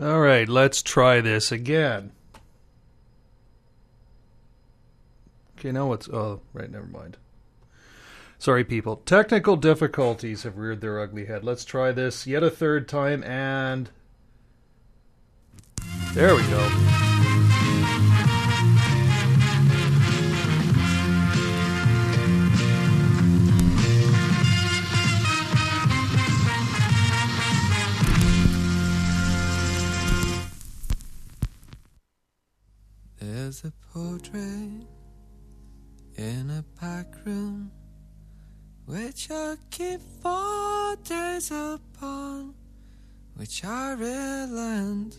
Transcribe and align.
All 0.00 0.20
right, 0.20 0.48
let's 0.48 0.80
try 0.80 1.20
this 1.20 1.50
again. 1.50 2.12
Okay, 5.58 5.72
now 5.72 5.88
what's. 5.88 6.08
Oh, 6.08 6.40
right, 6.52 6.70
never 6.70 6.86
mind. 6.86 7.16
Sorry, 8.38 8.62
people. 8.62 8.96
Technical 8.98 9.56
difficulties 9.56 10.44
have 10.44 10.56
reared 10.56 10.80
their 10.80 11.00
ugly 11.00 11.26
head. 11.26 11.42
Let's 11.42 11.64
try 11.64 11.90
this 11.90 12.28
yet 12.28 12.44
a 12.44 12.50
third 12.50 12.88
time, 12.88 13.24
and. 13.24 13.90
There 16.14 16.36
we 16.36 16.42
go. 16.42 17.07
Portrait 33.98 34.86
in 36.16 36.50
a 36.50 36.64
back 36.80 37.06
room 37.24 37.70
which 38.86 39.28
I 39.30 39.56
keep 39.70 40.00
four 40.22 40.96
days 41.02 41.50
upon, 41.50 42.54
which 43.34 43.64
I 43.64 43.92
relent 43.92 45.18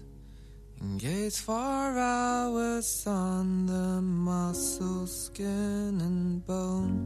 and 0.79 0.97
gaze 0.97 1.39
for 1.39 1.53
hours 1.53 3.05
on 3.05 3.65
the 3.65 4.01
muscle, 4.01 5.05
skin, 5.07 5.99
and 6.07 6.45
bone 6.47 7.03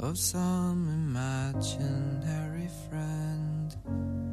of 0.00 0.16
some 0.18 0.88
imaginary 1.00 2.70
friend. 2.88 4.25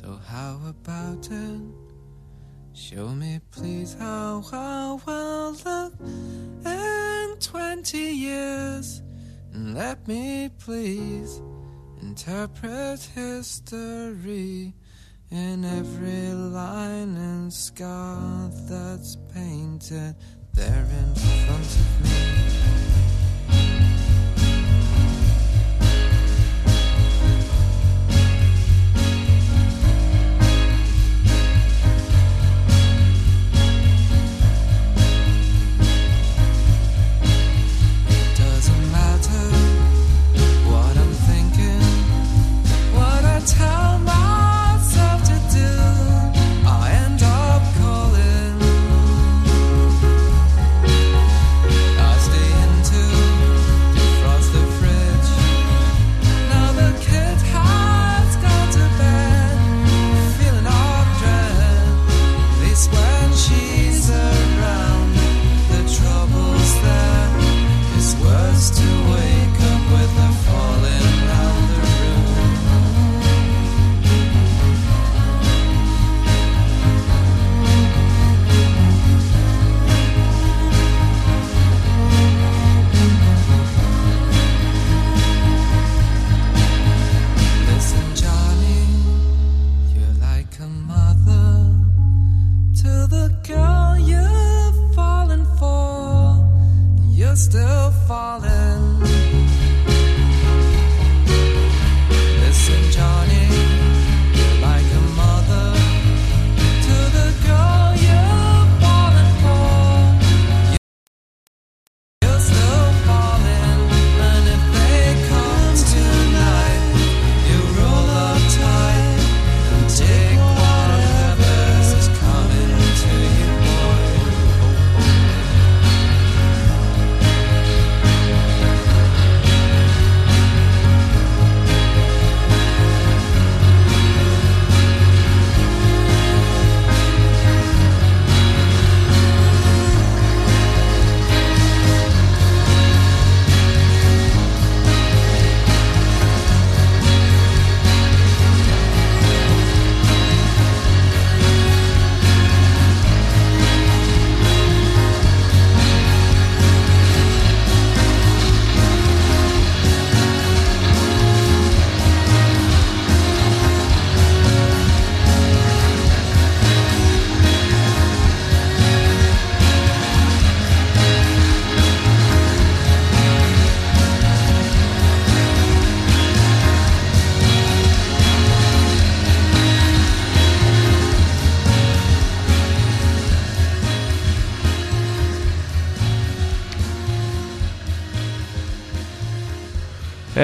So 0.00 0.16
how 0.28 0.60
about 0.64 1.28
it? 1.28 1.60
Show 2.72 3.08
me 3.08 3.40
please 3.50 3.96
how 3.98 4.44
I 4.52 4.96
will 5.04 5.56
look 5.64 5.94
in 6.64 7.36
twenty 7.40 8.12
years 8.12 9.02
and 9.52 9.74
let 9.74 10.06
me 10.06 10.50
please 10.56 11.42
interpret 12.00 13.00
history 13.12 14.72
in 15.32 15.64
every 15.64 16.32
line 16.32 17.16
and 17.16 17.52
scar 17.52 18.50
that's 18.68 19.16
painted 19.34 20.14
there 20.54 20.86
in 21.00 21.14
front 21.16 21.76
of 21.82 22.02
me. 22.04 23.07
Still 97.50 97.90
falling. 98.06 98.57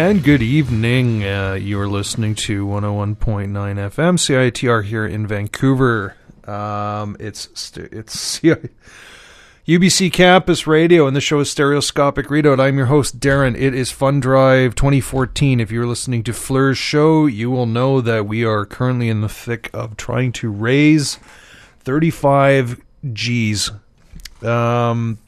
And 0.04 0.22
good 0.22 0.42
evening. 0.42 1.24
Uh, 1.24 1.54
you 1.54 1.80
are 1.80 1.88
listening 1.88 2.34
to 2.34 2.66
101.9 2.66 3.16
FM 3.16 4.18
CITR 4.18 4.84
here 4.84 5.06
in 5.06 5.26
Vancouver. 5.26 6.14
Um, 6.44 7.16
it's 7.18 7.48
st- 7.58 7.90
it's 7.90 8.38
UBC 9.66 10.12
Campus 10.12 10.66
Radio, 10.66 11.06
and 11.06 11.16
the 11.16 11.22
show 11.22 11.40
is 11.40 11.50
Stereoscopic 11.50 12.26
Readout. 12.26 12.60
I'm 12.60 12.76
your 12.76 12.88
host, 12.88 13.18
Darren. 13.18 13.58
It 13.58 13.74
is 13.74 13.92
Fun 13.92 14.20
Drive 14.20 14.74
2014. 14.74 15.58
If 15.58 15.70
you're 15.70 15.86
listening 15.86 16.22
to 16.24 16.34
Fleur's 16.34 16.76
show, 16.76 17.24
you 17.24 17.50
will 17.50 17.64
know 17.64 18.02
that 18.02 18.26
we 18.26 18.44
are 18.44 18.66
currently 18.66 19.08
in 19.08 19.22
the 19.22 19.28
thick 19.30 19.70
of 19.72 19.96
trying 19.96 20.32
to 20.32 20.50
raise 20.50 21.18
35 21.80 22.78
G's. 23.14 23.70
Um, 24.42 25.18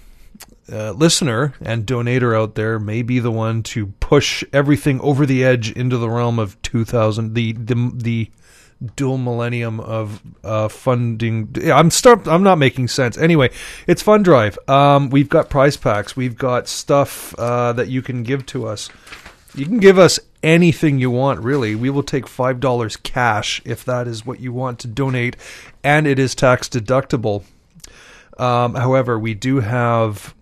uh, 0.72 0.92
listener 0.92 1.54
and 1.60 1.86
donator 1.86 2.40
out 2.40 2.56
there 2.56 2.80
may 2.80 3.02
be 3.02 3.20
the 3.20 3.32
one 3.32 3.64
to 3.64 3.88
push 4.00 4.46
everything 4.54 5.02
over 5.02 5.26
the 5.26 5.44
edge 5.44 5.74
into 5.74 5.98
the 5.98 6.10
realm 6.10 6.40
of 6.40 6.62
2000 6.62 7.34
the 7.34 7.52
the 7.52 7.92
the 7.94 8.32
dual 8.96 9.18
millennium 9.18 9.82
of 9.82 10.22
uh, 10.46 10.70
funding. 10.70 11.54
I'm 11.66 11.92
start. 11.92 12.30
I'm 12.30 12.44
not 12.44 12.58
making 12.58 12.88
sense. 12.88 13.18
Anyway, 13.18 13.50
it's 13.88 14.02
Fund 14.02 14.24
Drive. 14.24 14.58
Um, 14.70 15.10
we've 15.10 15.28
got 15.28 15.50
prize 15.50 15.76
packs. 15.76 16.16
We've 16.16 16.38
got 16.38 16.70
stuff 16.70 17.38
uh, 17.38 17.74
that 17.74 17.90
you 17.90 18.02
can 18.02 18.24
give 18.24 18.46
to 18.48 18.68
us. 18.68 18.90
You 19.54 19.66
can 19.66 19.80
give 19.80 19.98
us 19.98 20.20
anything 20.46 21.00
you 21.00 21.10
want, 21.10 21.42
really. 21.42 21.76
We 21.76 21.90
will 21.90 22.04
take 22.04 22.28
five 22.28 22.62
dollars 22.62 22.96
cash 22.96 23.62
if 23.66 23.84
that 23.84 24.08
is 24.08 24.26
what 24.26 24.40
you 24.40 24.54
want 24.54 24.80
to 24.80 24.88
donate, 24.88 25.36
and 25.84 26.08
it 26.08 26.20
is 26.20 26.36
tax 26.36 26.70
deductible. 26.70 27.44
Um, 28.38 28.76
however, 28.76 29.18
we 29.18 29.34
do 29.34 29.60
have 29.62 30.36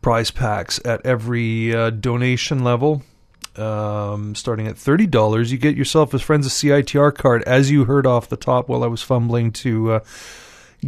prize 0.00 0.30
packs 0.30 0.80
at 0.84 1.04
every 1.04 1.74
uh, 1.74 1.90
donation 1.90 2.64
level. 2.64 3.02
Um, 3.56 4.34
starting 4.34 4.66
at 4.66 4.78
thirty 4.78 5.06
dollars, 5.06 5.52
you 5.52 5.58
get 5.58 5.76
yourself 5.76 6.14
a 6.14 6.18
Friends 6.18 6.46
of 6.46 6.52
CITR 6.52 7.14
card, 7.14 7.42
as 7.42 7.70
you 7.70 7.84
heard 7.84 8.06
off 8.06 8.28
the 8.28 8.36
top 8.36 8.68
while 8.68 8.84
I 8.84 8.86
was 8.86 9.02
fumbling 9.02 9.52
to 9.52 9.92
uh, 9.92 10.00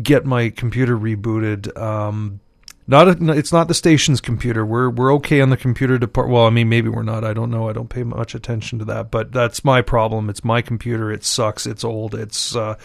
get 0.01 0.25
my 0.25 0.49
computer 0.49 0.97
rebooted. 0.97 1.77
Um, 1.77 2.41
not 2.87 3.09
a, 3.09 3.33
it's 3.33 3.53
not 3.53 3.69
the 3.69 3.75
station's 3.75 4.21
computer. 4.21 4.65
We're 4.65 4.91
we're 4.91 5.15
okay 5.15 5.41
on 5.41 5.49
the 5.49 5.57
computer 5.57 5.97
depart. 5.97 6.29
Well, 6.29 6.47
I 6.47 6.51
mean, 6.51 6.69
maybe 6.69 6.91
we're 6.91 7.03
not. 7.03 7.25
I 7.25 7.33
don't 7.33 7.51
know. 7.51 7.69
I 7.69 7.73
don't 7.73 7.89
pay 7.89 8.03
much 8.03 8.35
attention 8.35 8.79
to 8.81 8.85
that. 8.87 9.11
But 9.11 9.33
that's 9.33 9.65
my 9.65 9.81
problem. 9.81 10.29
It's 10.29 10.45
my 10.45 10.61
computer. 10.61 11.11
It 11.11 11.25
sucks. 11.25 11.67
It's 11.67 11.83
old. 11.83 12.15
It's 12.15 12.55
uh, 12.55 12.77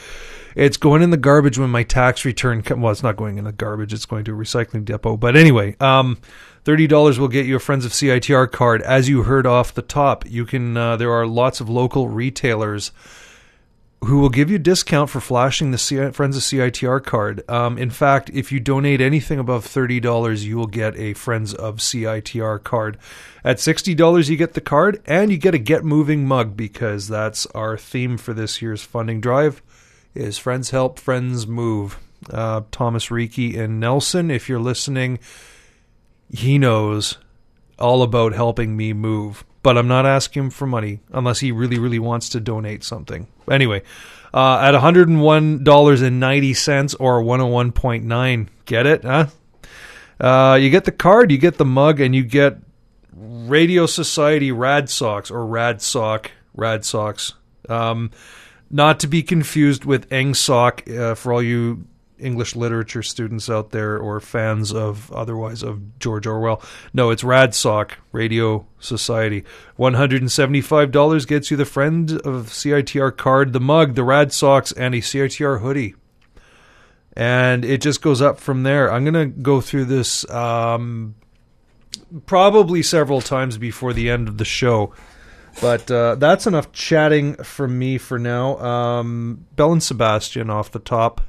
it's 0.55 0.77
going 0.77 1.01
in 1.01 1.09
the 1.09 1.17
garbage 1.17 1.57
when 1.57 1.69
my 1.69 1.83
tax 1.83 2.23
return. 2.23 2.61
Com- 2.61 2.81
well, 2.81 2.93
it's 2.93 3.03
not 3.03 3.17
going 3.17 3.37
in 3.37 3.43
the 3.43 3.51
garbage. 3.51 3.93
It's 3.93 4.05
going 4.05 4.23
to 4.25 4.33
a 4.33 4.37
recycling 4.37 4.85
depot. 4.85 5.17
But 5.17 5.35
anyway, 5.35 5.75
um, 5.81 6.17
thirty 6.63 6.87
dollars 6.87 7.19
will 7.19 7.27
get 7.27 7.45
you 7.45 7.57
a 7.57 7.59
Friends 7.59 7.83
of 7.83 7.91
CITR 7.91 8.51
card. 8.51 8.81
As 8.83 9.09
you 9.09 9.23
heard 9.23 9.45
off 9.45 9.73
the 9.73 9.81
top, 9.81 10.23
you 10.29 10.45
can. 10.45 10.77
Uh, 10.77 10.95
there 10.95 11.11
are 11.11 11.27
lots 11.27 11.59
of 11.59 11.69
local 11.69 12.07
retailers 12.07 12.93
who 14.05 14.19
will 14.19 14.29
give 14.29 14.49
you 14.49 14.55
a 14.55 14.59
discount 14.59 15.09
for 15.09 15.19
flashing 15.19 15.71
the 15.71 15.77
C- 15.77 16.11
Friends 16.11 16.37
of 16.37 16.43
CITR 16.43 17.03
card. 17.03 17.43
Um, 17.49 17.77
in 17.77 17.89
fact, 17.89 18.29
if 18.33 18.51
you 18.51 18.59
donate 18.59 19.01
anything 19.01 19.39
above 19.39 19.65
$30, 19.65 20.43
you 20.43 20.55
will 20.55 20.67
get 20.67 20.97
a 20.97 21.13
Friends 21.13 21.53
of 21.53 21.77
CITR 21.77 22.63
card. 22.63 22.97
At 23.43 23.57
$60, 23.57 24.29
you 24.29 24.37
get 24.37 24.53
the 24.53 24.61
card 24.61 25.01
and 25.05 25.31
you 25.31 25.37
get 25.37 25.53
a 25.53 25.59
Get 25.59 25.83
Moving 25.83 26.25
mug 26.25 26.55
because 26.55 27.07
that's 27.07 27.45
our 27.47 27.77
theme 27.77 28.17
for 28.17 28.33
this 28.33 28.61
year's 28.61 28.83
funding 28.83 29.19
drive 29.19 29.61
is 30.15 30.37
Friends 30.37 30.69
Help, 30.69 30.97
Friends 30.97 31.45
Move. 31.45 31.99
Uh, 32.29 32.61
Thomas 32.71 33.07
Reiki 33.07 33.57
and 33.57 33.79
Nelson, 33.79 34.29
if 34.29 34.49
you're 34.49 34.59
listening, 34.59 35.19
he 36.31 36.57
knows 36.57 37.17
all 37.77 38.03
about 38.03 38.33
helping 38.33 38.75
me 38.75 38.91
move 38.91 39.45
but 39.61 39.77
I'm 39.77 39.87
not 39.87 40.05
asking 40.05 40.43
him 40.43 40.49
for 40.49 40.65
money 40.65 40.99
unless 41.11 41.39
he 41.39 41.51
really, 41.51 41.79
really 41.79 41.99
wants 41.99 42.29
to 42.29 42.39
donate 42.39 42.83
something. 42.83 43.27
Anyway, 43.49 43.83
uh, 44.33 44.59
at 44.59 44.73
$101.90 44.73 46.95
or 46.99 47.21
101.9, 47.21 48.47
get 48.65 48.85
it? 48.85 49.03
Huh? 49.03 49.27
Uh, 50.19 50.55
you 50.55 50.69
get 50.69 50.85
the 50.85 50.91
card, 50.91 51.31
you 51.31 51.37
get 51.37 51.57
the 51.57 51.65
mug, 51.65 51.99
and 51.99 52.15
you 52.15 52.23
get 52.23 52.57
Radio 53.15 53.85
Society 53.85 54.51
Rad 54.51 54.89
Socks 54.89 55.31
or 55.31 55.45
Rad 55.45 55.81
Sock, 55.81 56.31
Rad 56.53 56.85
Socks. 56.85 57.33
Um, 57.67 58.11
not 58.71 58.99
to 58.99 59.07
be 59.07 59.23
confused 59.23 59.85
with 59.85 60.11
Eng 60.11 60.33
Sock 60.33 60.87
uh, 60.89 61.15
for 61.15 61.33
all 61.33 61.41
you 61.41 61.85
English 62.19 62.55
literature 62.55 63.03
students 63.03 63.49
out 63.49 63.71
there 63.71 63.97
or 63.97 64.19
fans 64.19 64.73
of 64.73 65.11
otherwise 65.11 65.63
of 65.63 65.99
George 65.99 66.27
Orwell. 66.27 66.61
No, 66.93 67.09
it's 67.09 67.23
Radsock 67.23 67.93
Radio 68.11 68.65
Society. 68.79 69.43
$175 69.77 71.27
gets 71.27 71.51
you 71.51 71.57
the 71.57 71.65
friend 71.65 72.11
of 72.11 72.47
CITR 72.47 73.15
card, 73.15 73.53
the 73.53 73.59
mug, 73.59 73.95
the 73.95 74.03
Rad 74.03 74.33
Socks, 74.33 74.71
and 74.71 74.93
a 74.93 74.99
CITR 74.99 75.61
hoodie. 75.61 75.95
And 77.13 77.65
it 77.65 77.81
just 77.81 78.01
goes 78.01 78.21
up 78.21 78.39
from 78.39 78.63
there. 78.63 78.91
I'm 78.91 79.03
going 79.03 79.13
to 79.13 79.41
go 79.41 79.61
through 79.61 79.85
this 79.85 80.29
um, 80.29 81.15
probably 82.25 82.83
several 82.83 83.21
times 83.21 83.57
before 83.57 83.93
the 83.93 84.09
end 84.09 84.27
of 84.27 84.37
the 84.37 84.45
show. 84.45 84.93
But 85.61 85.89
uh, 85.91 86.15
that's 86.15 86.47
enough 86.47 86.71
chatting 86.71 87.35
from 87.43 87.77
me 87.77 87.97
for 87.97 88.17
now. 88.17 88.57
Um, 88.59 89.45
Belle 89.55 89.73
and 89.73 89.83
Sebastian 89.83 90.49
off 90.49 90.71
the 90.71 90.79
top 90.79 91.21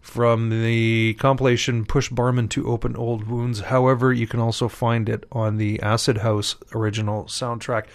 from 0.00 0.48
the 0.48 1.14
compilation 1.14 1.84
Push 1.84 2.08
Barman 2.08 2.48
to 2.48 2.66
Open 2.68 2.96
Old 2.96 3.28
Wounds. 3.28 3.60
However, 3.60 4.12
you 4.12 4.26
can 4.26 4.40
also 4.40 4.68
find 4.68 5.08
it 5.08 5.24
on 5.30 5.56
the 5.56 5.80
Acid 5.82 6.18
House 6.18 6.56
original 6.74 7.24
soundtrack. 7.24 7.86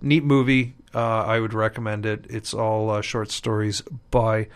Neat 0.00 0.24
movie. 0.24 0.74
Uh, 0.94 1.22
I 1.22 1.38
would 1.38 1.54
recommend 1.54 2.06
it. 2.06 2.26
It's 2.28 2.54
all 2.54 2.90
uh, 2.90 3.02
short 3.02 3.30
stories 3.30 3.82
by 4.10 4.48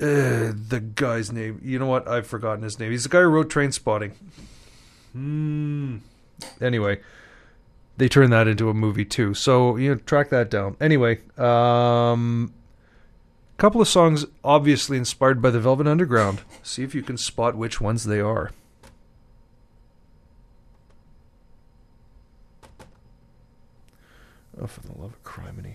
uh, 0.00 0.54
the 0.68 0.82
guy's 0.94 1.30
name. 1.30 1.60
You 1.62 1.78
know 1.78 1.86
what? 1.86 2.08
I've 2.08 2.26
forgotten 2.26 2.62
his 2.62 2.78
name. 2.78 2.90
He's 2.90 3.02
the 3.02 3.10
guy 3.10 3.20
who 3.20 3.26
wrote 3.26 3.50
Trainspotting. 3.50 4.12
Hmm. 5.12 5.98
Anyway, 6.60 7.00
they 7.98 8.08
turned 8.08 8.32
that 8.32 8.48
into 8.48 8.70
a 8.70 8.74
movie 8.74 9.04
too. 9.04 9.34
So 9.34 9.76
you 9.76 9.90
know, 9.90 9.96
track 9.96 10.30
that 10.30 10.50
down. 10.50 10.76
Anyway, 10.80 11.18
um, 11.36 12.54
couple 13.60 13.82
of 13.82 13.88
songs 13.88 14.24
obviously 14.42 14.96
inspired 14.96 15.42
by 15.42 15.50
the 15.50 15.60
Velvet 15.60 15.86
Underground. 15.86 16.40
See 16.62 16.82
if 16.82 16.94
you 16.94 17.02
can 17.02 17.18
spot 17.18 17.54
which 17.54 17.78
ones 17.78 18.04
they 18.04 18.18
are. 18.18 18.52
Oh, 24.58 24.66
for 24.66 24.80
the 24.80 24.98
love 24.98 25.12
of 25.12 25.22
criminy. 25.24 25.74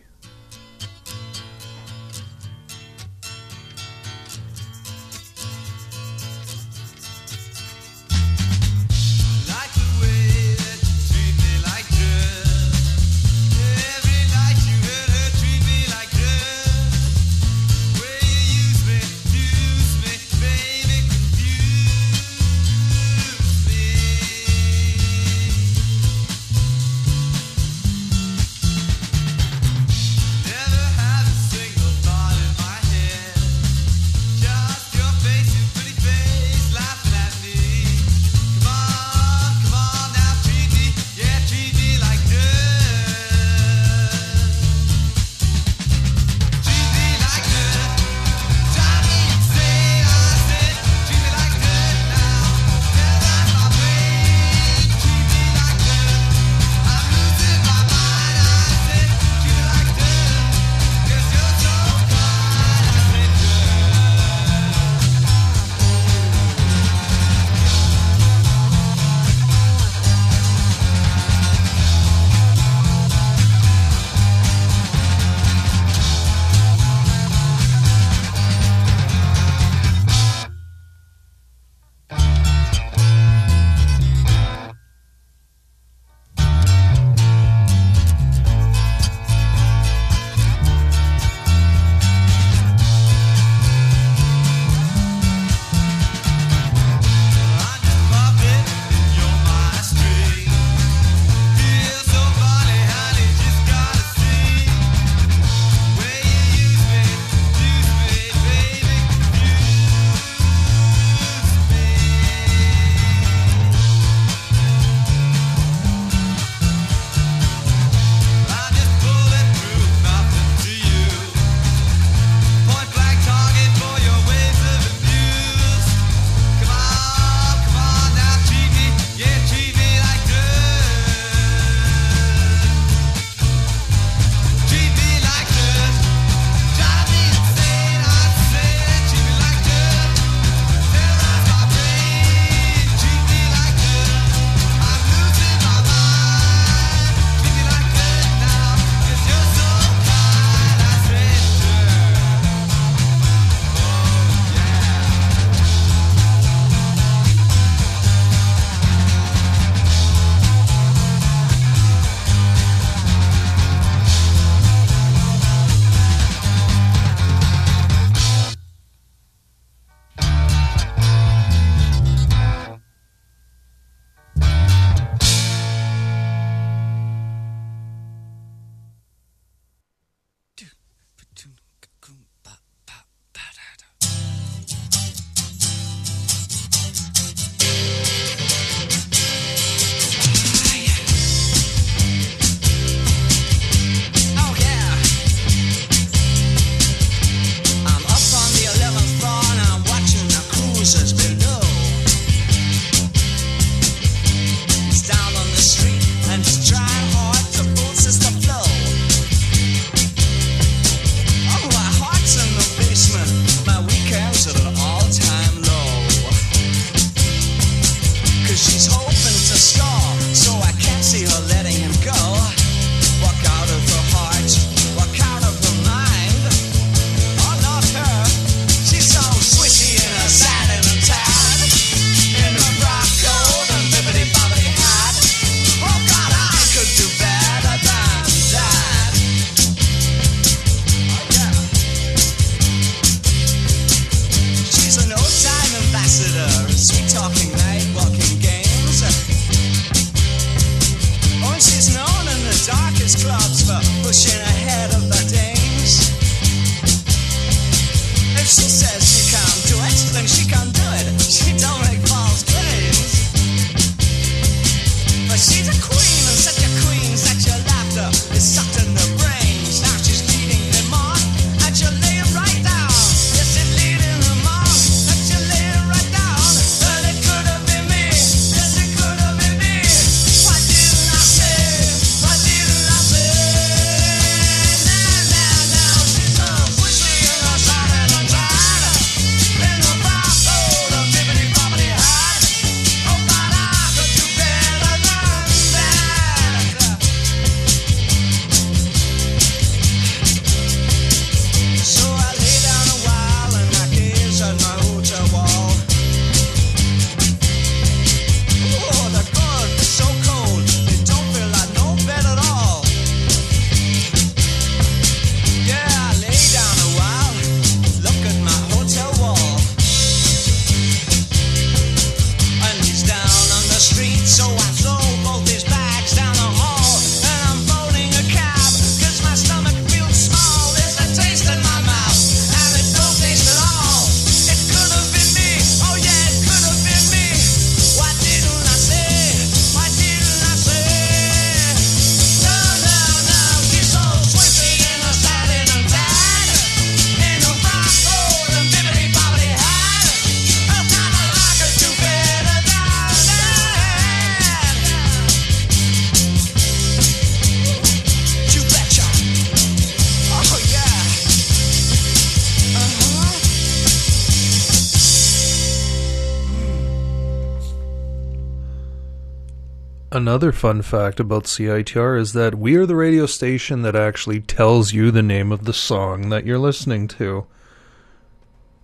Another 370.16 370.54
fun 370.54 370.82
fact 370.82 371.20
about 371.20 371.44
CITR 371.44 372.18
is 372.18 372.32
that 372.32 372.56
we 372.56 372.78
are 372.78 372.86
the 372.86 372.96
radio 372.96 373.26
station 373.26 373.82
that 373.82 373.98
actually 373.98 374.40
tells 374.40 374.94
you 374.94 375.12
the 375.12 375.22
name 375.22 375.52
of 375.52 375.66
the 375.66 375.74
song 375.74 376.30
that 376.30 376.46
you're 376.46 376.58
listening 376.58 377.10
to. 377.10 377.46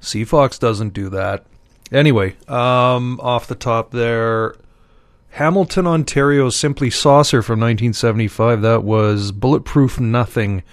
CFox 0.02 0.60
doesn't 0.60 0.94
do 0.94 1.08
that. 1.08 1.46
Anyway, 1.90 2.36
um, 2.50 3.18
off 3.24 3.48
the 3.48 3.56
top 3.56 3.92
there, 3.92 4.56
Hamilton, 5.30 5.88
Ontario, 5.88 6.50
Simply 6.50 6.90
Saucer 6.90 7.42
from 7.42 7.62
1975. 7.62 8.62
That 8.62 8.84
was 8.84 9.32
Bulletproof 9.32 10.02
Nothing. 10.02 10.64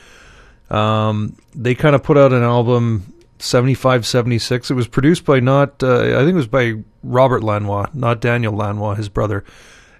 Um, 0.71 1.37
they 1.55 1.77
kind 1.77 1.95
of 1.95 2.03
put 2.03 2.19
out 2.19 2.33
an 2.33 2.43
album 2.43 3.15
75 3.39 4.05
76. 4.05 4.73
It 4.73 4.75
was 4.75 4.89
produced 4.89 5.25
by 5.25 5.39
not, 5.39 5.85
uh, 5.85 6.01
I 6.01 6.25
think 6.25 6.31
it 6.31 6.35
was 6.35 6.49
by 6.49 6.83
Robert 7.05 7.45
Lanois, 7.45 7.87
not 7.95 8.21
Daniel 8.21 8.55
Lanois, 8.55 8.97
his 8.97 9.09
brother, 9.09 9.45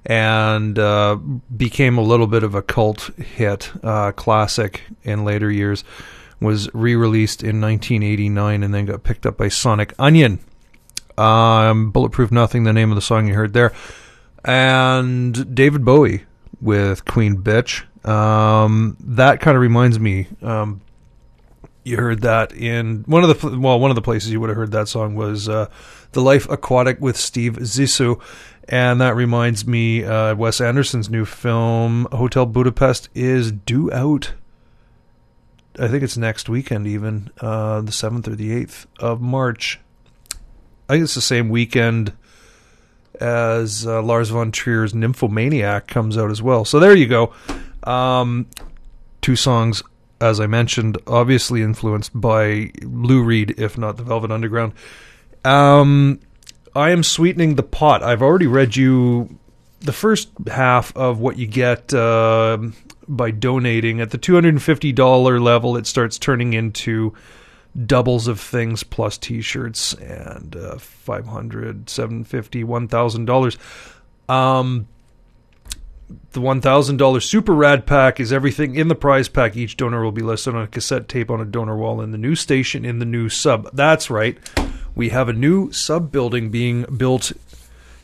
and 0.09 0.79
uh, 0.79 1.17
became 1.55 1.99
a 1.99 2.03
little 2.03 2.27
bit 2.27 2.43
of 2.43 2.55
a 2.55 2.63
cult 2.63 3.11
hit, 3.19 3.71
uh, 3.85 4.11
classic 4.13 4.85
in 5.05 5.25
later 5.25 5.51
years. 5.51 5.85
Was 6.41 6.73
re 6.73 6.95
released 6.95 7.43
in 7.43 7.61
1989 7.61 8.63
and 8.63 8.73
then 8.73 8.87
got 8.87 9.03
picked 9.03 9.27
up 9.27 9.37
by 9.37 9.49
Sonic 9.49 9.95
Unyon. 9.97 10.39
Um, 11.19 11.91
Bulletproof 11.91 12.31
Nothing, 12.31 12.63
the 12.63 12.73
name 12.73 12.91
of 12.91 12.95
the 12.95 13.03
song 13.03 13.27
you 13.27 13.35
heard 13.35 13.55
there. 13.55 13.73
And 14.45 15.55
David 15.55 15.85
Bowie 15.85 16.25
with 16.61 17.05
Queen 17.05 17.37
Bitch. 17.43 17.85
Um, 18.09 18.97
that 19.01 19.41
kind 19.41 19.57
of 19.57 19.61
reminds 19.61 19.99
me. 19.99 20.29
Um, 20.41 20.81
you 21.83 21.97
heard 21.97 22.21
that 22.23 22.53
in 22.53 23.03
one 23.07 23.25
of 23.25 23.41
the 23.41 23.59
well, 23.59 23.81
one 23.81 23.91
of 23.91 23.95
the 23.95 24.03
places 24.03 24.31
you 24.31 24.41
would 24.41 24.51
have 24.51 24.57
heard 24.57 24.73
that 24.73 24.89
song 24.89 25.17
was 25.17 25.49
uh, 25.49 25.69
"The 26.13 26.21
Life 26.21 26.49
Aquatic" 26.49 27.01
with 27.01 27.17
Steve 27.17 27.55
Zissou, 27.55 28.21
and 28.69 29.01
that 29.01 29.17
reminds 29.17 29.67
me, 29.67 30.05
uh, 30.05 30.35
Wes 30.35 30.61
Anderson's 30.61 31.09
new 31.09 31.25
film 31.25 32.07
Hotel 32.13 32.45
Budapest 32.45 33.09
is 33.15 33.51
due 33.51 33.91
out. 33.93 34.33
I 35.79 35.89
think 35.89 36.03
it's 36.03 36.17
next 36.17 36.49
weekend, 36.49 36.87
even 36.87 37.31
uh, 37.41 37.81
the 37.81 37.93
seventh 37.93 38.29
or 38.29 38.35
the 38.35 38.53
eighth 38.53 38.87
of 38.99 39.21
March. 39.21 39.81
I 40.89 40.95
think 40.95 41.05
it's 41.05 41.15
the 41.15 41.21
same 41.21 41.49
weekend 41.49 42.13
as 43.21 43.87
uh, 43.87 44.03
Lars 44.03 44.31
von 44.31 44.53
Trier's 44.53 44.95
Nymphomaniac 44.95 45.87
comes 45.87 46.19
out 46.19 46.31
as 46.31 46.43
well. 46.43 46.65
So 46.65 46.79
there 46.79 46.95
you 46.95 47.07
go. 47.07 47.33
Um, 47.85 48.47
two 49.23 49.37
songs, 49.37 49.83
as 50.21 50.41
I 50.41 50.47
mentioned, 50.47 50.99
obviously 51.07 51.63
influenced 51.63 52.19
by 52.19 52.71
Lou 52.83 53.23
Reed, 53.23 53.55
if 53.59 53.79
not 53.79 53.97
the 53.97 54.03
Velvet 54.03 54.31
Underground. 54.31 54.73
Um, 55.45 56.21
I 56.79 56.91
am 56.91 57.03
sweetening 57.03 57.57
the 57.57 57.65
pot. 57.65 58.05
I've 58.05 58.23
already 58.23 58.47
read 58.47 58.77
you 58.77 59.37
the 59.81 59.93
first 59.93 60.29
half 60.47 60.97
of 60.97 61.19
what 61.19 61.37
you 61.37 61.49
get 61.49 61.93
uh, 61.93 62.57
by 63.09 63.33
donating. 63.33 64.01
At 64.01 64.11
the 64.11 64.19
$250 64.19 65.43
level, 65.43 65.77
it 65.77 65.89
starts 65.89 66.21
turning 66.21 66.53
into 66.53 67.15
doubles 67.85 68.29
of 68.29 68.39
things 68.39 68.85
plus 68.85 69.19
t-shirts 69.19 69.93
and 69.95 70.55
uh, 70.57 70.79
500 70.79 71.89
750 71.89 72.65
$1000 72.65 74.33
um 74.33 74.89
the 76.33 76.41
$1000 76.41 77.23
super 77.23 77.55
rad 77.55 77.87
pack 77.87 78.19
is 78.19 78.33
everything 78.33 78.75
in 78.75 78.89
the 78.89 78.97
prize 78.97 79.29
pack 79.29 79.55
each 79.55 79.77
donor 79.77 80.03
will 80.03 80.11
be 80.11 80.23
listed 80.23 80.57
on 80.57 80.63
a 80.63 80.67
cassette 80.67 81.09
tape 81.09 81.31
on 81.31 81.41
a 81.41 81.45
donor 81.45 81.77
wall 81.77 82.01
in 82.01 82.11
the 82.11 82.19
new 82.19 82.35
station 82.35 82.85
in 82.85 82.99
the 82.99 83.05
new 83.05 83.29
sub 83.29 83.71
that's 83.75 84.11
right 84.11 84.39
we 84.99 85.09
have 85.09 85.31
a 85.31 85.33
new 85.33 85.73
sub 85.73 86.13
building 86.13 86.51
being 86.51 86.83
built 86.97 87.33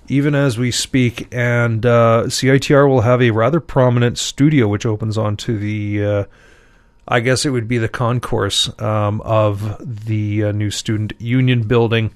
even 0.08 0.34
as 0.34 0.56
we 0.56 0.70
speak 0.70 1.28
and 1.30 1.84
uh, 1.84 2.24
citr 2.26 2.88
will 2.88 3.02
have 3.02 3.20
a 3.20 3.30
rather 3.30 3.60
prominent 3.60 4.16
studio 4.16 4.66
which 4.66 4.86
opens 4.86 5.18
onto 5.18 5.58
the 5.58 6.04
uh, 6.04 6.24
I 7.06 7.20
guess 7.20 7.44
it 7.44 7.50
would 7.50 7.68
be 7.68 7.78
the 7.78 7.88
concourse 7.88 8.70
um, 8.80 9.20
of 9.22 9.76
the 10.06 10.44
uh, 10.44 10.52
new 10.52 10.70
student 10.70 11.12
union 11.18 11.62
building. 11.62 12.14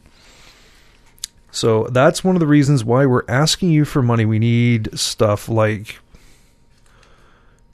So 1.50 1.84
that's 1.90 2.24
one 2.24 2.36
of 2.36 2.40
the 2.40 2.46
reasons 2.46 2.84
why 2.84 3.04
we're 3.04 3.24
asking 3.28 3.70
you 3.70 3.84
for 3.84 4.02
money. 4.02 4.24
We 4.24 4.38
need 4.38 4.98
stuff 4.98 5.48
like, 5.48 5.98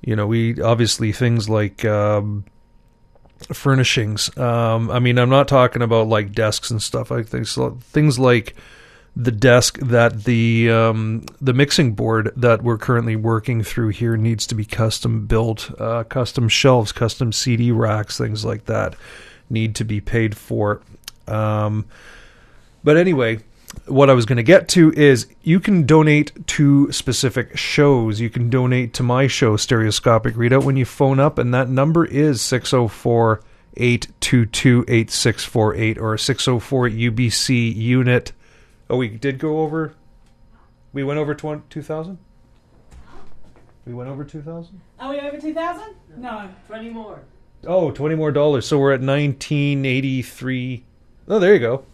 you 0.00 0.16
know, 0.16 0.26
we 0.26 0.61
obviously 0.61 1.12
things 1.12 1.49
like 1.49 1.84
um, 1.84 2.44
furnishings. 3.52 4.36
Um, 4.36 4.90
I 4.90 4.98
mean, 4.98 5.18
I'm 5.18 5.30
not 5.30 5.48
talking 5.48 5.82
about 5.82 6.08
like 6.08 6.32
desks 6.32 6.70
and 6.70 6.82
stuff. 6.82 7.12
I 7.12 7.22
think 7.22 7.46
so, 7.46 7.78
things 7.80 8.18
like 8.18 8.54
the 9.16 9.30
desk 9.30 9.78
that 9.78 10.24
the 10.24 10.70
um, 10.70 11.24
the 11.40 11.54
mixing 11.54 11.92
board 11.92 12.32
that 12.36 12.62
we're 12.62 12.78
currently 12.78 13.16
working 13.16 13.62
through 13.62 13.90
here 13.90 14.16
needs 14.16 14.46
to 14.48 14.54
be 14.54 14.64
custom 14.64 15.26
built, 15.26 15.70
uh, 15.80 16.04
custom 16.04 16.48
shelves, 16.48 16.92
custom 16.92 17.32
CD 17.32 17.70
racks, 17.70 18.18
things 18.18 18.44
like 18.44 18.64
that 18.66 18.96
need 19.48 19.74
to 19.76 19.84
be 19.84 20.00
paid 20.00 20.36
for. 20.36 20.80
Um, 21.28 21.86
but 22.82 22.96
anyway, 22.96 23.38
what 23.87 24.11
I 24.11 24.14
was 24.14 24.26
going 24.26 24.37
to 24.37 24.43
get 24.43 24.69
to 24.71 24.93
is 24.93 25.26
you 25.43 25.61
can 25.61 25.85
donate 25.85 26.47
to 26.49 26.90
specific 26.93 27.57
shows. 27.57 28.21
You 28.21 28.31
can 28.31 28.50
donate 28.50 28.95
to 28.95 29.02
my 29.02 29.26
show, 29.26 29.57
Stereoscopic 29.57 30.35
Readout, 30.35 30.64
when 30.64 30.76
you 30.76 30.85
phone 30.85 31.21
up, 31.21 31.38
and 31.38 31.52
that 31.54 31.69
number 31.69 32.04
is 32.04 32.40
604 32.43 33.40
822 33.76 34.85
8648 34.88 35.99
or 35.99 36.16
604 36.16 36.89
UBC 36.89 37.75
unit. 37.75 38.32
Oh, 38.89 38.97
we 38.97 39.08
did 39.08 39.39
go 39.39 39.60
over. 39.60 39.95
We 40.93 41.02
went 41.02 41.19
over 41.19 41.34
2000? 41.34 42.19
We 43.87 43.93
went 43.93 44.08
over 44.08 44.25
2000? 44.25 44.80
Are 44.99 45.10
we 45.10 45.21
over 45.21 45.39
2,000? 45.39 45.95
No. 46.17 46.49
20 46.69 46.91
more. 46.91 47.21
Oh, 47.67 47.91
20 47.91 48.15
more 48.15 48.30
dollars. 48.30 48.67
So 48.67 48.78
we're 48.78 48.93
at 48.93 49.00
1983. 49.00 50.84
Oh, 51.28 51.39
there 51.39 51.54
you 51.54 51.60
go. 51.60 51.84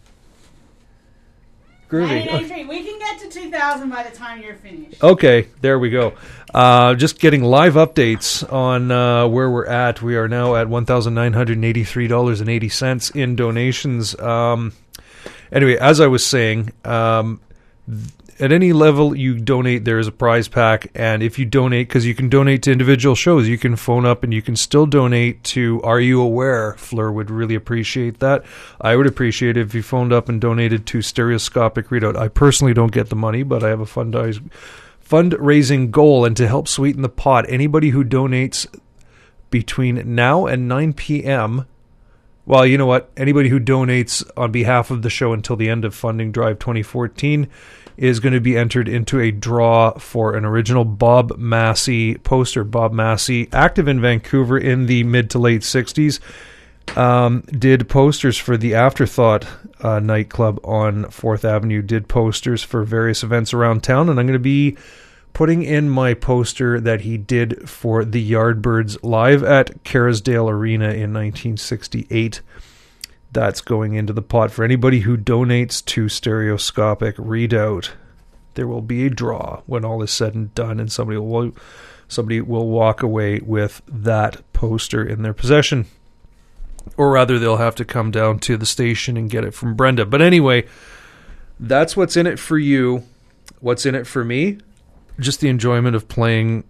Groovy. 1.90 2.26
1983. 2.30 2.64
We 2.66 2.84
can 2.84 2.98
get 2.98 3.18
to 3.20 3.28
2,000 3.28 3.90
by 3.90 4.04
the 4.04 4.16
time 4.16 4.40
you're 4.42 4.54
finished. 4.54 5.02
Okay, 5.02 5.48
there 5.60 5.78
we 5.78 5.90
go. 5.90 6.12
Uh, 6.54 6.94
just 6.94 7.18
getting 7.18 7.42
live 7.42 7.74
updates 7.74 8.50
on 8.52 8.90
uh, 8.90 9.26
where 9.26 9.50
we're 9.50 9.66
at. 9.66 10.00
We 10.02 10.16
are 10.16 10.28
now 10.28 10.54
at 10.56 10.68
one 10.68 10.84
thousand 10.84 11.14
nine 11.14 11.32
hundred 11.32 11.62
eighty-three 11.64 12.06
dollars 12.08 12.40
and 12.40 12.48
eighty 12.50 12.68
cents 12.68 13.10
in 13.10 13.36
donations. 13.36 14.18
Um, 14.18 14.72
anyway, 15.52 15.76
as 15.76 16.00
I 16.00 16.06
was 16.08 16.24
saying, 16.24 16.72
um, 16.84 17.40
th- 17.88 18.10
at 18.40 18.52
any 18.52 18.72
level 18.72 19.14
you 19.14 19.38
donate, 19.38 19.84
there 19.84 19.98
is 19.98 20.06
a 20.06 20.12
prize 20.12 20.48
pack, 20.48 20.90
and 20.94 21.22
if 21.22 21.38
you 21.38 21.44
donate, 21.44 21.88
because 21.88 22.06
you 22.06 22.14
can 22.14 22.28
donate 22.28 22.62
to 22.62 22.72
individual 22.72 23.14
shows, 23.14 23.46
you 23.46 23.58
can 23.58 23.76
phone 23.76 24.06
up 24.06 24.24
and 24.24 24.32
you 24.32 24.40
can 24.40 24.56
still 24.56 24.86
donate 24.86 25.44
to 25.44 25.80
Are 25.82 26.00
You 26.00 26.22
Aware? 26.22 26.74
Fleur 26.78 27.12
would 27.12 27.30
really 27.30 27.54
appreciate 27.54 28.18
that. 28.20 28.44
I 28.80 28.96
would 28.96 29.06
appreciate 29.06 29.56
it 29.56 29.66
if 29.66 29.74
you 29.74 29.82
phoned 29.82 30.12
up 30.12 30.28
and 30.28 30.40
donated 30.40 30.86
to 30.86 31.02
Stereoscopic 31.02 31.88
Readout. 31.88 32.16
I 32.16 32.28
personally 32.28 32.72
don't 32.72 32.92
get 32.92 33.10
the 33.10 33.16
money, 33.16 33.42
but 33.42 33.62
I 33.62 33.68
have 33.68 33.80
a 33.80 33.84
fundraise- 33.84 34.44
uh, 34.44 34.56
fundraising 35.06 35.90
goal, 35.90 36.24
and 36.24 36.36
to 36.36 36.46
help 36.46 36.68
sweeten 36.68 37.02
the 37.02 37.08
pot, 37.08 37.44
anybody 37.48 37.90
who 37.90 38.04
donates 38.04 38.66
between 39.50 40.14
now 40.14 40.46
and 40.46 40.68
9 40.68 40.92
p.m. 40.92 41.66
Well, 42.46 42.64
you 42.64 42.78
know 42.78 42.86
what? 42.86 43.10
Anybody 43.16 43.48
who 43.48 43.60
donates 43.60 44.28
on 44.36 44.50
behalf 44.50 44.90
of 44.90 45.02
the 45.02 45.10
show 45.10 45.32
until 45.32 45.56
the 45.56 45.68
end 45.68 45.84
of 45.84 45.94
Funding 45.94 46.32
Drive 46.32 46.58
2014 46.58 47.48
is 48.00 48.18
going 48.18 48.32
to 48.32 48.40
be 48.40 48.56
entered 48.56 48.88
into 48.88 49.20
a 49.20 49.30
draw 49.30 49.92
for 49.98 50.34
an 50.34 50.46
original 50.46 50.86
Bob 50.86 51.36
Masse 51.36 52.16
poster. 52.24 52.64
Bob 52.64 52.94
Masse, 52.94 53.46
active 53.52 53.86
in 53.86 54.00
Vancouver 54.00 54.56
in 54.56 54.86
the 54.86 55.04
mid 55.04 55.28
to 55.30 55.38
late 55.38 55.60
60s, 55.60 56.18
um, 56.96 57.42
did 57.42 57.90
posters 57.90 58.38
for 58.38 58.56
the 58.56 58.74
Afterthought 58.74 59.46
uh, 59.80 60.00
nightclub 60.00 60.58
on 60.64 61.04
4th 61.04 61.44
Avenue, 61.44 61.82
did 61.82 62.08
posters 62.08 62.62
for 62.62 62.84
various 62.84 63.22
events 63.22 63.52
around 63.52 63.82
town, 63.82 64.08
and 64.08 64.18
I'm 64.18 64.26
going 64.26 64.32
to 64.32 64.38
be 64.38 64.78
putting 65.34 65.62
in 65.62 65.90
my 65.90 66.14
poster 66.14 66.80
that 66.80 67.02
he 67.02 67.18
did 67.18 67.68
for 67.68 68.02
the 68.02 68.32
Yardbirds 68.32 68.96
live 69.02 69.44
at 69.44 69.84
Kerrisdale 69.84 70.50
Arena 70.50 70.86
in 70.86 71.12
1968. 71.12 72.40
That's 73.32 73.60
going 73.60 73.94
into 73.94 74.12
the 74.12 74.22
pot 74.22 74.50
for 74.50 74.64
anybody 74.64 75.00
who 75.00 75.16
donates 75.16 75.84
to 75.86 76.08
Stereoscopic 76.08 77.16
Readout. 77.16 77.90
There 78.54 78.66
will 78.66 78.82
be 78.82 79.06
a 79.06 79.10
draw 79.10 79.62
when 79.66 79.84
all 79.84 80.02
is 80.02 80.10
said 80.10 80.34
and 80.34 80.52
done, 80.54 80.80
and 80.80 80.90
somebody 80.90 81.18
will 81.18 81.52
somebody 82.08 82.40
will 82.40 82.68
walk 82.68 83.02
away 83.02 83.38
with 83.38 83.82
that 83.86 84.42
poster 84.52 85.04
in 85.04 85.22
their 85.22 85.32
possession. 85.32 85.86
Or 86.96 87.12
rather, 87.12 87.38
they'll 87.38 87.58
have 87.58 87.76
to 87.76 87.84
come 87.84 88.10
down 88.10 88.40
to 88.40 88.56
the 88.56 88.66
station 88.66 89.16
and 89.16 89.30
get 89.30 89.44
it 89.44 89.54
from 89.54 89.74
Brenda. 89.74 90.04
But 90.04 90.22
anyway, 90.22 90.66
that's 91.60 91.96
what's 91.96 92.16
in 92.16 92.26
it 92.26 92.38
for 92.38 92.58
you. 92.58 93.04
What's 93.60 93.86
in 93.86 93.94
it 93.94 94.08
for 94.08 94.24
me? 94.24 94.58
Just 95.20 95.40
the 95.40 95.48
enjoyment 95.48 95.94
of 95.94 96.08
playing 96.08 96.64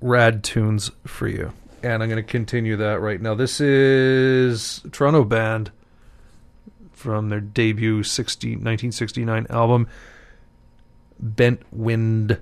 rad 0.00 0.44
tunes 0.44 0.92
for 1.06 1.26
you. 1.26 1.52
And 1.82 2.02
I'm 2.02 2.08
going 2.08 2.22
to 2.22 2.30
continue 2.30 2.76
that 2.76 3.00
right 3.00 3.20
now. 3.20 3.34
This 3.34 3.60
is 3.60 4.82
Toronto 4.92 5.24
band 5.24 5.72
from 6.98 7.28
their 7.28 7.40
debut 7.40 8.02
60, 8.02 8.48
1969 8.48 9.46
album, 9.50 9.86
Bent 11.20 11.62
Wind. 11.70 12.40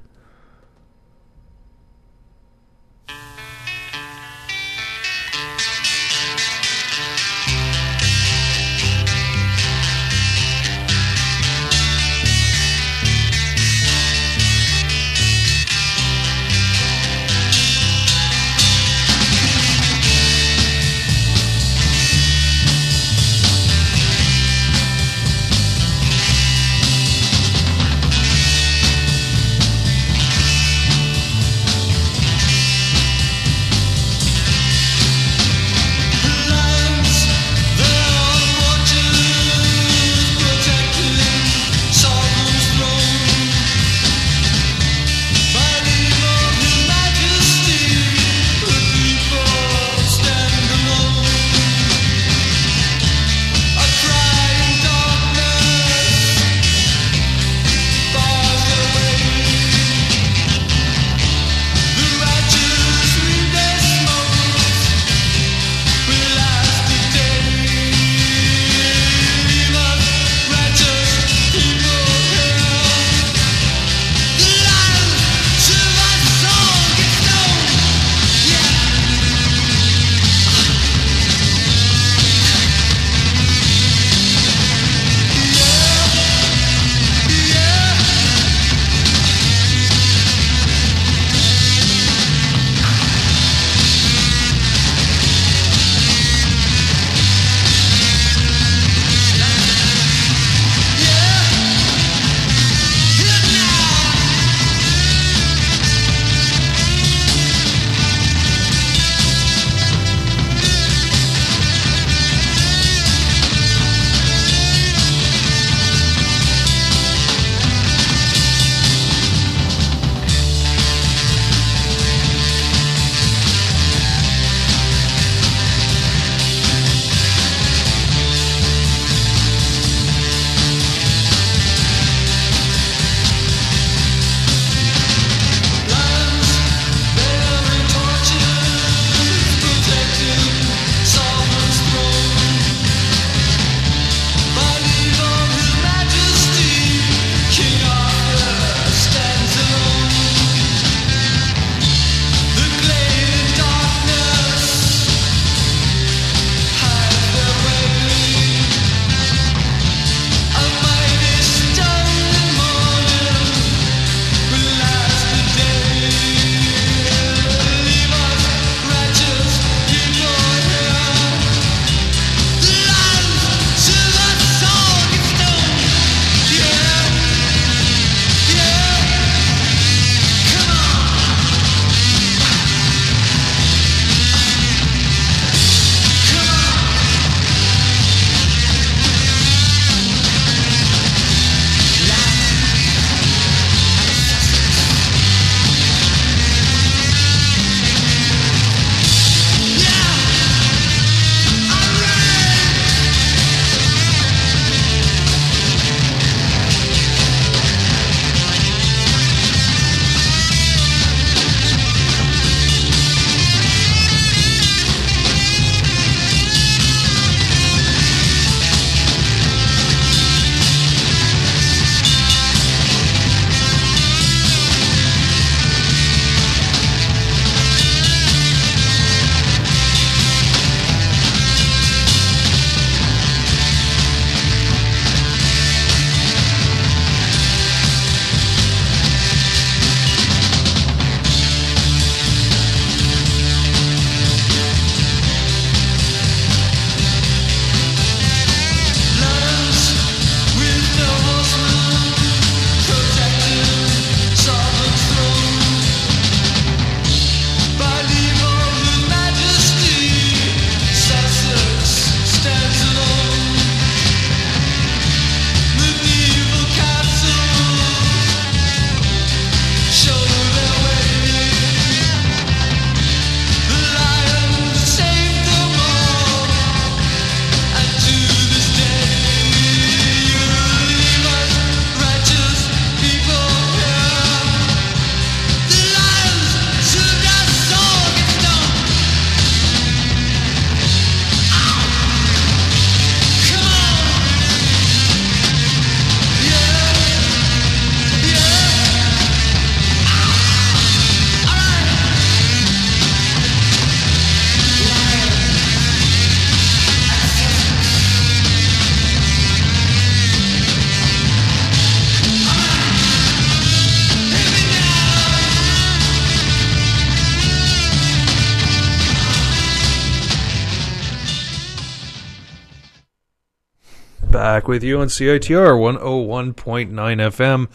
Back 324.36 324.68
with 324.68 324.84
you 324.84 325.00
on 325.00 325.06
CITR 325.06 325.98
101.9 325.98 326.90
FM 326.92 327.68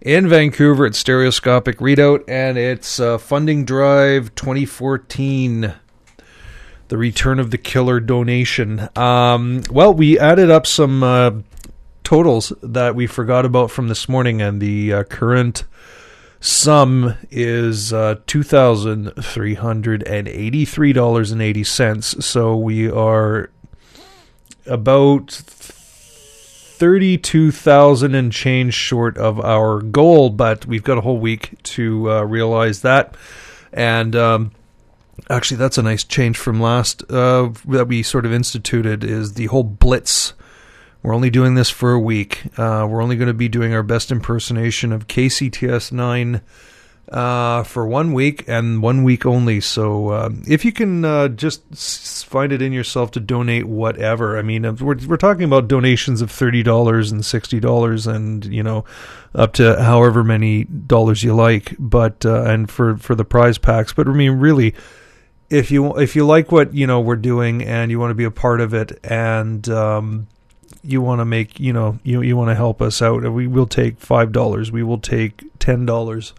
in 0.00 0.28
Vancouver. 0.28 0.86
It's 0.86 0.98
Stereoscopic 0.98 1.78
Readout, 1.78 2.22
and 2.28 2.56
it's 2.56 3.00
uh, 3.00 3.18
Funding 3.18 3.64
Drive 3.64 4.32
2014. 4.36 5.74
The 6.86 6.96
Return 6.96 7.40
of 7.40 7.50
the 7.50 7.58
Killer 7.58 7.98
donation. 7.98 8.88
Um, 8.94 9.62
well, 9.68 9.92
we 9.92 10.16
added 10.16 10.48
up 10.48 10.64
some 10.64 11.02
uh, 11.02 11.32
totals 12.04 12.52
that 12.62 12.94
we 12.94 13.08
forgot 13.08 13.44
about 13.44 13.72
from 13.72 13.88
this 13.88 14.08
morning, 14.08 14.40
and 14.40 14.60
the 14.60 14.92
uh, 14.92 15.02
current 15.02 15.64
sum 16.38 17.16
is 17.32 17.92
uh, 17.92 18.14
two 18.28 18.44
thousand 18.44 19.10
three 19.20 19.54
hundred 19.54 20.04
and 20.04 20.28
eighty-three 20.28 20.92
dollars 20.92 21.32
and 21.32 21.42
eighty 21.42 21.64
cents. 21.64 22.24
So 22.24 22.56
we 22.56 22.88
are 22.88 23.50
about 24.66 25.32
thirty-two 26.78 27.50
thousand 27.50 28.14
and 28.14 28.32
change 28.32 28.74
short 28.74 29.16
of 29.18 29.40
our 29.40 29.80
goal, 29.80 30.30
but 30.30 30.66
we've 30.66 30.84
got 30.84 30.98
a 30.98 31.00
whole 31.00 31.18
week 31.18 31.60
to 31.62 32.10
uh, 32.10 32.22
realize 32.22 32.82
that. 32.82 33.14
And 33.72 34.14
um, 34.14 34.52
actually, 35.30 35.56
that's 35.58 35.78
a 35.78 35.82
nice 35.82 36.04
change 36.04 36.36
from 36.36 36.60
last 36.60 37.02
uh, 37.10 37.50
that 37.66 37.88
we 37.88 38.02
sort 38.02 38.26
of 38.26 38.32
instituted. 38.32 39.04
Is 39.04 39.34
the 39.34 39.46
whole 39.46 39.64
blitz. 39.64 40.34
We're 41.02 41.14
only 41.14 41.30
doing 41.30 41.54
this 41.54 41.70
for 41.70 41.92
a 41.92 42.00
week. 42.00 42.46
Uh, 42.58 42.86
we're 42.88 43.02
only 43.02 43.16
going 43.16 43.28
to 43.28 43.34
be 43.34 43.48
doing 43.48 43.72
our 43.72 43.84
best 43.84 44.10
impersonation 44.10 44.92
of 44.92 45.06
KCTS9 45.06 46.40
uh, 47.10 47.62
for 47.62 47.86
one 47.86 48.12
week 48.12 48.44
and 48.48 48.82
one 48.82 49.04
week 49.04 49.24
only. 49.24 49.60
So 49.60 50.08
uh, 50.08 50.30
if 50.46 50.64
you 50.64 50.72
can 50.72 51.04
uh, 51.04 51.28
just 51.28 52.24
find 52.26 52.52
it 52.52 52.62
in 52.62 52.72
yourself 52.72 53.10
to 53.12 53.20
donate 53.20 53.66
whatever, 53.66 54.38
I 54.38 54.42
mean, 54.42 54.62
we're, 54.76 54.98
we're 55.06 55.16
talking 55.16 55.44
about 55.44 55.68
donations 55.68 56.20
of 56.20 56.30
$30 56.30 57.12
and 57.12 57.22
$60 57.22 58.14
and, 58.14 58.44
you 58.46 58.62
know, 58.62 58.84
up 59.34 59.52
to 59.54 59.82
however 59.82 60.24
many 60.24 60.64
dollars 60.64 61.22
you 61.22 61.34
like, 61.34 61.76
but, 61.78 62.24
uh, 62.26 62.42
and 62.44 62.70
for, 62.70 62.96
for 62.96 63.14
the 63.14 63.24
prize 63.24 63.58
packs. 63.58 63.92
But 63.92 64.08
I 64.08 64.12
mean, 64.12 64.32
really, 64.32 64.74
if 65.48 65.70
you 65.70 65.96
if 65.96 66.16
you 66.16 66.26
like 66.26 66.50
what 66.50 66.74
you 66.74 66.86
know 66.86 67.00
we're 67.00 67.16
doing 67.16 67.62
and 67.62 67.90
you 67.90 68.00
want 68.00 68.10
to 68.10 68.16
be 68.16 68.24
a 68.24 68.30
part 68.30 68.60
of 68.60 68.74
it 68.74 68.98
and 69.04 69.68
um, 69.68 70.26
you 70.82 71.00
want 71.00 71.20
to 71.20 71.24
make 71.24 71.60
you 71.60 71.72
know 71.72 71.98
you 72.02 72.22
you 72.22 72.36
want 72.36 72.50
to 72.50 72.54
help 72.54 72.82
us 72.82 73.00
out 73.00 73.22
we 73.32 73.46
will 73.46 73.66
take 73.66 73.98
five 74.00 74.32
dollars 74.32 74.72
we 74.72 74.82
will 74.82 74.98
take 74.98 75.44
ten 75.58 75.86
dollars 75.86 76.34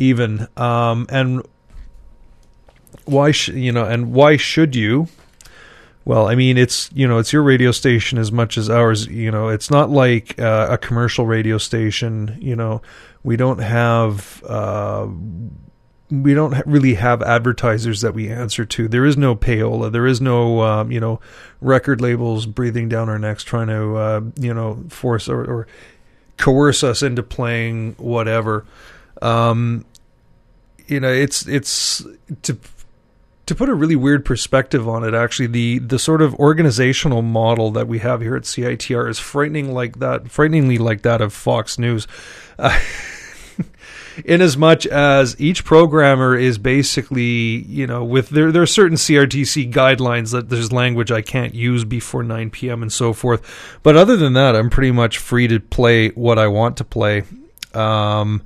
even 0.00 0.48
um, 0.56 1.06
and 1.10 1.46
why 3.04 3.30
sh- 3.30 3.48
you 3.48 3.70
know 3.70 3.84
and 3.84 4.12
why 4.12 4.36
should 4.36 4.74
you 4.74 5.06
well 6.04 6.26
i 6.28 6.34
mean 6.34 6.56
it's 6.56 6.90
you 6.92 7.06
know 7.06 7.18
it's 7.18 7.32
your 7.32 7.42
radio 7.42 7.70
station 7.70 8.18
as 8.18 8.32
much 8.32 8.56
as 8.56 8.70
ours 8.70 9.06
you 9.06 9.30
know 9.30 9.48
it's 9.48 9.70
not 9.70 9.90
like 9.90 10.38
uh, 10.40 10.68
a 10.70 10.78
commercial 10.78 11.26
radio 11.26 11.58
station 11.58 12.36
you 12.40 12.56
know 12.56 12.80
we 13.22 13.36
don't 13.36 13.58
have 13.58 14.42
uh, 14.44 15.06
we 16.10 16.34
don't 16.34 16.54
really 16.66 16.94
have 16.94 17.22
advertisers 17.22 18.00
that 18.00 18.14
we 18.14 18.28
answer 18.28 18.64
to. 18.64 18.88
There 18.88 19.04
is 19.04 19.16
no 19.16 19.36
payola. 19.36 19.92
There 19.92 20.06
is 20.06 20.20
no 20.20 20.62
um, 20.62 20.90
you 20.90 21.00
know 21.00 21.20
record 21.60 22.00
labels 22.00 22.46
breathing 22.46 22.88
down 22.88 23.08
our 23.08 23.18
necks 23.18 23.44
trying 23.44 23.68
to 23.68 23.96
uh, 23.96 24.20
you 24.36 24.52
know 24.52 24.84
force 24.88 25.28
or, 25.28 25.44
or 25.44 25.66
coerce 26.36 26.82
us 26.82 27.02
into 27.02 27.22
playing 27.22 27.94
whatever. 27.98 28.64
Um, 29.22 29.84
you 30.90 31.00
know, 31.00 31.12
it's 31.12 31.46
it's 31.46 32.04
to 32.42 32.58
to 33.46 33.54
put 33.54 33.68
a 33.68 33.74
really 33.74 33.96
weird 33.96 34.24
perspective 34.24 34.88
on 34.88 35.04
it. 35.04 35.14
Actually, 35.14 35.48
the 35.48 35.78
the 35.78 35.98
sort 35.98 36.22
of 36.22 36.34
organizational 36.34 37.22
model 37.22 37.70
that 37.72 37.88
we 37.88 37.98
have 38.00 38.20
here 38.20 38.36
at 38.36 38.42
CITR 38.42 39.08
is 39.08 39.18
frightening 39.18 39.72
like 39.72 39.98
that, 39.98 40.30
frighteningly 40.30 40.78
like 40.78 41.02
that 41.02 41.20
of 41.20 41.32
Fox 41.32 41.78
News. 41.78 42.06
Uh, 42.58 42.78
in 44.24 44.40
as 44.40 44.56
much 44.56 44.86
as 44.86 45.40
each 45.40 45.64
programmer 45.64 46.36
is 46.36 46.58
basically, 46.58 47.64
you 47.64 47.86
know, 47.86 48.04
with 48.04 48.30
there 48.30 48.52
there 48.52 48.62
are 48.62 48.66
certain 48.66 48.96
CRTC 48.96 49.72
guidelines 49.72 50.32
that 50.32 50.48
there's 50.48 50.72
language 50.72 51.10
I 51.10 51.22
can't 51.22 51.54
use 51.54 51.84
before 51.84 52.22
9 52.22 52.50
p.m. 52.50 52.82
and 52.82 52.92
so 52.92 53.12
forth. 53.12 53.78
But 53.82 53.96
other 53.96 54.16
than 54.16 54.32
that, 54.34 54.56
I'm 54.56 54.70
pretty 54.70 54.92
much 54.92 55.18
free 55.18 55.48
to 55.48 55.60
play 55.60 56.10
what 56.10 56.38
I 56.38 56.48
want 56.48 56.76
to 56.78 56.84
play. 56.84 57.22
Um, 57.74 58.42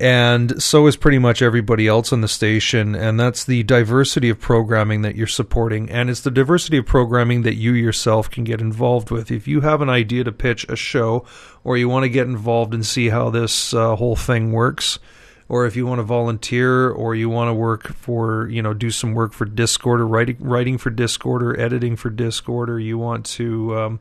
and 0.00 0.62
so 0.62 0.86
is 0.86 0.96
pretty 0.96 1.18
much 1.18 1.42
everybody 1.42 1.88
else 1.88 2.12
on 2.12 2.20
the 2.20 2.28
station 2.28 2.94
and 2.94 3.18
that's 3.18 3.44
the 3.44 3.64
diversity 3.64 4.28
of 4.28 4.38
programming 4.38 5.02
that 5.02 5.16
you're 5.16 5.26
supporting 5.26 5.90
and 5.90 6.08
it's 6.08 6.20
the 6.20 6.30
diversity 6.30 6.78
of 6.78 6.86
programming 6.86 7.42
that 7.42 7.56
you 7.56 7.72
yourself 7.72 8.30
can 8.30 8.44
get 8.44 8.60
involved 8.60 9.10
with. 9.10 9.30
If 9.30 9.48
you 9.48 9.62
have 9.62 9.82
an 9.82 9.90
idea 9.90 10.24
to 10.24 10.32
pitch 10.32 10.64
a 10.68 10.76
show 10.76 11.24
or 11.64 11.76
you 11.76 11.88
want 11.88 12.04
to 12.04 12.08
get 12.08 12.28
involved 12.28 12.74
and 12.74 12.86
see 12.86 13.08
how 13.08 13.30
this 13.30 13.74
uh, 13.74 13.96
whole 13.96 14.16
thing 14.16 14.52
works 14.52 15.00
or 15.48 15.66
if 15.66 15.74
you 15.74 15.86
want 15.86 15.98
to 15.98 16.04
volunteer 16.04 16.90
or 16.90 17.14
you 17.14 17.28
want 17.28 17.48
to 17.48 17.54
work 17.54 17.88
for 17.94 18.48
you 18.48 18.62
know 18.62 18.74
do 18.74 18.90
some 18.90 19.14
work 19.14 19.32
for 19.32 19.46
discord 19.46 20.00
or 20.00 20.06
writing 20.06 20.36
writing 20.38 20.78
for 20.78 20.90
discord 20.90 21.42
or 21.42 21.58
editing 21.58 21.96
for 21.96 22.10
discord 22.10 22.70
or 22.70 22.78
you 22.78 22.96
want 22.96 23.26
to 23.26 23.76
um, 23.76 24.00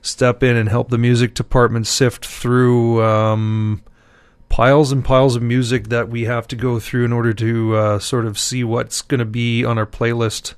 step 0.00 0.42
in 0.42 0.56
and 0.56 0.68
help 0.68 0.88
the 0.88 0.98
music 0.98 1.34
department 1.34 1.86
sift 1.86 2.24
through 2.24 3.02
um, 3.02 3.82
piles 4.54 4.92
and 4.92 5.04
piles 5.04 5.34
of 5.34 5.42
music 5.42 5.88
that 5.88 6.08
we 6.08 6.26
have 6.26 6.46
to 6.46 6.54
go 6.54 6.78
through 6.78 7.04
in 7.04 7.12
order 7.12 7.34
to 7.34 7.74
uh, 7.74 7.98
sort 7.98 8.24
of 8.24 8.38
see 8.38 8.62
what's 8.62 9.02
going 9.02 9.18
to 9.18 9.24
be 9.24 9.64
on 9.64 9.78
our 9.78 9.86
playlist 9.86 10.54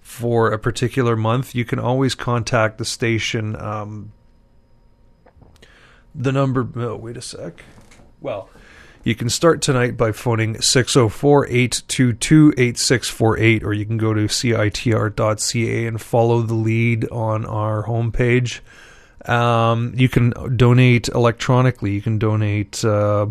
for 0.00 0.50
a 0.50 0.58
particular 0.58 1.14
month, 1.14 1.54
you 1.54 1.64
can 1.64 1.78
always 1.78 2.16
contact 2.16 2.78
the 2.78 2.84
station. 2.84 3.54
Um, 3.54 4.10
the 6.12 6.32
number, 6.32 6.68
oh, 6.74 6.96
wait 6.96 7.16
a 7.16 7.22
sec. 7.22 7.62
Well, 8.20 8.50
you 9.04 9.14
can 9.14 9.28
start 9.30 9.62
tonight 9.62 9.96
by 9.96 10.10
phoning 10.10 10.60
604 10.60 11.46
822 11.46 12.54
8648, 12.58 13.62
or 13.62 13.72
you 13.72 13.86
can 13.86 13.98
go 13.98 14.14
to 14.14 14.22
citr.ca 14.22 15.86
and 15.86 16.02
follow 16.02 16.42
the 16.42 16.54
lead 16.54 17.08
on 17.12 17.46
our 17.46 17.84
homepage. 17.84 18.58
Um, 19.26 19.92
you 19.96 20.08
can 20.08 20.30
donate 20.56 21.08
electronically. 21.08 21.92
You 21.92 22.02
can 22.02 22.18
donate. 22.18 22.84
Uh, 22.84 23.26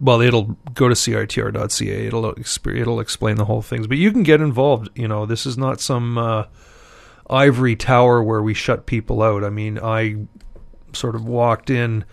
well, 0.00 0.20
it'll 0.20 0.56
go 0.74 0.88
to 0.88 0.94
citr.ca. 0.94 2.06
It'll 2.06 2.34
it'll 2.68 3.00
explain 3.00 3.36
the 3.36 3.44
whole 3.44 3.62
things. 3.62 3.86
But 3.86 3.98
you 3.98 4.12
can 4.12 4.22
get 4.22 4.40
involved. 4.40 4.90
You 4.94 5.08
know, 5.08 5.26
this 5.26 5.46
is 5.46 5.56
not 5.58 5.80
some 5.80 6.18
uh, 6.18 6.44
ivory 7.30 7.76
tower 7.76 8.22
where 8.22 8.42
we 8.42 8.54
shut 8.54 8.86
people 8.86 9.22
out. 9.22 9.44
I 9.44 9.50
mean, 9.50 9.78
I 9.78 10.26
sort 10.92 11.14
of 11.14 11.24
walked 11.24 11.70
in 11.70 12.04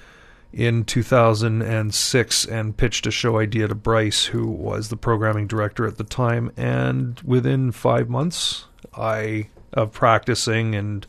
in 0.51 0.85
2006 0.85 2.45
and 2.45 2.77
pitched 2.77 3.05
a 3.05 3.11
show 3.11 3.39
idea 3.39 3.67
to 3.67 3.75
Bryce, 3.75 4.25
who 4.25 4.47
was 4.47 4.87
the 4.87 4.95
programming 4.95 5.47
director 5.47 5.85
at 5.85 5.97
the 5.97 6.03
time, 6.05 6.49
and 6.55 7.19
within 7.25 7.73
five 7.73 8.09
months, 8.09 8.65
I 8.95 9.49
of 9.73 9.91
practicing 9.91 10.73
and 10.73 11.05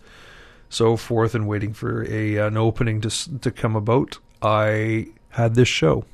so 0.77 0.97
forth 0.97 1.35
and 1.35 1.49
waiting 1.49 1.73
for 1.73 2.05
a 2.05 2.37
an 2.37 2.57
opening 2.57 3.01
to 3.01 3.39
to 3.41 3.51
come 3.51 3.75
about, 3.75 4.19
I 4.43 5.09
had 5.31 5.55
this 5.55 5.69
show. 5.69 6.05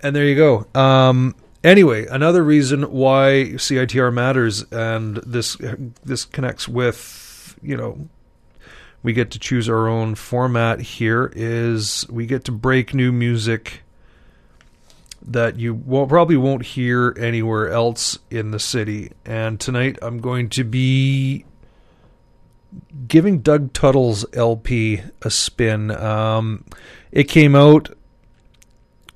And 0.00 0.14
there 0.14 0.24
you 0.24 0.36
go. 0.36 0.66
Um, 0.80 1.34
anyway, 1.64 2.06
another 2.06 2.44
reason 2.44 2.84
why 2.84 3.52
CITR 3.56 4.12
matters, 4.12 4.62
and 4.70 5.16
this 5.18 5.56
this 6.04 6.24
connects 6.24 6.68
with 6.68 7.58
you 7.60 7.76
know 7.76 8.08
we 9.02 9.12
get 9.12 9.30
to 9.32 9.38
choose 9.38 9.68
our 9.68 9.88
own 9.88 10.14
format 10.14 10.80
here 10.80 11.32
is 11.34 12.06
we 12.10 12.26
get 12.26 12.44
to 12.44 12.52
break 12.52 12.94
new 12.94 13.12
music 13.12 13.82
that 15.22 15.56
you 15.56 15.74
won't, 15.74 16.08
probably 16.08 16.36
won't 16.36 16.64
hear 16.64 17.14
anywhere 17.18 17.70
else 17.70 18.18
in 18.30 18.50
the 18.50 18.58
city. 18.58 19.12
And 19.24 19.60
tonight 19.60 19.98
I'm 20.00 20.18
going 20.18 20.48
to 20.50 20.64
be 20.64 21.44
giving 23.06 23.40
Doug 23.40 23.72
Tuttle's 23.72 24.24
LP 24.32 25.02
a 25.22 25.30
spin. 25.30 25.90
Um, 25.90 26.64
it 27.12 27.24
came 27.24 27.54
out 27.54 27.90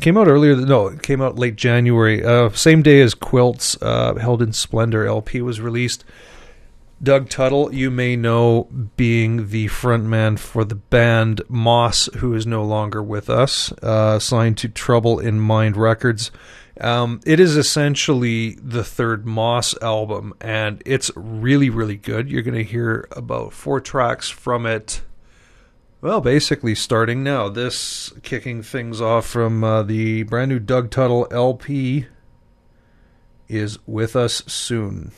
came 0.00 0.16
out 0.16 0.26
earlier. 0.26 0.56
No, 0.56 0.88
it 0.88 1.02
came 1.02 1.22
out 1.22 1.38
late 1.38 1.56
January. 1.56 2.24
Uh, 2.24 2.50
same 2.50 2.82
day 2.82 3.00
as 3.00 3.14
Quilt's 3.14 3.80
uh, 3.80 4.14
Held 4.14 4.42
in 4.42 4.52
Splendor 4.52 5.06
LP 5.06 5.40
was 5.42 5.60
released. 5.60 6.04
Doug 7.02 7.28
Tuttle, 7.28 7.74
you 7.74 7.90
may 7.90 8.14
know, 8.14 8.68
being 8.96 9.48
the 9.48 9.66
frontman 9.66 10.38
for 10.38 10.64
the 10.64 10.76
band 10.76 11.42
Moss, 11.48 12.08
who 12.18 12.32
is 12.34 12.46
no 12.46 12.64
longer 12.64 13.02
with 13.02 13.28
us, 13.28 13.72
uh, 13.82 14.20
signed 14.20 14.56
to 14.58 14.68
Trouble 14.68 15.18
in 15.18 15.40
Mind 15.40 15.76
Records. 15.76 16.30
Um, 16.80 17.20
it 17.26 17.38
is 17.38 17.56
essentially 17.56 18.54
the 18.54 18.84
third 18.84 19.26
Moss 19.26 19.74
album, 19.82 20.32
and 20.40 20.82
it's 20.86 21.10
really, 21.14 21.70
really 21.70 21.96
good. 21.96 22.30
You're 22.30 22.42
going 22.42 22.54
to 22.56 22.64
hear 22.64 23.06
about 23.12 23.52
four 23.52 23.80
tracks 23.80 24.30
from 24.30 24.64
it. 24.66 25.02
Well, 26.00 26.20
basically, 26.20 26.74
starting 26.74 27.22
now. 27.22 27.48
This 27.48 28.12
kicking 28.22 28.62
things 28.62 29.00
off 29.00 29.26
from 29.26 29.62
uh, 29.62 29.82
the 29.82 30.24
brand 30.24 30.50
new 30.50 30.58
Doug 30.58 30.90
Tuttle 30.90 31.28
LP 31.30 32.06
is 33.48 33.78
With 33.86 34.16
Us 34.16 34.42
Soon. 34.46 35.12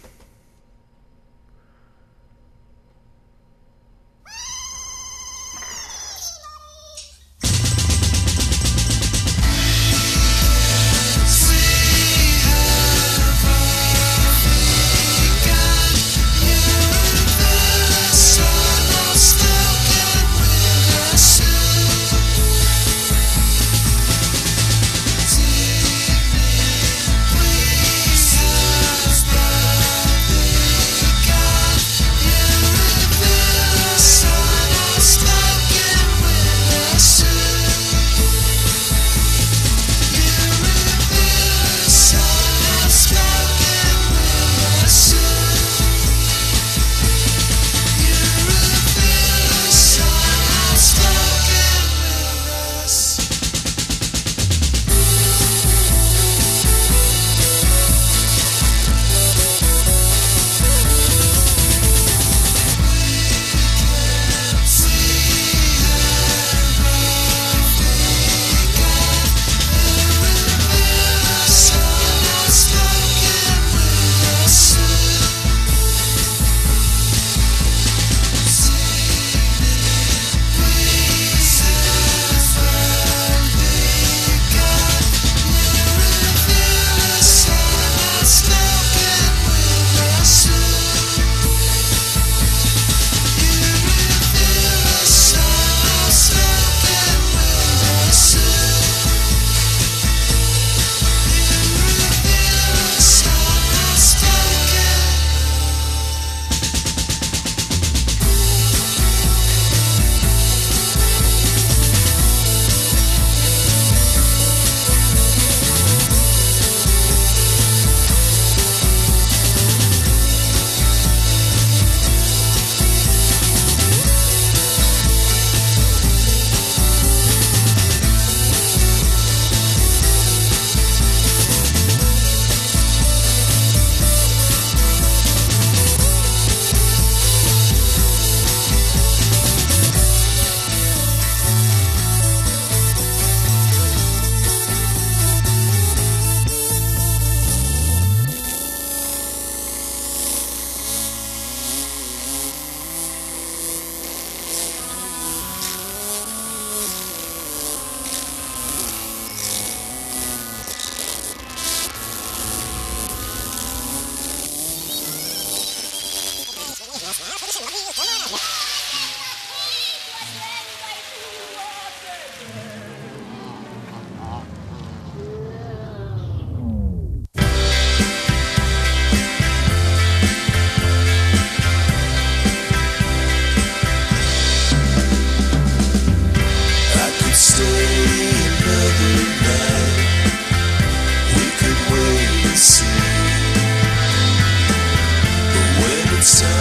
It's. 196.26 196.53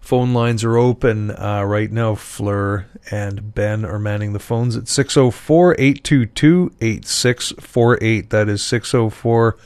Phone 0.00 0.34
lines 0.34 0.62
are 0.62 0.76
open 0.76 1.30
uh, 1.30 1.64
right 1.64 1.90
now. 1.90 2.14
Fleur 2.14 2.84
and 3.10 3.54
Ben 3.54 3.86
are 3.86 3.98
manning 3.98 4.34
the 4.34 4.38
phones 4.38 4.76
at 4.76 4.88
604 4.88 5.74
822 5.78 6.74
8648. 6.82 8.28
That 8.28 8.50
is 8.50 8.62
604 8.62 9.56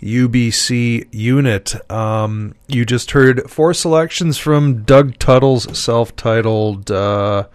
UBC 0.00 1.08
unit. 1.12 1.90
Um, 1.90 2.54
you 2.68 2.84
just 2.84 3.10
heard 3.10 3.50
four 3.50 3.74
selections 3.74 4.38
from 4.38 4.82
Doug 4.82 5.18
Tuttle's 5.18 5.78
self 5.78 6.16
titled 6.16 6.90
uh, 6.90 7.46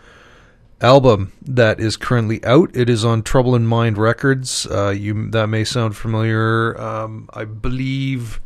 album 0.80 1.34
that 1.42 1.80
is 1.80 1.98
currently 1.98 2.44
out. 2.44 2.70
It 2.76 2.90
is 2.90 3.04
on 3.04 3.24
Trouble 3.24 3.56
in 3.56 3.66
Mind 3.66 3.98
Records. 3.98 4.68
Uh, 4.68 4.90
you 4.90 5.30
That 5.32 5.48
may 5.48 5.64
sound 5.64 5.96
familiar. 5.96 6.80
Um, 6.80 7.30
I 7.34 7.46
believe. 7.46 8.42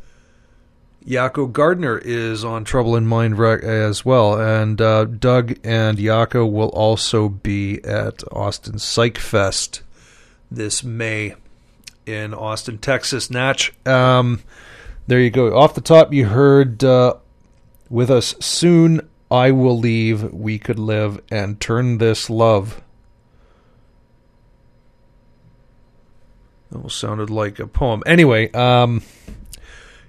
Jacco 1.07 1.47
Gardner 1.47 1.97
is 1.97 2.43
on 2.43 2.65
Trouble 2.65 2.95
in 2.95 3.07
Mind 3.07 3.39
as 3.39 4.05
well, 4.05 4.39
and 4.39 4.79
uh, 4.79 5.05
Doug 5.05 5.55
and 5.63 5.97
Jacco 5.97 6.45
will 6.45 6.69
also 6.69 7.29
be 7.29 7.83
at 7.83 8.21
Austin 8.31 8.77
Psych 8.77 9.17
Fest 9.17 9.81
this 10.51 10.83
May 10.83 11.35
in 12.05 12.33
Austin, 12.33 12.77
Texas. 12.77 13.29
Natch, 13.29 13.73
um, 13.87 14.41
there 15.07 15.19
you 15.19 15.29
go. 15.29 15.57
Off 15.57 15.73
the 15.73 15.81
top, 15.81 16.13
you 16.13 16.27
heard 16.27 16.83
uh, 16.83 17.15
"With 17.89 18.09
Us 18.09 18.35
Soon." 18.39 19.07
I 19.31 19.51
will 19.51 19.77
leave. 19.77 20.33
We 20.33 20.57
could 20.57 20.79
live 20.79 21.21
and 21.29 21.59
turn 21.59 21.99
this 21.99 22.29
love. 22.29 22.81
Almost 26.73 26.99
sounded 26.99 27.29
like 27.29 27.59
a 27.59 27.67
poem. 27.67 28.03
Anyway, 28.05 28.51
um, 28.51 29.03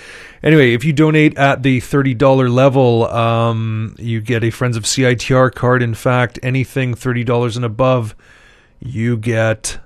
Anyway, 0.44 0.74
if 0.74 0.84
you 0.84 0.92
donate 0.94 1.38
at 1.38 1.64
the 1.64 1.80
$30 1.80 2.54
level, 2.54 3.08
um, 3.08 3.96
you 3.98 4.20
get 4.22 4.44
a 4.44 4.50
Friends 4.50 4.76
of 4.76 4.84
CITR 4.84 5.56
card. 5.56 5.82
In 5.82 5.94
fact, 5.94 6.38
anything 6.44 6.96
$30 6.96 7.56
and 7.56 7.64
above, 7.64 8.14
you 8.80 9.16
get 9.18 9.80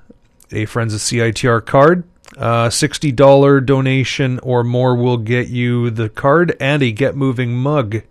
a 0.51 0.65
Friends 0.65 0.93
of 0.93 0.99
CITR 0.99 1.65
card. 1.65 2.03
Uh, 2.37 2.69
$60 2.69 3.65
donation 3.65 4.39
or 4.39 4.63
more 4.63 4.95
will 4.95 5.17
get 5.17 5.49
you 5.49 5.89
the 5.91 6.07
card 6.09 6.55
and 6.59 6.81
a 6.81 6.91
Get 6.91 7.15
Moving 7.15 7.53
mug. 7.53 8.01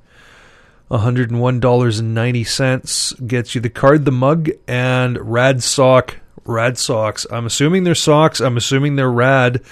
$101.90 0.93 3.27
gets 3.27 3.55
you 3.55 3.61
the 3.61 3.71
card, 3.71 4.05
the 4.05 4.13
mug, 4.13 4.51
and 4.69 5.33
rad 5.33 5.63
sock. 5.63 6.19
Rad 6.45 6.77
socks. 6.77 7.27
I'm 7.31 7.47
assuming 7.47 7.85
they're 7.85 7.95
socks. 7.95 8.41
I'm 8.41 8.59
assuming 8.59 8.97
they're 8.97 9.11
rad. 9.11 9.63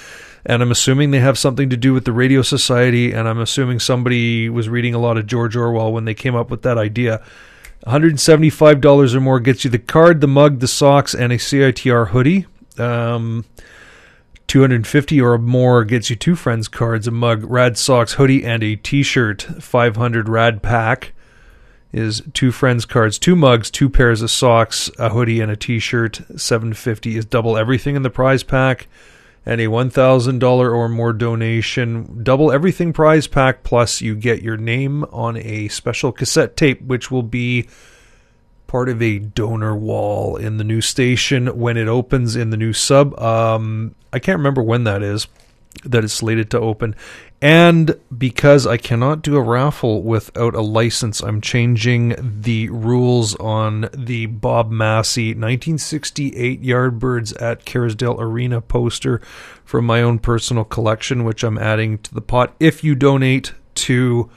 And 0.47 0.63
I'm 0.63 0.71
assuming 0.71 1.11
they 1.11 1.21
have 1.21 1.39
something 1.39 1.69
to 1.69 1.77
do 1.77 1.93
with 1.93 2.07
the 2.07 2.13
Radio 2.13 2.41
Society. 2.43 3.13
And 3.13 3.29
I'm 3.29 3.41
assuming 3.41 3.81
somebody 3.81 4.49
was 4.49 4.71
reading 4.71 4.95
a 4.95 4.99
lot 4.99 5.19
of 5.19 5.27
George 5.27 5.57
Orwell 5.57 5.93
when 5.93 6.07
they 6.07 6.15
came 6.15 6.35
up 6.35 6.51
with 6.51 6.63
that 6.63 6.79
idea. 6.79 7.23
$175 7.87 9.15
or 9.15 9.21
more 9.21 9.41
gets 9.41 9.65
you 9.65 9.71
the 9.71 9.79
card, 9.79 10.21
the 10.21 10.29
mug, 10.29 10.61
the 10.61 10.69
socks, 10.69 11.15
and 11.15 11.33
a 11.33 11.37
CITR 11.37 12.09
hoodie. 12.09 12.47
Um, 12.79 13.47
250 14.51 15.21
or 15.21 15.39
more 15.39 15.85
gets 15.85 16.11
you 16.11 16.17
two 16.17 16.35
friends 16.35 16.67
cards, 16.67 17.07
a 17.07 17.11
mug, 17.13 17.45
rad 17.45 17.79
socks, 17.79 18.15
hoodie, 18.15 18.45
and 18.45 18.65
a 18.65 18.75
t-shirt. 18.75 19.43
500 19.43 20.29
rad 20.29 20.61
pack 20.61 21.13
is 21.93 22.21
two 22.35 22.51
friends 22.51 22.85
cards, 22.85 23.17
two 23.17 23.37
mugs, 23.37 23.71
two 23.71 23.89
pairs 23.89 24.23
of 24.23 24.31
socks, 24.33 24.91
a 24.99 25.11
hoodie, 25.11 25.41
and 25.41 25.53
a 25.53 25.57
t-shirt. 25.57 26.23
750 26.37 27.17
is 27.17 27.25
double 27.25 27.57
everything 27.57 27.95
in 27.95 28.03
the 28.03 28.11
prize 28.11 28.43
pack. 28.43 28.89
And 29.47 29.61
a 29.61 29.67
$1,000 29.67 30.43
or 30.43 30.89
more 30.89 31.13
donation, 31.13 32.25
double 32.25 32.51
everything 32.51 32.93
prize 32.93 33.29
pack, 33.29 33.63
plus 33.63 34.01
you 34.01 34.17
get 34.17 34.43
your 34.43 34.57
name 34.57 35.05
on 35.13 35.37
a 35.37 35.69
special 35.69 36.11
cassette 36.11 36.57
tape, 36.57 36.83
which 36.83 37.09
will 37.09 37.23
be 37.23 37.69
part 38.71 38.89
of 38.89 39.03
a 39.03 39.19
donor 39.19 39.75
wall 39.75 40.37
in 40.37 40.57
the 40.57 40.63
new 40.63 40.81
station 40.81 41.59
when 41.59 41.77
it 41.77 41.89
opens 41.89 42.37
in 42.37 42.51
the 42.51 42.57
new 42.57 42.73
sub. 42.73 43.19
Um, 43.19 43.97
I 44.13 44.21
can't 44.21 44.39
remember 44.39 44.63
when 44.63 44.85
that 44.85 45.03
is, 45.03 45.27
that 45.85 46.05
it's 46.05 46.13
slated 46.13 46.53
to 46.53 46.61
open. 46.61 46.95
And 47.43 47.99
because 48.17 48.69
I 48.69 48.77
cannot 48.77 49.23
do 49.23 49.35
a 49.35 49.43
raffle 49.43 50.05
without 50.05 50.55
a 50.55 50.61
license, 50.61 51.21
I'm 51.21 51.41
changing 51.41 52.15
the 52.43 52.69
rules 52.69 53.35
on 53.41 53.89
the 53.93 54.27
Bob 54.27 54.71
Masse 54.71 55.17
1968 55.17 56.63
Yardbirds 56.63 57.43
at 57.43 57.65
Kerrisdale 57.65 58.21
Arena 58.21 58.61
poster 58.61 59.21
from 59.65 59.85
my 59.85 60.01
own 60.01 60.21
personal 60.21 60.63
collection, 60.63 61.25
which 61.25 61.43
I'm 61.43 61.59
adding 61.59 61.99
to 61.99 62.15
the 62.15 62.21
pot. 62.21 62.55
If 62.61 62.85
you 62.85 62.95
donate 62.95 63.53
to 63.75 64.31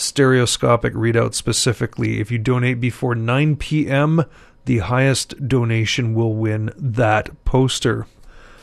stereoscopic 0.00 0.94
readout 0.94 1.34
specifically. 1.34 2.20
If 2.20 2.30
you 2.30 2.38
donate 2.38 2.80
before 2.80 3.14
9 3.14 3.56
p.m., 3.56 4.24
the 4.64 4.78
highest 4.78 5.48
donation 5.48 6.14
will 6.14 6.34
win 6.34 6.72
that 6.76 7.44
poster. 7.44 8.06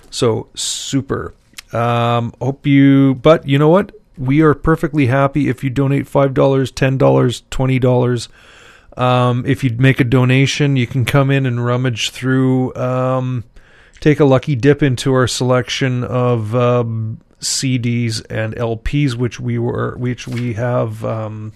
So 0.09 0.49
super. 0.53 1.33
Um, 1.73 2.33
hope 2.41 2.65
you, 2.65 3.15
but 3.15 3.47
you 3.47 3.57
know 3.57 3.69
what? 3.69 3.91
We 4.17 4.41
are 4.41 4.53
perfectly 4.53 5.07
happy 5.07 5.49
if 5.49 5.63
you 5.63 5.69
donate 5.69 6.05
$5, 6.05 6.33
$10, 6.33 7.43
$20. 7.49 8.27
Um, 8.99 9.45
if 9.45 9.63
you 9.63 9.75
make 9.77 9.99
a 9.99 10.03
donation, 10.03 10.75
you 10.75 10.87
can 10.87 11.05
come 11.05 11.29
in 11.29 11.45
and 11.45 11.63
rummage 11.63 12.09
through, 12.09 12.73
um, 12.75 13.43
take 13.99 14.19
a 14.19 14.25
lucky 14.25 14.55
dip 14.55 14.81
into 14.81 15.13
our 15.13 15.27
selection 15.27 16.03
of 16.03 16.55
um, 16.55 17.19
CDs 17.39 18.25
and 18.29 18.55
LPs, 18.55 19.15
which 19.15 19.39
we 19.39 19.59
were, 19.59 19.95
which 19.97 20.27
we 20.27 20.53
have 20.53 21.03
um, 21.05 21.53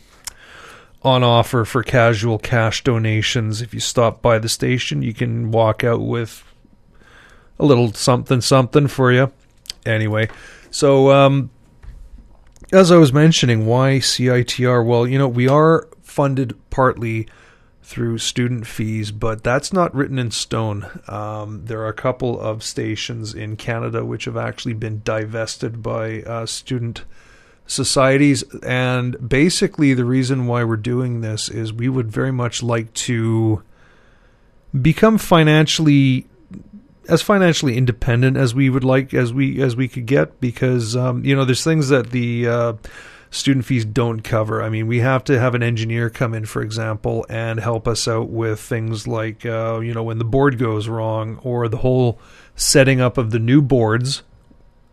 on 1.01 1.23
offer 1.23 1.65
for 1.65 1.83
casual 1.83 2.37
cash 2.37 2.83
donations. 2.83 3.61
If 3.61 3.73
you 3.73 3.79
stop 3.79 4.21
by 4.21 4.39
the 4.39 4.49
station, 4.49 5.01
you 5.01 5.13
can 5.13 5.51
walk 5.51 5.83
out 5.83 6.01
with 6.01 6.43
a 7.59 7.65
little 7.65 7.93
something, 7.93 8.41
something 8.41 8.87
for 8.87 9.11
you. 9.11 9.31
Anyway, 9.85 10.29
so 10.69 11.11
um, 11.11 11.49
as 12.71 12.91
I 12.91 12.97
was 12.97 13.11
mentioning, 13.11 13.65
why 13.65 13.97
CITR? 13.97 14.85
Well, 14.85 15.07
you 15.07 15.17
know, 15.17 15.27
we 15.27 15.47
are 15.47 15.87
funded 16.03 16.57
partly 16.69 17.27
through 17.83 18.17
student 18.17 18.67
fees, 18.67 19.11
but 19.11 19.43
that's 19.43 19.73
not 19.73 19.93
written 19.93 20.19
in 20.19 20.31
stone. 20.31 20.87
Um, 21.07 21.65
there 21.65 21.81
are 21.81 21.87
a 21.87 21.93
couple 21.93 22.39
of 22.39 22.63
stations 22.63 23.33
in 23.33 23.55
Canada 23.55 24.05
which 24.05 24.25
have 24.25 24.37
actually 24.37 24.73
been 24.73 25.01
divested 25.03 25.81
by 25.81 26.21
uh, 26.21 26.45
student 26.45 27.03
societies, 27.65 28.43
and 28.63 29.27
basically 29.27 29.93
the 29.93 30.05
reason 30.05 30.47
why 30.47 30.63
we're 30.63 30.77
doing 30.77 31.21
this 31.21 31.49
is 31.49 31.73
we 31.73 31.89
would 31.89 32.11
very 32.11 32.31
much 32.31 32.61
like 32.61 32.93
to 32.93 33.63
become 34.79 35.17
financially 35.17 36.25
as 37.09 37.21
financially 37.21 37.77
independent 37.77 38.37
as 38.37 38.53
we 38.53 38.69
would 38.69 38.83
like 38.83 39.13
as 39.13 39.33
we 39.33 39.61
as 39.61 39.75
we 39.75 39.87
could 39.87 40.05
get 40.05 40.39
because 40.39 40.95
um, 40.95 41.25
you 41.25 41.35
know 41.35 41.43
there's 41.43 41.63
things 41.63 41.89
that 41.89 42.11
the 42.11 42.47
uh, 42.47 42.73
student 43.31 43.65
fees 43.65 43.85
don't 43.85 44.21
cover. 44.21 44.61
I 44.61 44.69
mean, 44.69 44.85
we 44.87 44.99
have 44.99 45.23
to 45.23 45.39
have 45.39 45.55
an 45.55 45.63
engineer 45.63 46.09
come 46.09 46.33
in, 46.33 46.45
for 46.45 46.61
example, 46.61 47.25
and 47.29 47.59
help 47.59 47.87
us 47.87 48.07
out 48.07 48.29
with 48.29 48.59
things 48.59 49.07
like, 49.07 49.45
uh, 49.45 49.79
you 49.79 49.93
know, 49.93 50.03
when 50.03 50.19
the 50.19 50.25
board 50.25 50.59
goes 50.59 50.87
wrong 50.87 51.39
or 51.41 51.67
the 51.67 51.77
whole 51.77 52.19
setting 52.55 52.99
up 52.99 53.17
of 53.17 53.31
the 53.31 53.39
new 53.39 53.61
boards, 53.61 54.21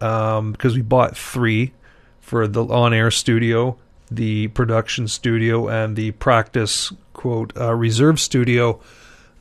um, 0.01 0.53
because 0.53 0.77
we 0.77 0.83
bought 0.83 1.17
three 1.17 1.75
for 2.21 2.47
the 2.47 2.65
on-air 2.65 3.11
studio, 3.11 3.77
the 4.11 4.47
production 4.49 5.09
studio, 5.09 5.69
and 5.69 5.97
the 5.97 6.13
practice 6.13 6.93
quote 7.13 7.53
uh, 7.57 7.75
reserve 7.75 8.21
studio 8.21 8.81